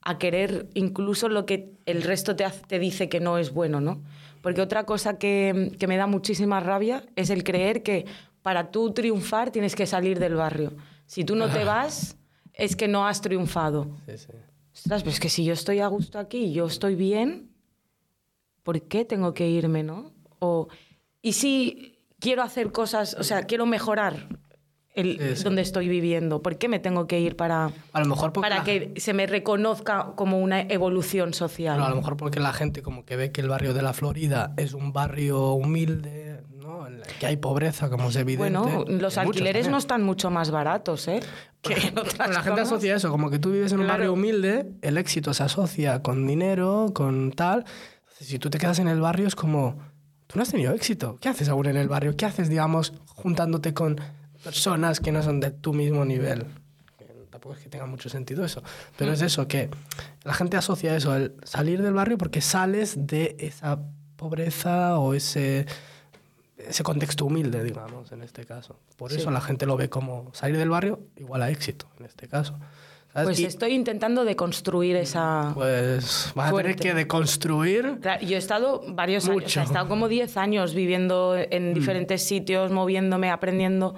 a 0.00 0.18
querer 0.18 0.68
incluso 0.74 1.28
lo 1.28 1.44
que 1.46 1.72
el 1.86 2.02
resto 2.02 2.34
te, 2.36 2.44
te 2.66 2.78
dice 2.78 3.08
que 3.08 3.20
no 3.20 3.38
es 3.38 3.52
bueno, 3.52 3.80
¿no? 3.80 4.02
Porque 4.42 4.60
otra 4.60 4.84
cosa 4.84 5.18
que, 5.18 5.72
que 5.78 5.86
me 5.86 5.96
da 5.96 6.06
muchísima 6.06 6.60
rabia 6.60 7.04
es 7.16 7.30
el 7.30 7.44
creer 7.44 7.82
que 7.82 8.04
para 8.42 8.70
tú 8.70 8.92
triunfar 8.92 9.50
tienes 9.50 9.74
que 9.74 9.86
salir 9.86 10.18
del 10.18 10.34
barrio. 10.34 10.74
Si 11.06 11.24
tú 11.24 11.36
no 11.36 11.48
te 11.48 11.64
vas, 11.64 12.16
es 12.52 12.76
que 12.76 12.88
no 12.88 13.06
has 13.06 13.20
triunfado. 13.20 13.96
Sí, 14.06 14.18
sí. 14.18 14.32
Ostras, 14.74 15.02
pues 15.02 15.20
que 15.20 15.28
si 15.28 15.44
yo 15.44 15.52
estoy 15.52 15.80
a 15.80 15.86
gusto 15.86 16.18
aquí 16.18 16.46
y 16.46 16.52
yo 16.52 16.66
estoy 16.66 16.94
bien, 16.94 17.50
¿por 18.62 18.82
qué 18.82 19.04
tengo 19.04 19.34
que 19.34 19.48
irme, 19.48 19.82
no? 19.82 20.12
O, 20.38 20.68
y 21.20 21.34
si 21.34 21.98
quiero 22.18 22.42
hacer 22.42 22.72
cosas, 22.72 23.14
o 23.14 23.22
sea, 23.22 23.44
quiero 23.44 23.66
mejorar 23.66 24.28
el, 24.94 25.18
Sí, 25.18 25.36
sí. 25.36 25.44
donde 25.44 25.62
estoy 25.62 25.88
viviendo, 25.88 26.42
¿por 26.42 26.58
qué 26.58 26.68
me 26.68 26.78
tengo 26.78 27.06
que 27.06 27.18
ir 27.20 27.34
para, 27.36 27.70
A 27.92 28.00
lo 28.00 28.06
mejor 28.06 28.32
para 28.32 28.58
la- 28.58 28.64
que 28.64 28.92
se 28.96 29.14
me 29.14 29.26
reconozca 29.26 30.12
como 30.16 30.38
una 30.40 30.60
evolución 30.60 31.32
social? 31.34 31.76
Claro, 31.76 31.86
a 31.86 31.90
lo 31.90 31.96
mejor 31.96 32.16
porque 32.16 32.40
la 32.40 32.52
gente 32.52 32.82
como 32.82 33.04
que 33.04 33.16
ve 33.16 33.32
que 33.32 33.40
el 33.40 33.48
barrio 33.48 33.72
de 33.74 33.82
la 33.82 33.92
Florida 33.94 34.52
es 34.56 34.74
un 34.74 34.92
barrio 34.92 35.52
humilde, 35.52 36.42
¿no? 36.54 36.86
En 36.86 36.96
el 36.96 37.02
que 37.18 37.26
hay 37.26 37.36
pobreza, 37.38 37.88
como 37.88 38.10
es 38.10 38.16
evidente. 38.16 38.58
Bueno, 38.58 38.84
los 38.86 39.16
alquileres 39.18 39.68
no 39.68 39.78
estén 39.78 40.02
mucho 40.02 40.30
más 40.30 40.50
baratos, 40.50 41.08
¿eh? 41.08 41.20
Que 41.62 41.74
Bueno, 41.94 42.02
la 42.32 42.42
gente 42.42 42.60
asocia 42.60 42.96
eso, 42.96 43.10
como 43.10 43.30
que 43.30 43.38
tú 43.38 43.50
vives 43.52 43.72
en 43.72 43.78
un 43.78 43.84
Claro. 43.86 43.98
barrio 44.00 44.12
humilde, 44.12 44.66
el 44.82 44.98
éxito 44.98 45.32
se 45.32 45.42
asocia 45.44 46.02
con 46.02 46.26
dinero, 46.26 46.90
con 46.92 47.30
tal. 47.32 47.64
Entonces, 48.00 48.26
si 48.26 48.38
tú 48.38 48.50
te 48.50 48.58
quedas 48.58 48.78
en 48.80 48.88
el 48.88 49.00
barrio 49.00 49.26
es 49.28 49.34
como, 49.36 49.76
tú 50.26 50.36
no 50.36 50.42
has 50.42 50.50
tenido 50.50 50.74
éxito. 50.74 51.16
¿Qué 51.20 51.28
haces 51.28 51.48
aún 51.48 51.66
en 51.66 51.76
el 51.76 51.88
barrio? 51.88 52.16
¿Qué 52.16 52.26
haces, 52.26 52.48
digamos, 52.48 52.92
juntándote 53.06 53.72
con 53.74 54.00
personas 54.42 55.00
que 55.00 55.12
no 55.12 55.22
son 55.22 55.40
de 55.40 55.50
tu 55.50 55.72
mismo 55.72 56.04
nivel? 56.04 56.46
Tampoco 57.30 57.54
es 57.54 57.62
que 57.62 57.68
tenga 57.70 57.86
mucho 57.86 58.08
sentido 58.10 58.44
eso, 58.44 58.62
pero 58.98 59.12
es 59.12 59.22
eso, 59.22 59.48
que 59.48 59.70
la 60.22 60.34
gente 60.34 60.56
asocia 60.58 60.94
eso, 60.94 61.16
el 61.16 61.34
salir 61.44 61.80
del 61.82 61.94
barrio 61.94 62.18
porque 62.18 62.40
sales 62.42 62.94
de 63.06 63.36
esa 63.38 63.80
pobreza 64.16 64.98
o 64.98 65.14
ese, 65.14 65.66
ese 66.58 66.82
contexto 66.82 67.24
humilde, 67.24 67.64
digamos, 67.64 68.12
en 68.12 68.22
este 68.22 68.44
caso. 68.44 68.78
Por 68.96 69.10
Sí. 69.10 69.16
eso 69.16 69.30
la 69.30 69.40
gente 69.40 69.64
lo 69.64 69.76
ve 69.78 69.88
como 69.88 70.30
salir 70.34 70.58
del 70.58 70.68
barrio 70.68 71.00
igual 71.16 71.42
a 71.42 71.50
éxito, 71.50 71.88
en 71.98 72.04
este 72.04 72.28
caso. 72.28 72.58
¿Sabes? 73.12 73.26
Pues 73.26 73.40
Y, 73.40 73.44
estoy 73.44 73.72
intentando 73.72 74.24
deconstruir 74.24 74.96
esa... 74.96 75.52
pues 75.54 76.32
vas 76.34 76.52
a 76.52 76.56
tener 76.56 76.76
que 76.76 76.94
deconstruir. 76.94 77.98
Claro, 78.00 78.24
yo 78.24 78.36
he 78.36 78.38
estado 78.38 78.82
varios 78.88 79.28
años, 79.28 79.44
o 79.44 79.48
sea, 79.48 79.62
he. 79.62 79.66
Mm. 79.66 79.68
estado 79.68 79.88
como 79.88 80.08
10 80.08 80.36
años 80.36 80.74
viviendo 80.74 81.36
en 81.36 81.74
diferentes 81.74 82.22
sitios, 82.22 82.72
moviéndome, 82.72 83.30
aprendiendo, 83.30 83.94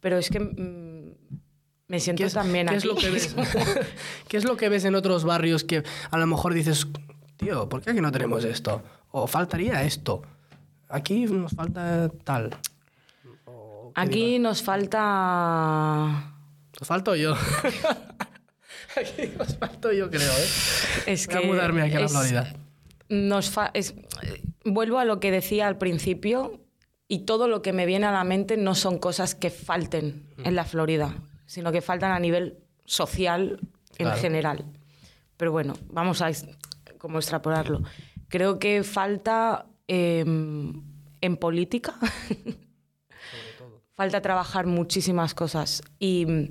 pero 0.00 0.18
es 0.18 0.30
que 0.30 0.40
mm, 0.40 0.92
me 1.88 2.00
siento 2.00 2.22
¿Qué 2.22 2.26
es, 2.26 2.34
también 2.34 2.68
qué 2.68 2.76
aquí. 2.76 2.78
es 2.78 2.84
lo 2.86 2.94
que 2.94 3.10
ves? 3.10 3.36
¿Qué 4.28 4.36
es 4.36 4.44
lo 4.44 4.56
que 4.56 4.68
ves 4.68 4.84
en 4.84 4.94
otros 4.94 5.24
barrios 5.24 5.64
que 5.64 5.82
a 6.10 6.18
lo 6.18 6.26
mejor 6.26 6.54
dices, 6.54 6.86
tío, 7.36 7.68
¿por 7.68 7.82
qué 7.82 7.90
aquí 7.90 8.00
no 8.00 8.12
tenemos 8.12 8.44
esto? 8.44 8.82
O 9.10 9.26
faltaría 9.26 9.82
esto. 9.82 10.22
Aquí 10.88 11.26
nos 11.26 11.52
falta 11.52 12.10
tal. 12.24 12.56
O, 13.44 13.92
¿qué 13.94 14.00
Aquí 14.00 14.38
nos 14.38 14.62
falta... 14.62 16.31
Os 16.82 16.88
falto 16.88 17.14
yo. 17.14 17.34
aquí 18.96 19.30
os 19.38 19.56
falto 19.56 19.92
yo, 19.92 20.10
creo, 20.10 20.32
¿eh? 20.32 20.48
Es 21.06 21.26
Voy 21.28 21.36
a 21.36 21.46
mudarme 21.46 21.82
aquí 21.82 21.94
a 21.96 22.00
la 22.00 22.06
es- 22.06 22.12
Florida. 22.12 22.52
Nos 23.08 23.50
fa- 23.50 23.70
es- 23.74 23.94
vuelvo 24.64 24.98
a 24.98 25.04
lo 25.04 25.20
que 25.20 25.30
decía 25.30 25.66
al 25.68 25.78
principio 25.78 26.60
y 27.08 27.20
todo 27.20 27.46
lo 27.46 27.62
que 27.62 27.72
me 27.72 27.86
viene 27.86 28.06
a 28.06 28.12
la 28.12 28.24
mente 28.24 28.56
no 28.56 28.74
son 28.74 28.98
cosas 28.98 29.34
que 29.34 29.50
falten 29.50 30.26
en 30.38 30.54
la 30.56 30.64
Florida, 30.64 31.14
sino 31.46 31.70
que 31.72 31.82
faltan 31.82 32.10
a 32.12 32.18
nivel 32.18 32.58
social 32.84 33.58
en 33.98 34.06
Claro. 34.06 34.20
general. 34.20 34.64
Pero 35.36 35.52
bueno, 35.52 35.74
vamos 35.90 36.20
a 36.22 36.30
como 36.98 37.18
extrapolarlo. 37.18 37.82
Creo 38.28 38.58
que 38.58 38.82
falta 38.82 39.66
em, 39.88 40.82
en 41.20 41.36
política, 41.36 41.94
falta 43.94 44.20
trabajar 44.22 44.66
muchísimas 44.66 45.34
cosas 45.34 45.82
y 45.98 46.26
mm, 46.26 46.48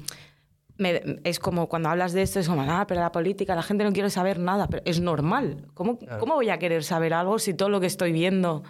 me- 0.78 1.20
es 1.24 1.40
como 1.40 1.68
cuando 1.70 1.90
hablas 1.90 2.14
de 2.14 2.22
esto, 2.22 2.40
es 2.40 2.48
como, 2.48 2.62
ah, 2.64 2.86
pero 2.88 3.02
la 3.02 3.12
política, 3.12 3.56
la 3.56 3.64
gente 3.64 3.84
no 3.84 3.94
quiere 3.94 4.10
saber 4.10 4.40
nada, 4.40 4.68
pero 4.68 4.82
es 4.86 5.00
normal. 5.00 5.68
¿Cómo, 5.74 6.00
¿cómo 6.20 6.36
voy 6.36 6.50
a 6.50 6.58
querer 6.60 6.84
saber 6.84 7.14
algo 7.14 7.40
si 7.40 7.54
todo 7.54 7.70
lo 7.70 7.80
que 7.80 7.88
estoy 7.88 8.12
viendo 8.12 8.64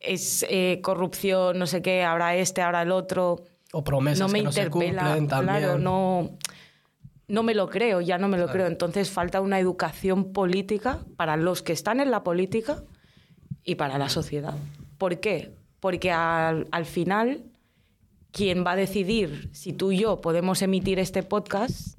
es 0.00 0.44
eh, 0.48 0.80
corrupción, 0.82 1.58
no 1.58 1.66
sé 1.66 1.82
qué, 1.82 2.02
ahora 2.04 2.34
este, 2.36 2.62
ahora 2.62 2.82
el 2.82 2.90
otro? 2.92 3.42
O 3.72 3.84
promesas 3.84 4.18
no 4.20 4.28
me 4.28 4.40
que 4.40 4.44
no 4.44 4.52
se 4.52 4.62
interpela, 4.64 5.02
cumplen 5.02 5.28
también. 5.28 5.58
claro, 5.58 5.78
no, 5.78 6.30
no 7.28 7.42
me 7.42 7.54
lo 7.54 7.68
creo, 7.68 8.00
ya 8.00 8.18
no 8.18 8.28
me 8.28 8.38
lo 8.38 8.48
creo. 8.48 8.66
Entonces 8.66 9.10
falta 9.10 9.40
una 9.40 9.58
educación 9.58 10.32
política 10.32 10.98
para 11.16 11.36
los 11.36 11.62
que 11.62 11.72
están 11.72 12.00
en 12.00 12.10
la 12.10 12.22
política 12.24 12.82
y 13.64 13.76
para 13.76 13.96
la 13.98 14.08
sociedad. 14.08 14.54
¿Por 14.98 15.20
qué? 15.20 15.54
Porque 15.80 16.10
al, 16.10 16.66
al 16.72 16.84
final 16.84 17.44
quien 18.32 18.64
va 18.66 18.72
a 18.72 18.76
decidir 18.76 19.50
si 19.52 19.72
tú 19.72 19.92
y 19.92 19.98
yo 19.98 20.20
podemos 20.20 20.62
emitir 20.62 20.98
este 20.98 21.22
podcast 21.22 21.98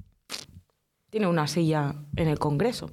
tiene 1.10 1.26
una 1.28 1.46
silla 1.46 1.94
en 2.16 2.28
el 2.28 2.38
Congreso. 2.38 2.90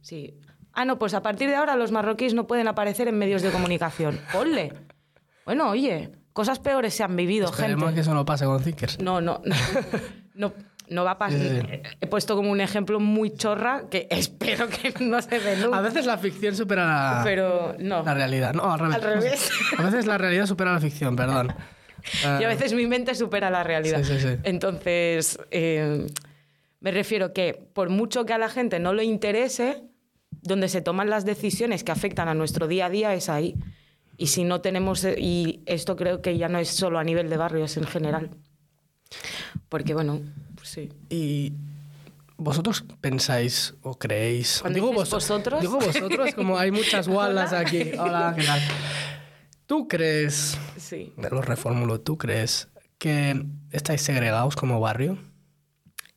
Sí. 0.00 0.40
Ah, 0.72 0.84
no, 0.84 0.98
pues 0.98 1.14
a 1.14 1.22
partir 1.22 1.48
de 1.50 1.56
ahora 1.56 1.76
los 1.76 1.92
marroquíes 1.92 2.32
no 2.32 2.46
pueden 2.46 2.68
aparecer 2.68 3.06
en 3.08 3.18
medios 3.18 3.42
de 3.42 3.50
comunicación. 3.50 4.18
Ponle. 4.32 4.72
Bueno, 5.44 5.68
oye, 5.68 6.10
cosas 6.32 6.58
peores 6.58 6.94
se 6.94 7.02
han 7.02 7.14
vivido, 7.16 7.50
Esperemos 7.50 7.84
gente. 7.84 7.94
que 7.96 8.00
eso 8.00 8.14
no 8.14 8.24
pase 8.24 8.44
con 8.46 8.62
Thinkers. 8.62 8.98
No, 9.00 9.20
no, 9.20 9.42
no, 9.44 9.54
no, 10.34 10.52
no 10.88 11.04
va 11.04 11.10
a 11.12 11.18
pasar. 11.18 11.38
Sí, 11.38 11.48
sí, 11.48 11.60
sí. 11.60 11.80
He 12.00 12.06
puesto 12.06 12.34
como 12.36 12.50
un 12.50 12.60
ejemplo 12.62 12.98
muy 12.98 13.34
chorra 13.34 13.82
que 13.90 14.06
espero 14.10 14.68
que 14.68 14.94
no 15.04 15.20
se 15.20 15.38
dé 15.38 15.56
nunca. 15.58 15.78
A 15.78 15.80
veces 15.82 16.06
la 16.06 16.16
ficción 16.16 16.54
supera 16.56 16.86
la, 16.86 17.20
Pero 17.24 17.74
no. 17.78 18.02
la 18.02 18.14
realidad. 18.14 18.54
No, 18.54 18.72
al 18.72 18.78
revés. 18.78 18.94
Al 18.96 19.02
revés. 19.02 19.50
A 19.78 19.82
veces 19.82 20.06
la 20.06 20.16
realidad 20.16 20.46
supera 20.46 20.72
la 20.72 20.80
ficción, 20.80 21.14
perdón. 21.14 21.52
Y 22.40 22.44
a 22.44 22.48
veces 22.48 22.72
mi 22.74 22.86
mente 22.86 23.14
supera 23.14 23.50
la 23.50 23.62
realidad. 23.64 24.02
Sí, 24.04 24.14
sí, 24.14 24.20
sí. 24.20 24.34
Entonces, 24.44 25.38
eh, 25.50 26.06
me 26.80 26.90
refiero 26.90 27.32
que 27.32 27.54
por 27.72 27.88
mucho 27.90 28.24
que 28.24 28.32
a 28.32 28.38
la 28.38 28.48
gente 28.48 28.78
no 28.78 28.92
le 28.94 29.04
interese, 29.04 29.82
donde 30.42 30.68
se 30.68 30.80
toman 30.80 31.10
las 31.10 31.24
decisiones 31.24 31.84
que 31.84 31.92
afectan 31.92 32.28
a 32.28 32.34
nuestro 32.34 32.66
día 32.68 32.86
a 32.86 32.90
día 32.90 33.14
es 33.14 33.28
ahí. 33.28 33.54
Y 34.16 34.26
si 34.28 34.44
no 34.44 34.60
tenemos, 34.60 35.04
eh, 35.04 35.16
y 35.18 35.60
esto 35.66 35.96
creo 35.96 36.20
que 36.22 36.36
ya 36.38 36.48
no 36.48 36.58
es 36.58 36.68
solo 36.68 36.98
a 36.98 37.04
nivel 37.04 37.28
de 37.30 37.36
barrios 37.36 37.76
en 37.76 37.84
general. 37.84 38.30
Porque 39.68 39.94
bueno, 39.94 40.20
pues 40.56 40.68
sí. 40.68 40.88
Y 41.08 41.52
vosotros 42.36 42.84
pensáis 43.00 43.74
o 43.82 43.98
creéis. 43.98 44.58
Cuando 44.60 44.76
digo 44.76 44.92
vos- 44.92 45.10
vosotros. 45.10 45.60
Digo 45.60 45.78
vosotros, 45.78 46.34
como 46.34 46.58
hay 46.58 46.70
muchas 46.70 47.06
walas 47.08 47.52
aquí. 47.52 47.92
Hola, 47.98 48.34
¿qué 48.36 48.44
tal? 48.44 48.60
¿Tú 49.70 49.86
crees, 49.86 50.58
Sí. 50.78 51.12
me 51.16 51.30
lo 51.30 51.42
reformulo, 51.42 52.00
tú 52.00 52.18
crees 52.18 52.66
que 52.98 53.46
estáis 53.70 54.02
segregados 54.02 54.56
como 54.56 54.80
barrio? 54.80 55.16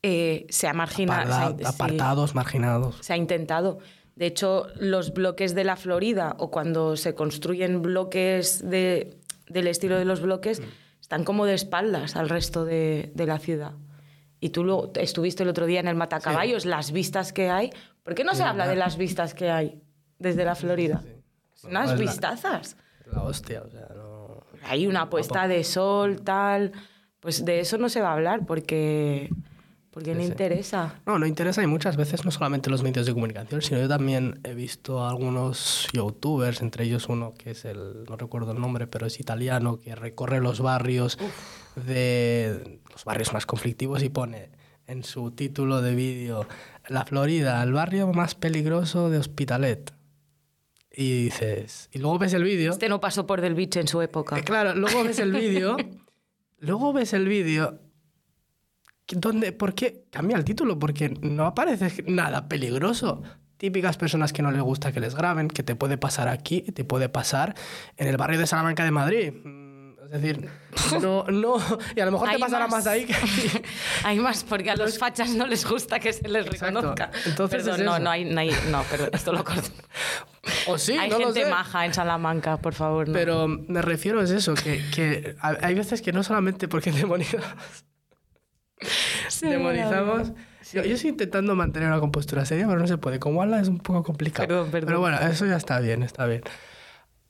Eh, 0.02 0.44
se 0.48 0.66
ha 0.66 0.72
marginado. 0.72 1.56
Sí. 1.56 1.64
apartados, 1.64 2.34
marginados. 2.34 2.96
Se 3.00 3.12
ha 3.12 3.16
intentado. 3.16 3.78
De 4.16 4.26
hecho, 4.26 4.66
los 4.80 5.14
bloques 5.14 5.54
de 5.54 5.62
la 5.62 5.76
Florida 5.76 6.34
o 6.40 6.50
cuando 6.50 6.96
se 6.96 7.14
construyen 7.14 7.80
bloques 7.80 8.68
de- 8.68 9.20
del 9.48 9.68
estilo 9.68 9.96
de 10.00 10.04
los 10.04 10.20
bloques 10.20 10.60
están 11.00 11.22
como 11.22 11.46
de 11.46 11.54
espaldas 11.54 12.16
al 12.16 12.28
resto 12.28 12.64
de, 12.64 13.12
de 13.14 13.24
la 13.26 13.38
ciudad. 13.38 13.74
Y 14.40 14.48
tú 14.50 14.64
luego 14.64 14.90
estuviste 14.96 15.44
el 15.44 15.48
otro 15.48 15.66
día 15.66 15.78
en 15.78 15.86
el 15.86 15.94
Matacaballos, 15.94 16.66
las 16.66 16.90
vistas 16.90 17.32
que 17.32 17.50
hay. 17.50 17.70
¿Por 18.02 18.16
qué 18.16 18.24
no 18.24 18.34
se 18.34 18.42
habla 18.42 18.66
de 18.66 18.74
las 18.74 18.96
vistas 18.96 19.32
que 19.32 19.48
hay 19.52 19.80
desde 20.18 20.44
la 20.44 20.56
Florida? 20.56 21.04
Unas 21.62 21.90
Pues 21.90 22.00
vistazas. 22.00 22.76
La 23.12 23.22
hostia, 23.22 23.62
o 23.62 23.70
sea, 23.70 23.88
no... 23.94 24.44
Hay 24.64 24.86
una 24.86 25.10
puesta 25.10 25.46
de 25.46 25.62
sol, 25.64 26.22
tal. 26.22 26.72
Pues 27.20 27.44
de 27.44 27.60
eso 27.60 27.78
no 27.78 27.88
se 27.88 28.00
va 28.00 28.10
a 28.10 28.12
hablar 28.14 28.44
porque, 28.46 29.30
porque 29.90 30.14
no 30.14 30.22
interesa. 30.22 31.00
No, 31.06 31.18
no 31.18 31.26
interesa 31.26 31.62
y 31.62 31.66
muchas 31.66 31.96
veces 31.96 32.24
no 32.24 32.30
solamente 32.30 32.68
los 32.68 32.82
medios 32.82 33.06
de 33.06 33.14
comunicación, 33.14 33.62
sino 33.62 33.80
yo 33.80 33.88
también 33.88 34.40
he 34.44 34.54
visto 34.54 35.02
a 35.02 35.08
algunos 35.08 35.88
youtubers, 35.92 36.60
entre 36.60 36.84
ellos 36.84 37.08
uno 37.08 37.32
que 37.32 37.52
es 37.52 37.64
el, 37.64 38.04
no 38.08 38.16
recuerdo 38.16 38.52
el 38.52 38.60
nombre, 38.60 38.86
pero 38.86 39.06
es 39.06 39.20
italiano, 39.20 39.78
que 39.80 39.94
recorre 39.94 40.40
los 40.40 40.60
barrios 40.60 41.18
de 41.76 42.80
los 42.90 43.04
barrios 43.04 43.32
más 43.32 43.46
conflictivos 43.46 44.02
y 44.02 44.08
pone 44.08 44.50
en 44.86 45.02
su 45.02 45.30
título 45.30 45.80
de 45.80 45.94
vídeo 45.94 46.46
La 46.88 47.04
Florida, 47.04 47.62
el 47.62 47.72
barrio 47.72 48.12
más 48.12 48.34
peligroso 48.34 49.10
de 49.10 49.18
Hospitalet. 49.18 49.92
Y 50.96 51.24
dices, 51.24 51.88
y 51.92 51.98
luego 51.98 52.18
ves 52.20 52.34
el 52.34 52.44
vídeo. 52.44 52.70
Este 52.70 52.88
no 52.88 53.00
pasó 53.00 53.26
por 53.26 53.40
del 53.40 53.54
bicho 53.54 53.80
en 53.80 53.88
su 53.88 54.00
época. 54.00 54.38
Eh, 54.38 54.44
Claro, 54.44 54.74
luego 54.74 55.02
ves 55.02 55.18
el 55.18 55.32
vídeo. 55.32 55.76
luego 56.60 56.92
ves 56.92 57.12
el 57.14 57.26
vídeo. 57.26 57.80
Donde, 59.08 59.52
¿Por 59.52 59.74
qué 59.74 60.04
cambia 60.10 60.36
el 60.36 60.44
título? 60.44 60.78
Porque 60.78 61.08
no 61.20 61.46
aparece 61.46 62.04
nada 62.06 62.48
peligroso. 62.48 63.22
Típicas 63.56 63.96
personas 63.96 64.32
que 64.32 64.40
no 64.42 64.50
les 64.50 64.62
gusta 64.62 64.92
que 64.92 65.00
les 65.00 65.14
graben, 65.14 65.48
que 65.48 65.62
te 65.62 65.74
puede 65.74 65.98
pasar 65.98 66.28
aquí, 66.28 66.62
te 66.62 66.84
puede 66.84 67.08
pasar 67.08 67.54
en 67.96 68.08
el 68.08 68.16
barrio 68.16 68.38
de 68.38 68.46
Salamanca 68.46 68.84
de 68.84 68.90
Madrid. 68.90 69.32
Mm, 69.32 69.74
Es 70.12 70.22
decir, 70.22 70.48
no, 71.02 71.24
no. 71.24 71.56
Y 71.96 72.00
a 72.00 72.04
lo 72.06 72.12
mejor 72.12 72.28
te 72.28 72.34
Hay 72.36 72.40
pasará 72.40 72.66
más. 72.66 72.84
más 72.84 72.86
ahí 72.86 73.04
que 73.04 73.14
aquí. 73.14 73.50
Hay 74.04 74.18
más, 74.20 74.44
porque 74.44 74.70
a 74.70 74.76
los 74.76 74.96
fachas 74.98 75.30
no 75.30 75.46
les 75.46 75.66
gusta 75.68 75.98
que 75.98 76.12
se 76.12 76.28
les 76.28 76.46
Exacto. 76.46 76.66
reconozca. 76.80 77.10
Entonces 77.26 77.62
Perdón, 77.64 77.80
es 77.80 77.86
no, 77.86 77.98
no 77.98 78.10
hay, 78.10 78.24
no 78.24 78.40
hay- 78.40 78.54
no, 78.70 78.82
pero 78.90 79.08
esto 79.12 79.32
lo 79.32 79.42
corto. 79.44 79.68
O 80.68 80.78
sí, 80.78 80.96
hay 80.98 81.10
no 81.10 81.18
lo 81.18 81.26
gente 81.26 81.44
sé. 81.44 81.50
maja 81.50 81.84
en 81.86 81.94
Salamanca, 81.94 82.56
por 82.58 82.74
favor. 82.74 83.08
No. 83.08 83.14
Pero 83.14 83.48
me 83.48 83.82
refiero 83.82 84.20
es 84.22 84.30
eso, 84.30 84.54
que, 84.54 84.82
que 84.94 85.36
ha- 85.40 85.58
hay 85.62 85.74
veces 85.74 86.00
que 86.02 86.12
no 86.12 86.22
solamente 86.22 86.68
porque 86.68 86.90
demonizamos, 86.92 87.46
Sí, 89.28 89.48
demonizamos. 89.48 90.32
Yo, 90.72 90.82
yo 90.84 90.94
estoy 90.94 91.10
intentando 91.10 91.54
mantener 91.54 91.88
una 91.88 92.00
compostura 92.00 92.44
seria, 92.44 92.66
pero 92.66 92.78
no 92.78 92.86
se 92.86 92.98
puede. 92.98 93.18
Con 93.18 93.34
Walla 93.36 93.60
es 93.60 93.68
un 93.68 93.78
poco 93.78 94.02
complicado. 94.02 94.48
Perdón, 94.48 94.70
perdón. 94.70 94.86
Pero 94.88 95.00
bueno, 95.00 95.18
eso 95.20 95.46
ya 95.46 95.56
está 95.56 95.78
bien, 95.80 96.02
está 96.02 96.26
bien. 96.26 96.42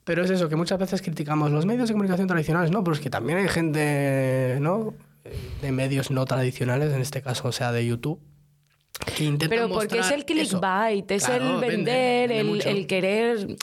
Pero 0.03 0.23
es 0.23 0.29
eso, 0.31 0.49
que 0.49 0.55
muchas 0.55 0.79
veces 0.79 1.01
criticamos 1.01 1.51
los 1.51 1.65
medios 1.65 1.87
de 1.87 1.93
comunicación 1.93 2.27
tradicionales, 2.27 2.71
¿no? 2.71 2.83
Pero 2.83 2.95
es 2.95 2.99
que 3.01 3.09
también 3.09 3.39
hay 3.39 3.47
gente, 3.47 4.57
¿no? 4.61 4.93
De 5.61 5.71
medios 5.71 6.11
no 6.11 6.25
tradicionales, 6.25 6.93
en 6.93 7.01
este 7.01 7.21
caso, 7.21 7.47
o 7.47 7.51
sea, 7.51 7.71
de 7.71 7.85
YouTube, 7.85 8.19
que 8.99 9.23
intentan 9.23 9.49
Pero 9.49 9.69
porque 9.69 9.99
es 9.99 10.11
el 10.11 10.25
clickbait, 10.25 11.09
es 11.11 11.25
Claro, 11.25 11.55
el 11.55 11.61
vende, 11.61 12.27
vender, 12.27 12.29
vende 12.29 12.69
el, 12.69 12.87
querer. 12.87 13.57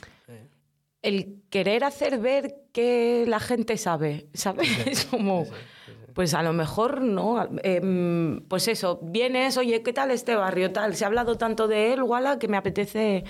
El 1.02 1.42
querer 1.50 1.84
hacer 1.84 2.18
ver 2.18 2.62
que 2.72 3.24
la 3.26 3.40
gente 3.40 3.76
sabe, 3.76 4.28
¿sabes? 4.34 4.68
Es 4.86 5.04
como, 5.06 5.46
pues 6.14 6.34
a 6.34 6.42
lo 6.42 6.52
mejor 6.52 7.00
no. 7.00 7.48
Em, 7.62 8.42
pues 8.48 8.68
eso, 8.68 9.00
vienes, 9.02 9.56
oye, 9.56 9.82
¿qué 9.82 9.92
tal 9.92 10.10
este 10.10 10.36
barrio? 10.36 10.72
Tal, 10.72 10.94
se 10.94 11.04
ha 11.04 11.08
hablado 11.08 11.36
tanto 11.36 11.66
de 11.66 11.92
él, 11.92 12.02
Wala, 12.02 12.38
que 12.38 12.48
me 12.48 12.56
apetece 12.56 13.24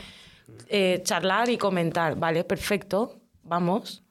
eh, 0.68 1.00
charlar 1.04 1.48
y 1.48 1.56
comentar. 1.56 2.16
Vale, 2.16 2.44
perfecto, 2.44 3.20
vamos. 3.42 4.02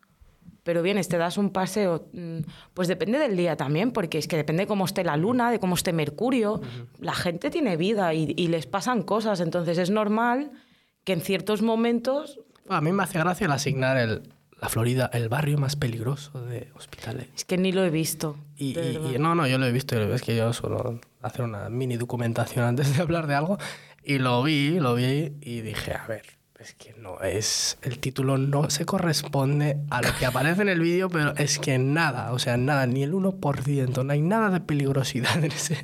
Pero 0.63 0.81
vienes, 0.83 1.07
te 1.07 1.17
das 1.17 1.37
un 1.37 1.49
paseo. 1.51 2.07
mm, 2.13 2.39
Pues 2.73 2.87
depende 2.87 3.17
del 3.17 3.35
día 3.35 3.55
también, 3.57 3.91
porque 3.91 4.17
es 4.19 4.27
que 4.27 4.37
depende 4.37 4.63
de 4.63 4.67
cómo 4.67 4.85
esté 4.85 5.03
la 5.03 5.17
luna, 5.17 5.49
de 5.51 5.59
cómo 5.59 5.75
esté 5.75 5.91
Mercurio. 5.93 6.61
La 6.99 7.13
gente 7.13 7.49
tiene 7.49 7.77
vida 7.77 8.13
y, 8.13 8.33
y 8.37 8.47
les 8.47 8.67
pasan 8.67 9.01
cosas, 9.03 9.39
entonces 9.39 9.77
es 9.77 9.89
normal 9.89 10.51
que 11.03 11.13
en 11.13 11.21
ciertos 11.21 11.61
momentos 11.63 12.39
A 12.69 12.79
mí 12.81 12.91
me 12.91 13.01
hace 13.03 13.17
gracia 13.17 13.45
el 13.45 13.51
asignar 13.51 13.97
el, 13.97 14.21
la 14.61 14.69
Florida, 14.69 15.09
el 15.13 15.29
barrio 15.29 15.57
más 15.57 15.75
peligroso 15.75 16.45
de 16.45 16.69
Hospitalet. 16.75 17.27
es 17.35 17.43
que 17.43 17.57
ni 17.57 17.71
lo 17.71 17.83
he 17.83 17.89
visto. 17.89 18.37
Y, 18.55 18.77
y- 18.79 19.15
y 19.15 19.19
no, 19.19 19.33
no, 19.33 19.47
yo 19.47 19.57
lo 19.57 19.65
he 19.65 19.71
visto, 19.71 19.99
es 19.99 20.21
que 20.21 20.35
yo 20.35 20.53
suelo 20.53 21.01
hacer 21.23 21.41
una 21.41 21.69
mini 21.69 21.97
documentación 21.97 22.65
antes 22.65 22.95
de 22.95 23.01
hablar 23.01 23.25
de 23.25 23.33
algo 23.33 23.57
y 24.03 24.19
lo 24.19 24.43
vi, 24.43 24.79
lo 24.79 24.93
vi 24.93 25.33
y 25.41 25.61
dije, 25.61 25.93
a 25.95 26.05
ver, 26.05 26.21
es 26.61 26.73
que 26.75 26.93
no 26.93 27.19
es, 27.21 27.77
el 27.81 27.99
título 27.99 28.37
no 28.37 28.69
se 28.69 28.85
corresponde 28.85 29.77
a 29.89 30.01
lo 30.01 30.09
que 30.17 30.25
aparece 30.25 30.61
en 30.61 30.69
el 30.69 30.79
vídeo, 30.79 31.09
pero 31.09 31.35
es 31.35 31.59
que 31.59 31.77
nada, 31.77 32.31
o 32.33 32.39
sea, 32.39 32.55
nada, 32.57 32.85
ni 32.87 33.03
el 33.03 33.13
1%, 33.13 34.05
no 34.05 34.13
hay 34.13 34.21
nada 34.21 34.49
de 34.51 34.61
peligrosidad 34.61 35.43
en 35.43 35.51
ese, 35.51 35.77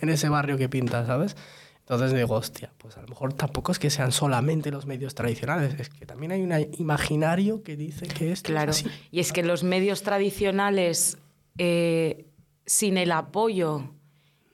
en 0.00 0.08
ese 0.08 0.28
barrio 0.28 0.58
que 0.58 0.68
pinta, 0.68 1.06
¿sabes? 1.06 1.36
Entonces 1.80 2.12
digo, 2.14 2.34
hostia, 2.34 2.72
pues 2.78 2.96
a 2.96 3.02
lo 3.02 3.08
mejor 3.08 3.34
tampoco 3.34 3.70
es 3.70 3.78
que 3.78 3.90
sean 3.90 4.10
solamente 4.10 4.70
los 4.70 4.86
medios 4.86 5.14
tradicionales, 5.14 5.78
es 5.78 5.88
que 5.90 6.06
también 6.06 6.32
hay 6.32 6.42
un 6.42 6.52
imaginario 6.78 7.62
que 7.62 7.76
dice 7.76 8.06
que 8.08 8.32
Claro, 8.42 8.70
es 8.70 8.78
así. 8.80 8.90
y 9.10 9.20
es 9.20 9.32
que 9.32 9.42
los 9.42 9.62
medios 9.64 10.02
tradicionales, 10.02 11.18
eh, 11.58 12.26
sin 12.66 12.96
el 12.98 13.12
apoyo 13.12 13.90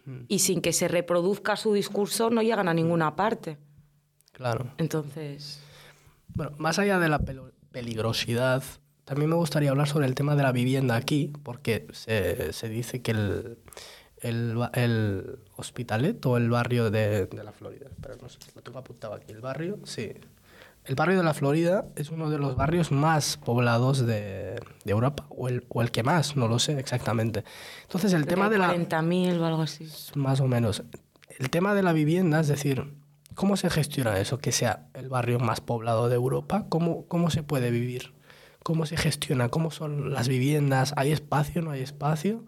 Mm. 0.07 0.25
y 0.29 0.39
sin 0.41 0.61
que 0.63 0.73
se 0.73 0.89
reproduzca 0.89 1.57
su 1.57 1.73
discurso, 1.75 2.31
no 2.31 2.41
llegan 2.43 2.69
a 2.69 2.75
ninguna 2.75 3.15
parte. 3.17 3.59
Claro. 4.33 4.73
Entonces, 4.79 5.61
Bueno, 6.35 6.53
más 6.59 6.79
allá 6.79 6.99
de 6.99 7.09
la 7.09 7.21
peligrosidad, 7.71 8.63
también 9.05 9.31
me 9.31 9.37
gustaría 9.37 9.71
hablar 9.71 9.89
sobre 9.89 10.07
el 10.07 10.15
tema 10.15 10.37
de 10.37 10.43
la 10.43 10.53
vivienda 10.53 10.97
aquí, 10.97 11.33
porque 11.43 11.87
se, 11.93 12.53
se 12.53 12.69
dice 12.69 13.03
que 13.03 13.11
el, 13.11 13.59
el, 14.21 14.59
el 14.75 15.39
Hospitalet 15.57 16.25
o 16.27 16.37
el 16.37 16.51
barrio 16.51 16.91
de, 16.91 17.27
de 17.27 17.45
la 17.45 17.53
Florida, 17.53 17.87
pero 18.01 18.17
no 18.21 18.29
sé, 18.29 18.39
lo 18.55 18.63
tengo 18.63 18.79
apuntado 18.79 19.15
aquí, 19.15 19.33
el 19.33 19.41
barrio, 19.41 19.79
sí. 19.85 20.13
El 20.85 20.95
barrio 20.95 21.19
de 21.19 21.25
la 21.25 21.35
Florida 21.35 21.85
es 21.95 22.11
uno 22.11 22.31
de 22.31 22.39
los 22.39 22.57
barrios 22.57 22.91
más 22.91 23.37
poblados 23.37 24.07
de, 24.07 24.59
de 24.85 24.91
Europa, 24.91 25.27
o 25.29 25.49
el, 25.49 25.65
o 25.69 25.83
el 25.83 25.91
que 25.91 26.03
más, 26.03 26.37
no 26.37 26.49
lo 26.49 26.59
sé 26.59 26.79
exactamente. 26.79 27.45
Entonces, 27.83 28.13
el 28.15 28.27
tema 28.27 28.49
de 28.49 28.59
la... 28.59 28.75
40.000 28.75 29.39
o 29.41 29.47
algo 29.47 29.63
así. 29.63 29.87
Más 30.15 30.41
o 30.41 30.49
menos. 30.49 30.83
El 31.39 31.51
tema 31.51 31.75
de 31.75 31.83
la 31.83 31.93
vivienda, 31.93 32.41
es 32.41 32.49
decir, 32.49 32.95
¿cómo 33.41 33.57
se 33.57 33.71
gestiona 33.71 34.19
eso? 34.19 34.37
Que 34.39 34.53
sea 34.53 34.87
el 34.93 35.09
barrio 35.09 35.39
más 35.39 35.63
poblado 35.63 36.11
de 36.11 36.15
Europa, 36.17 36.67
¿cómo, 36.69 37.07
cómo 37.07 37.31
se 37.31 37.43
puede 37.43 37.71
vivir? 37.71 38.13
¿Cómo 38.63 38.85
se 38.85 38.99
gestiona? 38.99 39.49
¿Cómo 39.49 39.71
son 39.71 40.13
las 40.13 40.29
viviendas? 40.29 40.93
¿Hay 40.99 41.11
espacio? 41.11 41.63
¿No 41.63 41.71
hay 41.71 41.81
espacio? 41.81 42.45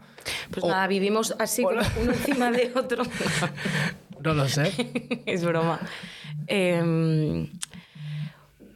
Pues 0.51 0.63
O- 0.63 0.69
nada, 0.69 0.87
vivimos 0.89 1.35
así, 1.39 1.65
uno 1.65 1.81
encima 2.13 2.51
de 2.51 2.71
otro. 2.77 3.05
No 4.23 4.35
lo 4.35 4.47
sé. 4.49 4.71
es 5.27 5.45
broma. 5.45 5.81
Em, 6.47 7.49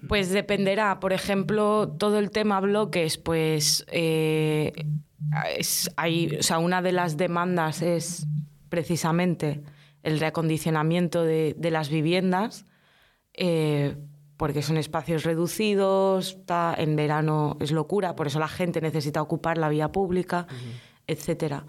pues 0.09 0.31
dependerá, 0.31 0.99
por 0.99 1.13
ejemplo, 1.13 1.95
todo 1.99 2.19
el 2.19 2.31
tema 2.31 2.59
bloques, 2.61 3.19
pues 3.19 3.85
eh, 3.89 4.73
es- 5.57 5.91
hay, 5.97 6.37
o 6.41 6.43
sea, 6.43 6.59
una 6.59 6.81
de 6.83 6.93
las 6.93 7.17
demandas 7.17 7.83
es 7.83 8.27
precisamente 8.71 9.61
el 10.07 10.19
reacondicionamiento 10.21 11.23
de, 11.23 11.55
de 11.59 11.71
las 11.71 11.89
viviendas, 11.91 12.65
eh, 13.35 13.97
porque 14.37 14.63
son 14.63 14.77
espacios 14.77 15.25
reducidos, 15.25 16.39
ta- 16.47 16.75
en 16.77 16.97
verano 16.97 17.57
es 17.61 17.73
locura, 17.73 18.15
por 18.17 18.27
eso 18.27 18.39
la 18.39 18.49
gente 18.49 18.81
necesita 18.81 19.21
ocupar 19.23 19.59
la 19.59 19.69
vía 19.69 19.91
pública, 19.93 20.47
etcétera. 21.07 21.65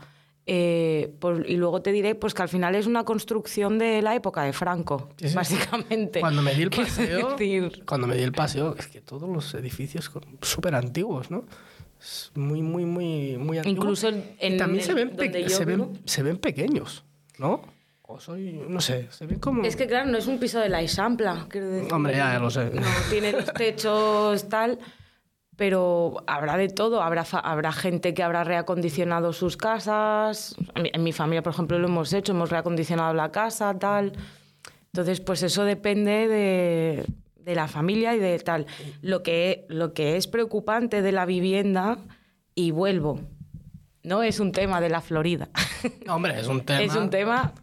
Eh, 0.50 1.14
y 1.48 1.56
luego 1.58 1.82
te 1.82 1.92
diré 1.92 2.16
pues 2.16 2.34
que 2.34 2.42
al 2.42 2.48
final 2.48 2.74
es 2.76 2.88
una 2.88 3.04
construcción 3.04 3.78
de 3.78 4.02
la 4.02 4.16
época 4.16 4.44
de 4.44 4.54
Franco, 4.54 5.10
Sí, 5.18 5.30
sí. 5.30 5.36
básicamente. 5.36 6.20
Cuando 6.22 6.42
me 6.42 6.54
di 6.56 6.62
el 6.64 6.70
paseo, 6.82 7.36
cuando 7.86 8.08
me 8.08 8.16
di 8.16 8.24
el 8.24 8.32
paseo, 8.32 8.74
es 8.78 8.88
que 8.88 9.02
todos 9.02 9.30
los 9.30 9.54
edificios 9.56 10.10
súper 10.42 10.76
antiguos, 10.76 11.30
¿no? 11.32 11.44
Es 12.00 12.32
muy, 12.36 12.62
muy, 12.62 12.86
muy, 12.86 13.38
muy 13.38 13.58
antiguo. 13.58 13.84
Incluso 13.84 14.08
en- 14.10 14.24
Y 14.40 14.46
en 14.46 14.58
también 14.58 14.80
el- 14.82 14.86
se 14.86 14.94
ven, 14.94 15.16
donde 15.16 15.44
yo 15.44 15.50
se, 15.50 15.66
ven, 15.66 16.00
se 16.06 16.24
ven 16.24 16.38
pequeños, 16.38 17.04
¿no? 17.40 17.62
O 18.10 18.22
soy, 18.22 18.54
no 18.70 18.80
sé, 18.80 19.08
se 19.12 19.26
ven 19.26 19.38
como... 19.40 19.64
Es 19.64 19.76
que 19.76 19.86
claro, 19.86 20.10
no 20.10 20.18
es 20.18 20.28
un 20.28 20.40
piso 20.40 20.60
de 20.62 20.70
la 20.70 20.82
Isampla, 20.82 21.46
quiero 21.50 21.68
decir. 21.70 21.94
Hombre, 21.94 22.16
ya, 22.16 22.32
ya 22.32 22.40
lo 22.40 22.50
sé. 22.50 22.72
No 22.74 22.82
tiene 23.10 23.34
los 23.34 23.52
techos 23.54 24.48
tal, 24.48 24.80
pero 25.58 26.24
habrá 26.26 26.56
de 26.56 26.70
todo. 26.70 27.02
Habrá, 27.02 27.26
habrá 27.44 27.74
gente 27.74 28.14
que 28.14 28.24
habrá 28.24 28.46
reacondicionado 28.46 29.34
sus 29.34 29.58
casas. 29.58 30.56
En 30.76 30.84
mi, 30.84 30.92
en 30.94 31.04
mi 31.04 31.12
familia, 31.12 31.44
por 31.44 31.52
ejemplo, 31.52 31.78
lo 31.80 31.88
hemos 31.88 32.14
hecho, 32.14 32.32
hemos 32.32 32.50
reacondicionado 32.50 33.14
la 33.14 33.30
casa, 33.30 33.78
tal. 33.78 34.14
Entonces, 34.94 35.20
pues 35.20 35.44
eso 35.44 35.66
depende 35.66 36.30
de, 36.30 37.06
de 37.36 37.56
la 37.56 37.68
familia 37.68 38.16
y 38.16 38.20
de 38.20 38.40
tal. 38.40 38.68
Lo 39.02 39.22
que, 39.22 39.66
lo 39.68 39.94
que 39.94 40.16
es 40.16 40.28
preocupante 40.28 41.02
de 41.02 41.12
la 41.12 41.26
vivienda, 41.26 41.98
y 42.56 42.72
vuelvo, 42.72 43.20
no 44.04 44.24
es 44.24 44.40
un 44.40 44.54
tema 44.54 44.80
de 44.80 44.88
la 44.88 45.02
Florida. 45.02 45.50
No, 46.06 46.16
hombre, 46.16 46.40
es 46.40 46.48
un 46.48 46.62
tema. 46.66 46.82
es 46.82 46.96
un 46.96 47.10
tema 47.10 47.54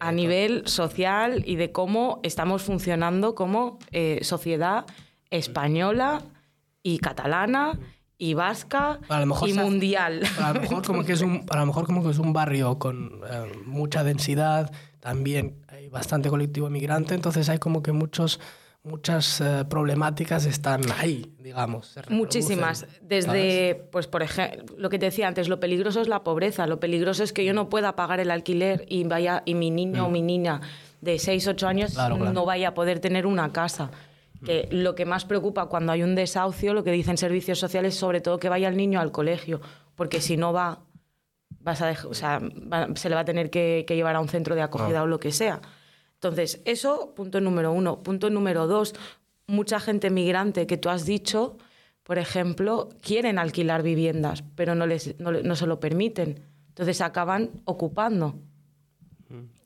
a 0.00 0.12
nivel 0.12 0.66
social 0.66 1.42
y 1.46 1.56
de 1.56 1.72
cómo 1.72 2.20
estamos 2.22 2.62
funcionando 2.62 3.34
como 3.34 3.78
eh, 3.92 4.20
sociedad 4.22 4.86
española 5.30 6.22
y 6.82 6.98
catalana 6.98 7.78
y 8.18 8.34
vasca 8.34 8.98
A 9.08 9.20
lo 9.20 9.26
mejor 9.26 9.48
y 9.48 9.52
hace- 9.52 9.62
mundial. 9.62 10.22
A 10.42 10.52
lo 10.52 10.60
mejor 10.60 10.84
como 10.84 11.04
que 11.04 11.12
es 11.12 11.22
un, 11.22 11.44
a 11.48 11.56
lo 11.58 11.66
mejor 11.66 11.86
como 11.86 12.02
que 12.02 12.10
es 12.10 12.18
un 12.18 12.32
barrio 12.32 12.78
con 12.78 13.20
eh, 13.30 13.52
mucha 13.64 14.04
densidad, 14.04 14.70
también 15.00 15.56
hay 15.68 15.88
bastante 15.88 16.28
colectivo 16.28 16.68
migrante, 16.68 17.14
entonces 17.14 17.48
hay 17.48 17.58
como 17.58 17.82
que 17.82 17.92
muchos, 17.92 18.38
muchas 18.82 19.40
eh, 19.40 19.64
problemáticas 19.68 20.46
están 20.46 20.80
ahí, 20.98 21.34
digamos. 21.38 21.96
Muchísimas. 22.08 22.78
¿sabes? 22.80 22.98
Desde, 23.02 23.74
pues 23.92 24.06
por 24.06 24.22
ejemplo, 24.22 24.74
lo 24.78 24.88
que 24.88 24.98
te 24.98 25.06
decía 25.06 25.28
antes, 25.28 25.48
lo 25.48 25.60
peligroso 25.60 26.00
es 26.00 26.08
la 26.08 26.22
pobreza. 26.24 26.66
Lo 26.66 26.80
peligroso 26.80 27.22
es 27.22 27.32
que 27.32 27.44
yo 27.44 27.52
no 27.52 27.68
pueda 27.68 27.94
pagar 27.96 28.20
el 28.20 28.30
alquiler 28.30 28.84
y 28.88 29.04
vaya 29.04 29.42
y 29.44 29.54
mi 29.54 29.70
niño 29.70 30.06
o 30.06 30.10
mi 30.10 30.22
niña 30.22 30.60
de 31.00 31.18
6, 31.18 31.46
8 31.48 31.68
años 31.68 31.90
Mm. 31.92 31.94
Claro, 31.94 32.16
claro. 32.16 32.32
no 32.32 32.44
vaya 32.44 32.68
a 32.68 32.74
poder 32.74 33.00
tener 33.00 33.26
una 33.26 33.52
casa. 33.52 33.90
Que 34.44 34.68
lo 34.70 34.94
que 34.94 35.04
más 35.04 35.26
preocupa 35.26 35.66
cuando 35.66 35.92
hay 35.92 36.02
un 36.02 36.14
desahucio, 36.14 36.72
lo 36.72 36.82
que 36.82 36.92
dicen 36.92 37.18
servicios 37.18 37.58
sociales, 37.58 37.94
sobre 37.94 38.22
todo 38.22 38.38
que 38.38 38.48
vaya 38.48 38.68
el 38.68 38.76
niño 38.78 38.98
al 38.98 39.12
colegio, 39.12 39.60
porque 39.96 40.22
si 40.22 40.38
no 40.38 40.54
va, 40.54 40.80
vas 41.60 41.82
a 41.82 41.92
dej- 41.92 42.06
o 42.08 42.14
sea, 42.14 42.38
va- 42.40 42.88
se 42.94 43.10
le 43.10 43.16
va 43.16 43.20
a 43.20 43.24
tener 43.26 43.50
que, 43.50 43.84
que 43.86 43.96
llevar 43.96 44.16
a 44.16 44.20
un 44.20 44.28
centro 44.28 44.54
de 44.54 44.62
acogida 44.62 45.02
o 45.02 45.06
lo 45.06 45.20
que 45.20 45.30
sea. 45.30 45.60
Entonces, 46.20 46.60
eso, 46.66 47.14
punto 47.16 47.40
número 47.40 47.72
uno. 47.72 48.02
Punto 48.02 48.28
número 48.28 48.66
dos, 48.66 48.94
mucha 49.46 49.80
gente 49.80 50.10
migrante 50.10 50.66
que 50.66 50.76
tú 50.76 50.90
has 50.90 51.06
dicho, 51.06 51.56
por 52.02 52.18
ejemplo, 52.18 52.90
quieren 53.00 53.38
alquilar 53.38 53.82
viviendas, 53.82 54.44
pero 54.54 54.74
no, 54.74 54.86
les, 54.86 55.18
no, 55.18 55.32
no 55.32 55.56
se 55.56 55.66
lo 55.66 55.80
permiten. 55.80 56.40
Entonces 56.68 57.00
acaban 57.00 57.50
ocupando. 57.64 58.34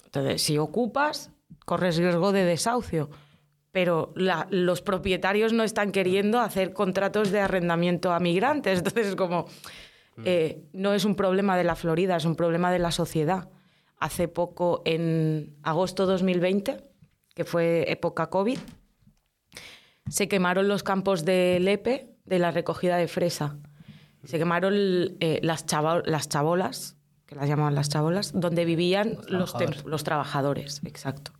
Entonces, 0.04 0.42
si 0.42 0.58
ocupas, 0.58 1.30
corres 1.64 1.96
riesgo 1.96 2.30
de 2.30 2.44
desahucio. 2.44 3.10
Pero 3.72 4.12
la- 4.14 4.46
los 4.50 4.80
propietarios 4.80 5.52
no 5.52 5.64
están 5.64 5.90
queriendo 5.90 6.38
hacer 6.38 6.72
contratos 6.72 7.32
de 7.32 7.40
arrendamiento 7.40 8.12
a 8.12 8.20
migrantes. 8.20 8.78
Entonces, 8.78 9.08
es 9.08 9.16
como, 9.16 9.46
eh, 10.24 10.62
no 10.72 10.94
es 10.94 11.04
un 11.04 11.16
problema 11.16 11.56
de 11.56 11.64
la 11.64 11.74
Florida, 11.74 12.14
es 12.16 12.24
un 12.24 12.36
problema 12.36 12.70
de 12.70 12.78
la 12.78 12.92
sociedad. 12.92 13.48
Hace 14.04 14.28
poco, 14.28 14.82
en 14.84 15.56
agosto 15.62 16.04
2020, 16.04 16.76
que 17.34 17.44
fue 17.46 17.90
época 17.90 18.28
COVID, 18.28 18.58
se 20.10 20.28
quemaron 20.28 20.68
los 20.68 20.82
campos 20.82 21.24
de 21.24 21.58
Lepe 21.58 22.14
de 22.26 22.38
la 22.38 22.50
recogida 22.50 22.98
de 22.98 23.08
fresa. 23.08 23.56
Se 24.24 24.36
quemaron 24.38 24.74
eh, 25.20 25.40
las, 25.42 25.64
chava- 25.66 26.02
las 26.04 26.28
chabolas, 26.28 26.98
que 27.24 27.34
las 27.34 27.48
llamaban 27.48 27.74
las 27.74 27.88
chabolas, 27.88 28.32
donde 28.38 28.66
vivían 28.66 29.16
los, 29.28 29.54
tem- 29.54 29.58
trabajadores. 29.68 29.84
los 29.86 30.04
trabajadores, 30.04 30.80
exacto. 30.84 31.32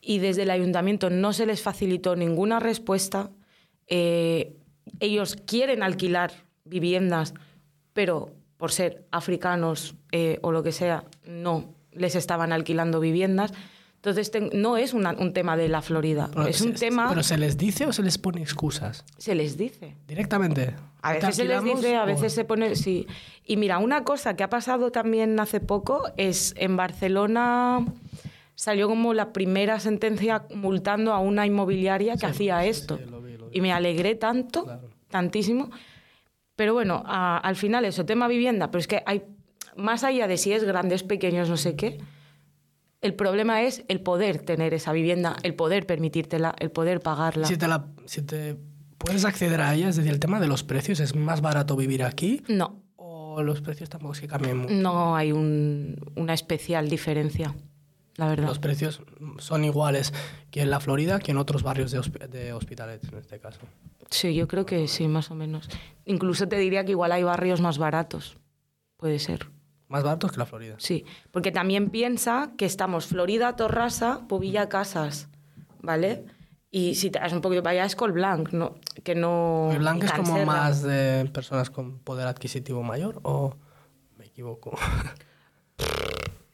Y 0.00 0.18
desde 0.18 0.42
el 0.42 0.50
ayuntamiento 0.50 1.08
no 1.08 1.32
se 1.32 1.46
les 1.46 1.62
facilitó 1.62 2.16
ninguna 2.16 2.58
respuesta. 2.58 3.30
Eh, 3.86 4.56
ellos 4.98 5.36
quieren 5.46 5.84
alquilar 5.84 6.32
viviendas, 6.64 7.32
pero 7.92 8.32
por 8.56 8.72
ser 8.72 9.06
africanos 9.12 9.94
eh, 10.10 10.40
o 10.42 10.50
lo 10.50 10.64
que 10.64 10.72
sea, 10.72 11.04
no 11.24 11.75
les 11.96 12.14
estaban 12.14 12.52
alquilando 12.52 13.00
viviendas. 13.00 13.52
Entonces, 13.96 14.30
no 14.52 14.76
es 14.76 14.92
una- 14.94 15.12
un 15.18 15.32
tema 15.32 15.56
de 15.56 15.68
la 15.68 15.82
Florida, 15.82 16.28
Pero 16.32 16.46
es 16.46 16.60
un 16.60 16.76
se- 16.76 16.86
tema, 16.86 17.08
¿Pero 17.08 17.22
se 17.24 17.36
les 17.38 17.56
dice 17.58 17.86
o 17.86 17.92
se 17.92 18.02
les 18.04 18.18
pone 18.18 18.40
excusas? 18.40 19.04
se 19.18 19.34
les 19.34 19.56
dice. 19.56 19.96
Directamente. 20.06 20.74
A 21.02 21.08
¿Te 21.12 21.14
veces 21.18 21.36
se 21.36 21.44
les 21.44 21.64
dice, 21.64 21.96
a 21.96 22.04
o- 22.04 22.06
veces 22.06 22.32
se 22.32 22.44
pone, 22.44 22.76
sí. 22.76 23.06
Y 23.44 23.56
mira, 23.56 23.78
una 23.78 24.04
cosa 24.04 24.36
que 24.36 24.44
ha 24.44 24.50
pasado 24.50 24.92
también 24.92 25.40
hace 25.40 25.58
poco 25.60 26.04
es 26.16 26.54
en 26.56 26.76
Barcelona 26.76 27.84
salió 28.54 28.88
como 28.88 29.12
la 29.12 29.32
primera 29.32 29.80
sentencia 29.80 30.44
multando 30.54 31.12
a 31.12 31.18
una 31.18 31.44
inmobiliaria 31.46 32.16
que 32.16 32.26
hacía 32.26 32.64
esto. 32.64 32.98
lo 33.10 33.20
vi, 33.20 33.36
lo 33.36 33.48
Y 33.52 33.60
me 33.60 33.72
alegré 33.72 34.14
tanto, 34.14 34.66
tantísimo. 35.08 35.70
Pero 36.54 36.72
bueno, 36.74 37.02
a- 37.06 37.38
al 37.38 37.56
final 37.56 37.84
eso, 37.84 38.06
tema 38.06 38.28
vivienda, 38.28 38.70
pero 38.70 38.80
es 38.80 38.86
que 38.88 39.02
hay, 39.04 39.22
más 39.76 40.04
allá 40.04 40.26
de 40.26 40.36
si 40.36 40.52
es 40.52 40.64
grande, 40.64 40.94
es 40.94 41.02
pequeño, 41.02 41.44
no 41.46 41.56
sé 41.56 41.76
qué, 41.76 41.98
el 43.00 43.14
problema 43.14 43.62
es 43.62 43.84
el 43.88 44.00
poder 44.00 44.38
tener 44.40 44.74
esa 44.74 44.92
vivienda, 44.92 45.36
el 45.42 45.54
poder 45.54 45.86
permitírtela, 45.86 46.54
el 46.58 46.70
poder 46.70 47.00
pagarla. 47.00 47.46
Si 47.46 47.56
te, 47.56 47.68
la, 47.68 47.86
si 48.06 48.22
te 48.22 48.56
puedes 48.98 49.24
acceder 49.24 49.60
a 49.60 49.74
ella, 49.74 49.88
es 49.88 49.96
decir, 49.96 50.10
el 50.12 50.18
tema 50.20 50.40
de 50.40 50.48
los 50.48 50.64
precios, 50.64 51.00
¿es 51.00 51.14
más 51.14 51.40
barato 51.40 51.76
vivir 51.76 52.02
aquí? 52.02 52.42
No, 52.48 52.82
¿O 52.96 53.42
los 53.42 53.60
precios 53.60 53.90
tampoco 53.90 54.14
es 54.14 54.20
que 54.20 54.28
cambien 54.28 54.56
mucho? 54.56 54.72
no 54.74 55.14
hay 55.14 55.30
un- 55.30 55.96
una 56.16 56.32
especial 56.32 56.88
diferencia, 56.88 57.54
la 58.16 58.28
verdad. 58.28 58.48
Los 58.48 58.58
precios 58.58 59.02
son 59.38 59.64
iguales 59.64 60.14
que 60.50 60.62
en 60.62 60.70
la 60.70 60.80
Florida 60.80 61.18
que 61.20 61.32
en 61.32 61.36
otros 61.36 61.62
barrios 61.62 61.90
de, 61.92 62.00
hospi- 62.00 62.26
de 62.28 62.54
Hospitalet, 62.54 63.04
en 63.12 63.18
este 63.18 63.38
caso. 63.38 63.60
Sí, 64.08 64.34
yo 64.34 64.48
creo 64.48 64.64
que 64.64 64.88
sí, 64.88 65.06
más 65.06 65.30
o 65.30 65.34
menos. 65.34 65.68
Incluso 66.06 66.48
te 66.48 66.56
diría 66.56 66.84
que 66.86 66.92
igual 66.92 67.12
hay 67.12 67.22
barrios 67.24 67.60
más 67.60 67.76
baratos. 67.76 68.38
Puede 68.96 69.18
ser. 69.18 69.50
Más 69.88 70.02
baratos 70.02 70.32
que 70.32 70.38
la 70.38 70.46
Florida. 70.46 70.74
Sí, 70.78 71.04
porque 71.30 71.52
también 71.52 71.90
piensa 71.90 72.50
que 72.58 72.64
estamos 72.66 73.06
Florida, 73.06 73.54
Torrasa, 73.56 74.26
Pubilla, 74.28 74.68
Casas, 74.68 75.28
¿vale? 75.80 76.24
Y 76.70 76.96
si 76.96 77.10
te 77.10 77.18
das 77.20 77.32
un 77.32 77.40
poquito 77.40 77.62
para 77.62 77.72
allá 77.72 77.84
es 77.86 77.94
Col 77.96 78.12
Blanc, 78.12 78.50
¿no? 78.52 78.74
que 79.04 79.14
no... 79.14 79.68
¿El 79.72 79.78
blanco 79.78 80.04
es 80.04 80.12
como 80.12 80.44
más 80.44 80.82
de 80.82 81.30
personas 81.32 81.70
con 81.70 81.98
poder 82.00 82.26
adquisitivo 82.26 82.82
mayor 82.82 83.20
o 83.22 83.54
me 84.18 84.26
equivoco? 84.26 84.76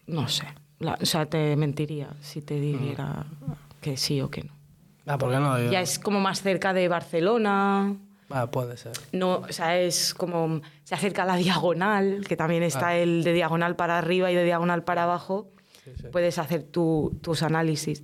No 0.07 0.28
sé, 0.28 0.47
La- 0.80 0.99
o 1.01 1.07
sea, 1.07 1.26
te 1.26 1.57
mentiría 1.57 2.11
si 2.20 2.43
te 2.43 2.55
dijera 2.61 3.24
que 3.80 3.97
sí 3.97 4.20
o 4.20 4.30
que 4.30 4.43
no. 4.43 4.53
ah, 5.07 5.16
¿por 5.16 5.30
qué 5.30 5.37
no? 5.39 5.59
Yo- 5.59 5.70
Ya 5.70 5.80
es 5.80 5.99
como 5.99 6.20
más 6.20 6.43
cerca 6.43 6.72
de 6.72 6.89
Barcelona, 6.89 7.97
Ah, 8.33 8.51
puede 8.51 8.76
ser. 8.76 8.93
no, 9.12 9.37
o 9.49 9.53
sea, 9.53 9.78
es 9.78 10.14
como 10.14 10.61
se 10.85 10.95
acerca 10.95 11.22
a 11.22 11.26
la 11.26 11.37
diagonal, 11.37 12.24
que 12.26 12.37
también 12.37 12.62
está 12.62 12.89
Ah. 12.89 12.97
el 12.97 13.22
de 13.24 13.33
diagonal 13.33 13.76
para 13.76 13.99
arriba 13.99 14.30
y 14.33 14.35
de 14.35 14.45
diagonal 14.45 14.85
para 14.85 15.05
abajo. 15.05 15.51
Sí, 15.85 15.91
sí. 16.01 16.07
Puedes 16.12 16.39
hacer 16.39 16.62
tu- 16.62 17.18
tus 17.22 17.43
análisis. 17.43 18.03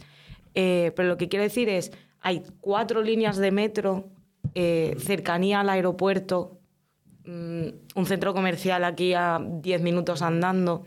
Eh, 0.55 0.93
pero 0.97 1.09
lo 1.09 1.17
que 1.17 1.29
quiero 1.29 1.43
decir 1.45 1.69
es, 1.69 1.93
hay 2.21 2.43
cuatro 2.61 3.03
líneas 3.03 3.37
de 3.37 3.51
metro, 3.53 4.09
eh, 4.55 4.97
cercanía 4.99 5.61
al 5.61 5.69
aeropuerto, 5.71 6.59
mm, 7.25 7.67
un 7.95 8.07
centro 8.07 8.35
comercial 8.35 8.83
aquí 8.85 9.15
a 9.15 9.39
10 9.41 9.81
minutos 9.83 10.23
andando. 10.23 10.87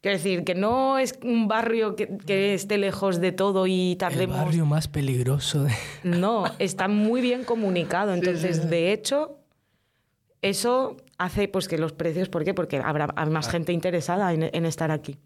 Quiero 0.00 0.16
decir, 0.16 0.44
que 0.44 0.54
no 0.54 0.98
es 0.98 1.18
un 1.22 1.46
barrio 1.46 1.94
que, 1.94 2.16
que 2.18 2.54
esté 2.54 2.78
lejos 2.78 3.20
de 3.20 3.32
todo 3.32 3.66
y 3.66 3.92
El 3.92 3.98
tardemos... 3.98 4.38
barrio 4.38 4.64
más 4.64 4.88
peligroso 4.88 5.64
de... 5.64 5.74
No, 6.04 6.44
está 6.58 6.88
muy 6.88 7.20
bien 7.20 7.44
comunicado. 7.44 8.14
Entonces, 8.14 8.70
de 8.70 8.92
hecho, 8.92 9.38
eso 10.40 10.96
hace 11.18 11.48
pues 11.48 11.68
que 11.68 11.76
los 11.76 11.92
precios, 11.92 12.30
¿por 12.30 12.44
qué? 12.44 12.54
Porque 12.54 12.78
habrá 12.78 13.08
más 13.26 13.48
gente 13.50 13.72
interesada 13.72 14.32
en, 14.32 14.48
en 14.52 14.64
estar 14.64 14.90
aquí. 14.90 15.18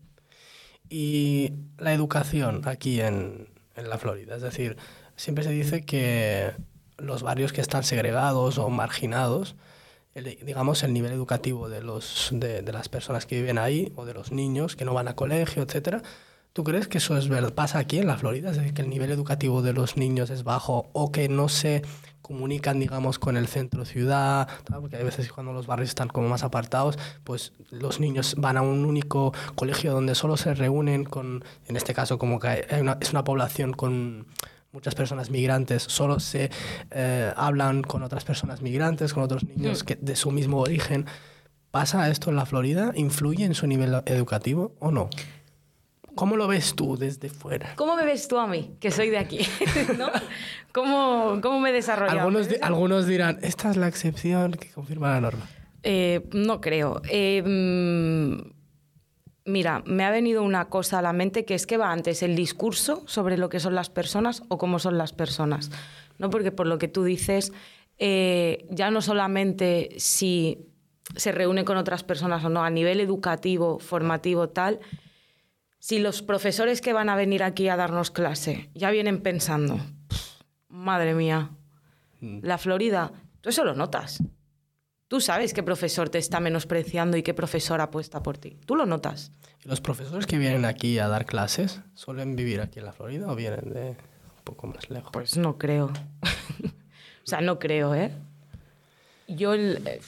Y 0.91 1.53
la 1.79 1.95
educación 1.95 2.62
aquí 2.64 3.01
en, 3.01 3.49
en 3.77 3.89
la 3.89 3.99
Florida. 3.99 4.35
Es 4.35 4.43
decir, 4.43 4.77
siempre 5.14 5.45
se 5.45 5.51
dice 5.51 5.85
que 5.85 6.53
los 6.99 7.22
barrios 7.22 7.53
que 7.53 7.61
están 7.61 7.85
segregados 7.85 8.59
o 8.59 8.68
marginados, 8.70 9.55
el- 10.14 10.38
digamos, 10.44 10.82
el 10.82 10.92
nivel 10.92 11.12
educativo 11.12 11.68
de, 11.68 11.82
los, 11.82 12.28
de, 12.32 12.62
las 12.72 12.88
personas 12.88 13.26
que 13.26 13.36
viven 13.40 13.58
ahí 13.58 13.92
o 13.96 14.04
de 14.04 14.14
los 14.14 14.32
niños 14.32 14.76
que 14.76 14.84
no 14.84 14.94
van 14.94 15.08
a 15.08 15.16
colegio, 15.16 15.62
etcétera. 15.62 16.02
¿Tú 16.52 16.62
crees 16.62 16.86
que 16.86 16.98
eso 16.98 17.16
es 17.16 17.28
verdad? 17.28 17.52
¿Pasa 17.52 17.78
aquí 17.80 17.98
en 17.98 18.06
la 18.06 18.16
Florida? 18.16 18.50
Es 18.50 18.56
decir, 18.56 18.74
que 18.74 18.82
el 18.82 18.88
nivel 18.88 19.10
educativo 19.10 19.60
de 19.60 19.72
los 19.72 19.96
niños 19.96 20.30
es 20.30 20.44
bajo 20.44 20.88
o 20.92 21.10
que 21.10 21.28
no 21.28 21.48
se 21.48 21.82
comunican, 22.22 22.78
digamos, 22.80 23.18
con 23.18 23.36
el 23.36 23.48
centro 23.48 23.84
ciudad, 23.84 24.48
porque 24.80 24.96
hay 24.96 25.04
veces 25.04 25.30
cuando 25.32 25.52
los 25.52 25.66
barrios 25.66 25.90
están 25.90 26.08
como 26.08 26.28
más 26.28 26.42
apartados, 26.44 26.96
pues 27.24 27.52
los 27.70 27.98
niños 28.00 28.36
van 28.38 28.56
a 28.56 28.62
un 28.62 28.84
único 28.86 29.34
colegio 29.56 29.92
donde 29.92 30.14
solo 30.14 30.36
se 30.38 30.54
reúnen 30.54 31.04
con, 31.04 31.44
en 31.66 31.76
este 31.76 31.92
caso 31.92 32.16
como 32.16 32.38
que 32.38 32.48
hay 32.48 32.80
una- 32.80 32.96
es 33.00 33.10
una 33.10 33.24
población 33.24 33.72
con 33.74 34.26
muchas 34.75 34.95
personas 34.95 35.31
migrantes, 35.31 35.85
solo 35.85 36.18
se 36.20 36.51
eh, 36.91 37.33
hablan 37.37 37.83
con 37.83 38.03
otras 38.03 38.25
personas 38.25 38.61
migrantes, 38.61 39.14
con 39.14 39.22
otros 39.22 39.45
niños 39.45 39.85
que, 39.85 39.95
de 39.95 40.16
su 40.16 40.31
mismo 40.33 40.59
origen. 40.61 41.07
¿Pasa 41.70 42.11
esto 42.11 42.29
en 42.31 42.37
la 42.37 42.45
Florida? 42.45 42.93
¿Influye 42.95 43.45
en 43.45 43.55
su 43.55 43.66
nivel 43.66 44.03
educativo 44.07 44.75
o 44.81 44.91
no? 44.91 45.09
¿Cómo 46.16 46.37
lo 46.37 46.47
ves 46.47 46.75
tú 46.77 46.97
desde 46.97 47.29
fuera? 47.29 47.75
¿Cómo 47.77 47.97
me 47.97 48.05
ves 48.05 48.29
tú 48.29 48.39
a 48.39 48.47
mí, 48.47 48.77
que 48.81 48.91
soy 48.93 49.11
de 49.11 49.18
aquí? 49.18 49.41
¿No? 49.99 50.09
¿Cómo, 50.72 51.39
¿Cómo 51.43 51.59
me 51.61 51.70
he 51.70 51.72
desarrollado? 51.72 52.18
Algunos, 52.20 52.49
di- 52.49 52.57
algunos 52.61 53.07
dirán, 53.07 53.39
esta 53.43 53.70
es 53.70 53.77
la 53.77 53.89
excepción 53.89 54.53
que 54.53 54.70
confirma 54.70 55.11
la 55.11 55.20
norma. 55.20 55.47
Eh, 55.83 56.29
no 56.33 56.61
creo. 56.61 57.03
Eh, 57.09 57.43
mm, 57.45 58.53
mira, 59.45 59.82
me 59.86 60.05
ha 60.05 60.11
venido 60.11 60.42
una 60.42 60.68
cosa 60.68 60.99
a 60.99 61.03
la 61.03 61.12
mente 61.12 61.45
que 61.45 61.55
es 61.55 61.66
que 61.66 61.76
va 61.76 61.92
antes 61.92 62.22
el 62.22 62.36
discurso 62.36 63.03
sobre 63.07 63.36
lo 63.36 63.49
que 63.49 63.61
son 63.61 63.74
las 63.74 63.90
personas 63.90 64.42
o 64.49 64.59
cómo 64.59 64.78
son 64.78 64.99
las 64.99 65.12
personas. 65.12 65.70
¿no? 66.18 66.30
Porque 66.30 66.53
por 66.53 66.66
lo 66.66 66.78
que 66.78 66.88
tú 66.88 67.05
dices, 67.05 67.53
eh, 67.99 68.66
ya 68.70 68.90
no 68.90 69.03
solamente 69.03 69.90
si 69.99 70.66
se 71.16 71.32
reúne 71.32 71.64
con 71.64 71.76
otras 71.76 72.03
personas 72.03 72.45
o 72.45 72.49
no, 72.49 72.64
a 72.64 72.70
nivel 72.70 73.01
educativo, 73.01 73.78
formativo, 73.78 74.49
tal, 74.49 74.80
si 75.78 75.99
los 75.99 76.22
profesores 76.22 76.80
que 76.80 76.95
van 76.95 77.11
a 77.11 77.16
venir 77.16 77.42
aquí 77.42 77.68
a 77.68 77.76
darnos 77.76 78.11
clase 78.11 78.70
ya 78.74 78.90
vienen 78.90 79.20
pensando, 79.20 79.78
madre 80.68 81.14
mía, 81.14 81.51
mm. 82.20 82.38
la 82.42 82.57
Florida, 82.57 83.12
tú 83.42 83.51
eso 83.51 83.64
lo 83.64 83.74
notas. 83.74 84.22
Tú 85.09 85.20
sabes 85.20 85.52
qué 85.52 85.62
profesor 85.62 86.09
te 86.09 86.18
está 86.18 86.40
menospreciando 86.40 87.16
y 87.16 87.22
qué 87.22 87.34
profesor 87.34 87.80
apuesta 87.80 88.22
por 88.22 88.38
ti. 88.38 88.59
Tú 88.64 88.74
lo 88.74 88.86
notas. 88.86 89.32
¿Los 89.64 89.80
profesores 89.80 90.26
que 90.26 90.38
vienen 90.38 90.64
aquí 90.64 90.98
a 90.98 91.09
dar 91.09 91.26
clases 91.26 91.80
suelen 91.94 92.36
vivir 92.36 92.61
aquí 92.61 92.78
en 92.78 92.86
la 92.86 92.92
Florida 92.92 93.26
o 93.28 93.34
vienen 93.34 93.72
de 93.72 93.90
un 93.90 94.44
poco 94.44 94.66
más 94.66 94.90
lejos? 94.90 95.11
Pues 95.12 95.36
no 95.36 95.59
creo. 95.59 95.86
o 96.64 97.26
sea, 97.26 97.40
no 97.40 97.59
creo, 97.59 97.94
¿eh? 97.94 98.12
Yo, 99.28 99.55
eh, 99.55 100.00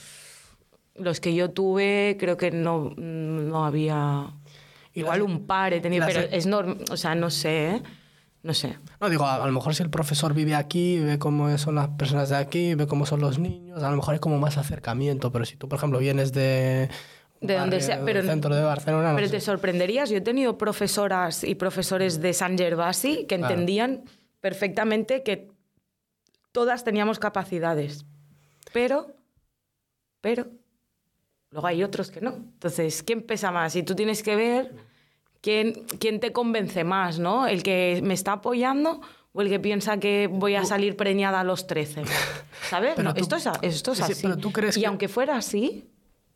los 0.95 1.19
que 1.19 1.33
yo 1.33 1.51
tuve, 1.51 2.17
creo 2.19 2.37
que 2.37 2.51
no, 2.51 2.93
no 2.97 3.65
había... 3.65 4.33
Igual 4.93 5.21
un 5.21 5.45
par 5.45 5.73
he 5.73 5.79
tenido, 5.79 6.07
pero 6.07 6.21
es 6.21 6.47
normal, 6.47 6.83
o 6.89 6.97
sea, 6.97 7.13
no 7.13 7.29
sé, 7.29 7.75
¿eh? 7.75 7.83
No 8.47 8.53
sé. 8.53 8.77
No, 9.01 9.09
digo, 9.09 9.27
a, 9.27 9.45
lo 9.45 9.51
mejor 9.51 9.75
si 9.75 9.83
el 9.83 9.89
profesor 9.89 10.33
vive 10.33 10.55
aquí, 10.55 10.99
ve 10.99 11.19
cómo 11.19 11.57
son 11.57 11.75
las 11.75 11.89
personas 11.89 12.29
de 12.29 12.37
aquí, 12.37 12.75
ve 12.75 12.87
cómo 12.87 13.05
son 13.05 13.19
los 13.19 13.39
niños, 13.39 13.83
a 13.83 13.91
lo 13.91 13.97
mejor 13.97 14.13
es 14.13 14.21
como 14.21 14.39
más 14.39 14.57
acercamiento, 14.57 15.33
pero 15.33 15.43
si 15.43 15.57
tú, 15.57 15.67
por 15.67 15.77
ejemplo, 15.77 15.99
vienes 15.99 16.31
de... 16.31 16.89
De 17.41 17.57
donde 17.57 17.81
sea, 17.81 18.01
pero, 18.05 18.23
centro 18.23 18.55
de 18.55 18.63
Barcelona. 18.63 19.13
pero 19.17 19.29
te 19.29 19.41
sorprenderías, 19.41 20.09
yo 20.09 20.15
he 20.15 20.21
tenido 20.21 20.57
profesoras 20.57 21.43
y 21.43 21.55
profesores 21.55 22.21
de 22.21 22.31
San 22.31 22.57
Gervasi 22.57 23.25
que 23.25 23.35
entendían 23.35 24.05
perfectamente 24.39 25.23
que 25.23 25.49
todas 26.53 26.85
teníamos 26.85 27.19
capacidades, 27.19 28.05
pero, 28.71 29.13
pero, 30.21 30.47
luego 31.51 31.67
hay 31.67 31.83
otros 31.83 32.11
que 32.11 32.21
no. 32.21 32.35
Entonces, 32.35 33.03
¿quién 33.03 33.23
pesa 33.23 33.51
más? 33.51 33.75
Y 33.75 33.83
tú 33.83 33.93
tienes 33.93 34.23
que 34.23 34.37
ver 34.37 34.73
¿quién, 35.41 36.19
te 36.19 36.31
convence 36.31 36.83
más, 36.83 37.19
¿no? 37.19 37.47
¿El 37.47 37.63
que 37.63 38.01
me 38.03 38.13
está 38.13 38.33
apoyando 38.33 39.01
o 39.33 39.41
el 39.41 39.49
que 39.49 39.59
piensa 39.59 39.99
que 39.99 40.27
voy 40.31 40.55
a 40.55 40.65
salir 40.65 40.95
preñada 40.95 41.39
a 41.39 41.43
los 41.43 41.67
13? 41.67 42.03
¿Sabes? 42.69 42.95
esto 43.15 43.35
es, 43.35 43.49
esto 43.61 43.91
es 43.91 44.01
así. 44.01 44.27
¿tú 44.41 44.51
crees 44.51 44.77
y 44.77 44.85
aunque 44.85 45.07
fuera 45.07 45.37
así, 45.37 45.89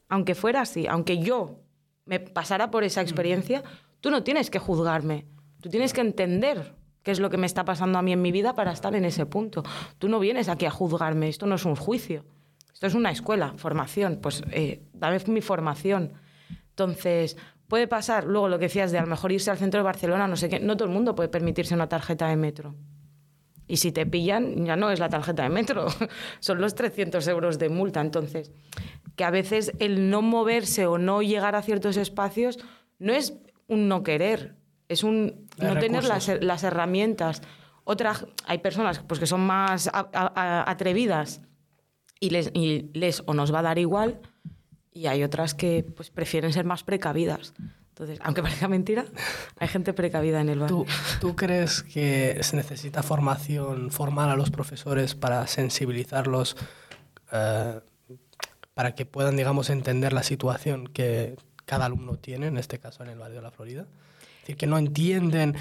aunque 0.10 0.36
fuera 0.36 0.62
así, 0.62 0.88
aunque 0.88 1.20
yo 1.20 1.60
me 2.06 2.20
pasara 2.20 2.72
por 2.72 2.84
esa 2.84 3.02
experiencia, 3.02 3.64
tú 4.02 4.12
no 4.12 4.24
tienes 4.24 4.50
que 4.50 4.60
juzgarme. 4.60 5.26
Tú 5.62 5.70
tienes 5.70 5.94
que 5.94 6.02
entender 6.02 6.74
qué 7.04 7.12
es 7.12 7.20
lo 7.20 7.30
que 7.30 7.38
me 7.38 7.46
está 7.46 7.66
pasando 7.66 8.00
a 8.00 8.02
mí 8.02 8.12
en 8.14 8.22
mi 8.22 8.32
vida 8.32 8.54
para 8.56 8.72
estar 8.72 8.96
en 8.96 9.06
ese 9.06 9.26
punto. 9.26 9.64
Tú 10.00 10.10
no 10.10 10.20
vienes 10.20 10.50
aquí 10.50 10.66
a 10.66 10.72
juzgarme, 10.72 11.30
esto 11.30 11.46
no 11.46 11.56
es 11.56 11.66
un 11.66 11.76
juicio. 11.76 12.26
Esto 12.74 12.88
es 12.88 12.96
una 12.96 13.12
escuela, 13.12 13.54
formación. 13.58 14.20
Pues 14.22 14.44
eh, 14.52 14.82
dame 14.94 15.20
mi 15.28 15.42
formación. 15.42 16.14
Entonces, 16.70 17.38
Puede 17.72 17.88
pasar, 17.88 18.26
luego 18.26 18.50
lo 18.50 18.60
que 18.60 18.66
decías 18.66 18.92
de 18.92 18.98
a 18.98 19.02
lo 19.04 19.08
mejor 19.08 19.32
irse 19.32 19.50
al 19.50 19.58
centro 19.58 19.80
de 19.80 19.86
Barcelona, 19.86 20.28
no 20.28 20.36
sé 20.36 20.50
qué, 20.50 20.60
no 20.60 20.76
todo 20.76 20.90
el 20.90 20.94
mundo 20.94 21.16
puede 21.16 21.30
permitirse 21.30 21.74
una 21.74 21.88
tarjeta 21.88 22.28
de 22.28 22.36
metro. 22.36 22.76
Y 23.66 23.78
si 23.78 23.94
te 23.94 24.06
pillan, 24.06 24.66
ya 24.66 24.76
no 24.76 24.92
es 24.92 25.00
la 25.00 25.08
tarjeta 25.08 25.44
de 25.44 25.50
metro, 25.52 25.86
son 26.42 26.60
los 26.60 26.76
300 26.76 27.26
euros 27.30 27.60
de 27.60 27.70
multa. 27.70 28.02
Entonces, 28.02 28.52
que 29.16 29.24
a 29.24 29.32
veces 29.32 29.72
el 29.80 30.10
no 30.10 30.22
moverse 30.22 30.86
o 30.86 30.98
no 30.98 31.22
llegar 31.22 31.56
a 31.56 31.62
ciertos 31.62 31.96
espacios 31.96 32.60
no 33.00 33.14
es 33.14 33.40
un 33.68 33.88
no 33.88 34.04
querer, 34.04 34.58
es 34.90 35.06
un 35.06 35.48
no 35.58 35.80
tener 35.80 36.04
las, 36.04 36.28
las, 36.42 36.66
herramientas. 36.66 37.42
Otras, 37.86 38.28
hay 38.48 38.58
personas 38.58 39.00
pues, 39.00 39.18
que 39.18 39.28
son 39.28 39.48
más 39.48 39.90
atrevidas 39.94 41.42
y 42.20 42.32
les, 42.32 42.52
y 42.54 42.90
les 42.92 43.24
o 43.28 43.34
nos 43.34 43.54
va 43.54 43.60
a 43.60 43.64
dar 43.64 43.80
igual 43.80 44.20
y 44.94 45.08
hay 45.08 45.24
otras 45.24 45.54
que 45.54 45.84
pues, 45.84 46.10
prefieren 46.10 46.54
ser 46.54 46.66
más 46.66 46.84
precavidas. 46.84 47.54
Entonces, 47.90 48.20
aunque 48.24 48.42
parezca 48.42 48.68
mentira, 48.68 49.06
hay 49.58 49.68
gente 49.68 49.94
precavida 49.94 50.42
en 50.42 50.50
el 50.50 50.60
barrio. 50.60 50.86
¿Tú, 51.20 51.36
crees 51.36 51.84
que 51.84 52.40
se 52.42 52.56
necesita 52.56 53.04
formación, 53.04 53.92
formar 53.92 54.30
a 54.30 54.36
los 54.36 54.50
profesores 54.50 55.14
para 55.14 55.46
sensibilizarlos, 55.48 56.56
eh, 57.32 57.80
para 58.74 58.96
que 58.96 59.06
puedan, 59.06 59.36
digamos, 59.36 59.70
entender 59.70 60.14
la 60.14 60.24
situación 60.24 60.88
que 60.88 61.36
cada 61.66 61.86
alumno 61.86 62.18
tiene, 62.18 62.48
en 62.48 62.58
este 62.58 62.80
caso 62.80 63.04
en 63.04 63.10
el 63.10 63.20
barrio 63.20 63.38
de 63.38 63.44
la 63.44 63.52
Florida? 63.52 63.82
Es 63.82 64.42
decir, 64.42 64.58
que 64.58 64.68
no 64.68 64.78
entienden 64.78 65.56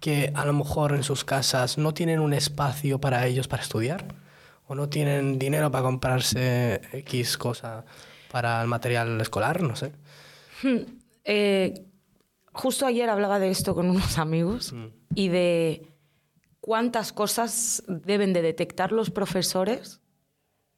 que 0.00 0.32
a 0.34 0.44
lo 0.44 0.52
mejor 0.52 0.94
en 0.94 1.02
sus 1.02 1.24
casas 1.24 1.76
no 1.76 1.92
tienen 1.92 2.20
un 2.20 2.32
espacio 2.32 3.00
para 3.00 3.26
ellos 3.26 3.48
para 3.48 3.62
estudiar 3.62 4.06
o 4.66 4.74
no 4.74 4.88
tienen 4.88 5.38
dinero 5.38 5.70
para 5.70 5.82
comprarse 5.82 6.80
X 6.92 7.36
cosa 7.36 7.84
para 8.30 8.62
el 8.62 8.68
material 8.68 9.20
escolar, 9.20 9.62
no 9.62 9.76
sé. 9.76 9.92
Hmm, 10.62 10.78
eh, 11.24 11.86
justo 12.52 12.86
ayer 12.86 13.08
hablaba 13.08 13.38
de 13.38 13.50
esto 13.50 13.74
con 13.74 13.90
unos 13.90 14.18
amigos 14.18 14.72
mm. 14.72 14.86
y 15.14 15.28
de 15.28 15.86
cuántas 16.60 17.12
cosas 17.12 17.82
deben 17.88 18.32
de 18.32 18.42
detectar 18.42 18.92
los 18.92 19.10
profesores 19.10 20.00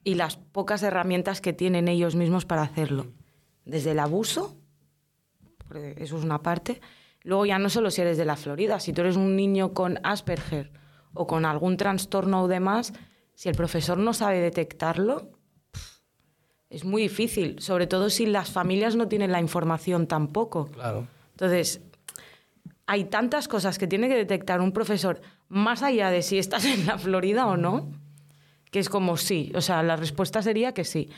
y 0.04 0.14
las 0.14 0.36
pocas 0.36 0.82
herramientas 0.82 1.40
que 1.40 1.52
tienen 1.52 1.88
ellos 1.88 2.14
mismos 2.14 2.44
para 2.44 2.62
hacerlo. 2.62 3.06
Desde 3.64 3.92
el 3.92 4.00
abuso, 4.00 4.56
eso 5.96 6.16
es 6.18 6.24
una 6.24 6.42
parte, 6.42 6.80
luego 7.22 7.46
ya 7.46 7.58
no 7.58 7.70
solo 7.70 7.90
si 7.90 8.00
eres 8.00 8.16
de 8.16 8.24
la 8.24 8.36
Florida, 8.36 8.80
si 8.80 8.92
tú 8.92 9.02
eres 9.02 9.16
un 9.16 9.36
niño 9.36 9.72
con 9.72 10.00
Asperger 10.02 10.72
o 11.14 11.26
con 11.26 11.44
algún 11.44 11.76
trastorno 11.76 12.42
o 12.42 12.48
demás, 12.48 12.92
si 13.34 13.48
el 13.48 13.54
profesor 13.54 13.98
no 13.98 14.12
sabe 14.12 14.40
detectarlo, 14.40 15.30
es 16.72 16.84
muy 16.84 17.02
difícil, 17.02 17.60
sobre 17.60 17.86
todo 17.86 18.08
si 18.08 18.24
las 18.24 18.50
familias 18.50 18.96
no 18.96 19.06
tienen 19.06 19.30
la 19.30 19.40
información 19.40 20.06
tampoco. 20.06 20.66
Claro. 20.68 21.06
Entonces, 21.32 21.82
hay 22.86 23.04
tantas 23.04 23.46
cosas 23.46 23.78
que 23.78 23.86
tiene 23.86 24.08
que 24.08 24.16
detectar 24.16 24.60
un 24.60 24.72
profesor, 24.72 25.20
más 25.48 25.82
allá 25.82 26.10
de 26.10 26.22
si 26.22 26.38
estás 26.38 26.64
en 26.64 26.86
la 26.86 26.98
Florida 26.98 27.46
o 27.46 27.56
no, 27.56 27.90
que 28.70 28.78
es 28.78 28.88
como 28.88 29.18
sí. 29.18 29.52
O 29.54 29.60
sea, 29.60 29.82
la 29.82 29.96
respuesta 29.96 30.40
sería 30.40 30.72
que 30.72 30.84
sí. 30.84 31.10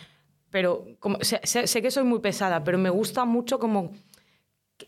Pero 0.50 0.86
como, 0.98 1.18
sé, 1.22 1.82
que 1.82 1.90
soy 1.90 2.04
muy 2.04 2.18
pesada, 2.18 2.64
pero 2.64 2.78
me 2.78 2.90
gusta 2.90 3.24
mucho 3.24 3.58
como... 3.58 3.92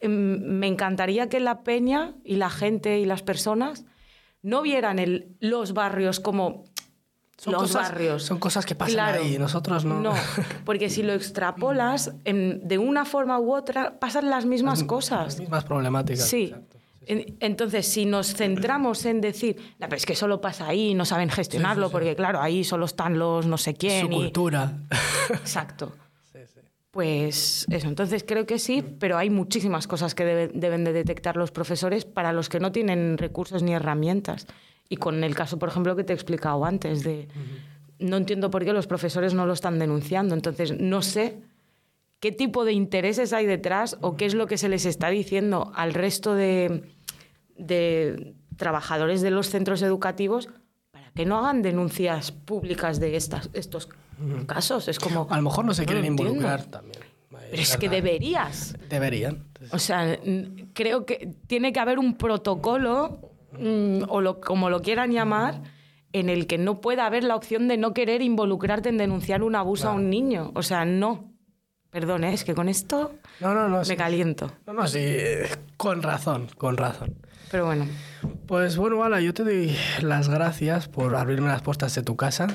Mm, 0.03 0.59
me 0.59 0.67
encantaría 0.67 1.29
que 1.29 1.39
la 1.39 1.63
peña 1.63 2.15
y 2.25 2.37
la 2.37 2.51
gente 2.51 2.99
y 2.99 3.05
las 3.05 3.23
personas 3.23 3.85
no 4.43 4.63
vieran 4.63 4.99
el, 4.99 5.37
los 5.39 5.75
barrios 5.75 6.19
como 6.19 6.65
son 7.37 7.53
los 7.53 7.73
barrios. 7.73 8.23
Son 8.23 8.39
cosas 8.39 8.65
que 8.65 8.75
pasan 8.75 9.15
ahí, 9.15 9.39
nosotros 9.39 9.85
no. 9.85 10.01
No, 10.01 10.15
porque 10.65 10.89
si 10.89 11.03
lo 11.03 11.13
extrapolas, 11.13 12.13
de 12.25 12.79
una 12.79 13.05
forma 13.05 13.39
u 13.39 13.55
otra 13.55 13.99
pasan 13.99 14.31
las 14.31 14.47
mismas 14.47 14.85
cosas. 14.85 15.27
Las 15.27 15.41
mismas 15.41 15.65
problemáticas. 15.65 16.29
Sí. 16.29 16.55
Entonces, 17.09 17.87
si 17.87 18.05
nos 18.05 18.35
centramos 18.35 19.05
en 19.05 19.21
decir, 19.21 19.57
no, 19.79 19.87
pero 19.89 19.97
es 19.97 20.07
que 20.07 20.17
solo 20.17 20.41
pasa 20.41 20.67
ahí, 20.67 20.93
no 20.93 21.05
saben 21.05 21.31
gestionarlo, 21.31 21.89
porque 21.91 22.17
claro, 22.17 22.41
ahí 22.41 22.65
solo 22.65 22.85
están 22.87 23.17
los 23.19 23.47
no 23.47 23.59
sé 23.59 23.75
quién. 23.75 24.07
Su 24.07 24.09
cultura. 24.11 24.79
Exacto. 25.31 25.93
Pues 26.97 27.67
eso, 27.69 27.89
entonces 27.89 28.25
creo 28.27 28.47
que 28.47 28.59
sí, 28.59 28.81
pero 28.81 29.19
hay 29.19 29.29
muchísimas 29.29 29.87
cosas 29.87 30.15
que 30.15 30.25
deben 30.25 30.83
de 30.83 30.95
detectar 30.95 31.37
los 31.37 31.51
profesores 31.51 32.07
para 32.07 32.33
los 32.33 32.49
que 32.49 32.59
no 32.59 32.73
tienen 32.73 33.19
recursos 33.19 33.63
ni 33.63 33.75
herramientas. 33.75 34.47
Y 34.89 34.97
con 34.97 35.25
el 35.25 35.35
caso, 35.35 35.59
por 35.59 35.69
ejemplo, 35.69 35.97
que 35.97 36.05
te 36.05 36.13
he 36.13 36.17
explicado 36.17 36.65
antes, 36.65 37.03
de 37.03 37.29
no 37.99 38.17
entiendo 38.17 38.51
por 38.51 38.65
qué 38.65 38.73
los 38.73 38.87
profesores 38.87 39.35
no 39.35 39.47
lo 39.47 39.53
están 39.53 39.79
denunciando. 39.79 40.35
Entonces, 40.35 40.79
no 40.79 41.03
sé 41.03 41.41
qué 42.21 42.33
tipo 42.33 42.65
de 42.65 42.73
intereses 42.73 43.33
hay 43.33 43.47
detrás 43.47 43.97
o 44.01 44.17
qué 44.17 44.27
es 44.27 44.35
lo 44.35 44.47
que 44.47 44.59
se 44.59 44.69
les 44.69 44.87
está 44.87 45.09
diciendo 45.09 45.73
al 45.75 45.95
resto 45.95 46.35
de, 46.35 46.83
de 47.57 48.35
trabajadores 48.57 49.23
de 49.23 49.31
los 49.31 49.49
centros 49.49 49.83
educativos 49.83 50.49
para 50.91 51.11
que 51.13 51.27
no 51.27 51.39
hagan 51.39 51.63
denuncias 51.63 52.33
públicas 52.33 53.01
de 53.01 53.17
estas, 53.17 53.51
estos 53.53 53.89
casos. 54.47 54.89
Es 54.89 54.99
como... 54.99 55.27
A 55.31 55.37
lo 55.37 55.43
mejor 55.43 55.65
no 55.65 55.75
se 55.75 55.85
quieren 55.85 56.05
involucrar 56.05 56.65
también. 56.65 57.01
Pero 57.51 57.63
es 57.63 57.77
que 57.77 57.89
deberías. 57.89 58.77
Deberían. 58.89 59.45
O 59.71 59.79
sea, 59.79 60.19
creo 60.73 61.07
que 61.07 61.35
tiene 61.47 61.73
que 61.73 61.81
haber 61.81 61.99
un 61.99 62.17
protocolo 62.17 63.36
Mm, 63.53 64.03
o 64.09 64.21
lo, 64.21 64.41
como 64.41 64.71
lo 64.71 64.83
quieran 64.83 65.13
llamar, 65.13 65.63
en 66.13 66.29
el 66.29 66.47
que 66.47 66.59
no 66.59 66.81
pueda 66.81 67.07
haber 67.07 67.25
la 67.25 67.37
opción 67.37 67.69
de 67.69 67.77
no 67.77 67.93
querer 67.93 68.23
involucrarte 68.23 68.89
en 68.89 68.99
denunciar 68.99 69.43
un 69.43 69.55
abuso 69.55 69.89
a 69.89 69.93
un 69.93 70.11
niño. 70.11 70.53
O 70.55 70.63
sea, 70.63 70.85
no. 70.85 71.33
Perdón, 71.91 72.25
¿eh? 72.25 72.35
es 72.35 72.45
que 72.45 72.55
con 72.55 72.69
esto 72.69 73.15
no, 73.41 73.55
no, 73.55 73.69
no, 73.69 73.83
me 73.87 73.97
caliento. 73.97 74.53
No, 74.67 74.73
no, 74.75 74.87
sí, 74.87 75.01
con 75.77 76.03
razón, 76.03 76.49
con 76.59 76.77
razón. 76.77 77.17
Pero 77.51 77.67
bueno. 77.67 77.87
Pues 78.47 78.77
bueno, 78.77 79.03
Ala, 79.03 79.21
yo 79.21 79.33
te 79.33 79.45
doy 79.45 79.77
las 80.03 80.29
gracias 80.29 80.89
por 80.89 81.15
abrirme 81.15 81.49
las 81.49 81.63
puertas 81.63 81.95
de 81.95 82.03
tu 82.03 82.17
casa, 82.17 82.49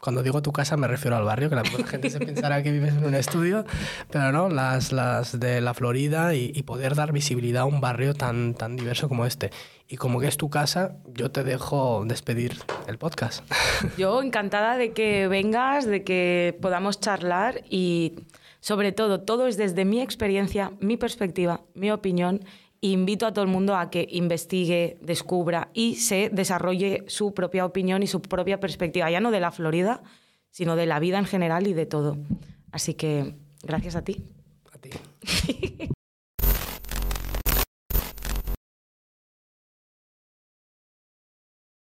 Cuando 0.00 0.22
digo 0.22 0.42
tu 0.42 0.52
casa 0.52 0.76
me 0.76 0.86
refiero 0.86 1.16
al 1.16 1.24
barrio, 1.24 1.48
que 1.48 1.56
la 1.56 1.64
gente 1.64 2.10
se 2.10 2.18
pensará 2.18 2.62
que 2.62 2.70
vives 2.70 2.94
en 2.94 3.04
un 3.04 3.14
estudio, 3.14 3.64
pero 4.10 4.30
no, 4.32 4.48
las, 4.48 4.92
las 4.92 5.38
de 5.38 5.60
la 5.60 5.74
Florida 5.74 6.34
y, 6.34 6.52
y, 6.54 6.62
poder 6.62 6.94
dar 6.94 7.12
visibilidad 7.12 7.62
a 7.62 7.64
un 7.64 7.80
barrio 7.80 8.14
tan, 8.14 8.54
tan 8.54 8.76
diverso 8.76 9.08
como 9.08 9.26
este. 9.26 9.50
Y 9.88 9.96
como 9.96 10.20
que 10.20 10.26
es 10.26 10.36
tu 10.36 10.50
casa, 10.50 10.96
yo 11.14 11.30
te 11.30 11.44
dejo 11.44 12.04
despedir 12.06 12.58
el 12.86 12.98
podcast. 12.98 13.44
Yo 13.96 14.20
encantada 14.22 14.76
de 14.76 14.92
que 14.92 15.28
vengas, 15.28 15.86
de 15.86 16.02
que 16.02 16.58
podamos 16.60 17.00
charlar 17.00 17.62
y 17.70 18.14
sobre 18.60 18.90
todo, 18.90 19.20
todo 19.20 19.46
es 19.46 19.56
desde 19.56 19.84
mi 19.84 20.00
experiencia, 20.00 20.72
mi 20.80 20.96
perspectiva, 20.96 21.60
mi 21.74 21.92
opinión 21.92 22.44
invito 22.92 23.26
a 23.26 23.32
todo 23.32 23.44
el 23.44 23.50
mundo 23.50 23.76
a 23.76 23.90
que 23.90 24.06
investigue, 24.10 24.98
descubra 25.00 25.70
y 25.72 25.96
se 25.96 26.30
desarrolle 26.30 27.04
su 27.08 27.34
propia 27.34 27.64
opinión 27.64 28.02
y 28.02 28.06
su 28.06 28.20
propia 28.22 28.60
perspectiva, 28.60 29.10
ya 29.10 29.20
no 29.20 29.30
de 29.30 29.40
la 29.40 29.50
Florida, 29.50 30.02
sino 30.50 30.76
de 30.76 30.86
la 30.86 30.98
vida 30.98 31.18
en 31.18 31.26
general 31.26 31.66
y 31.66 31.74
de 31.74 31.86
todo. 31.86 32.18
Así 32.72 32.94
que 32.94 33.34
gracias 33.62 33.96
a 33.96 34.02
ti. 34.02 34.24
A 34.72 34.78
ti. 34.78 34.90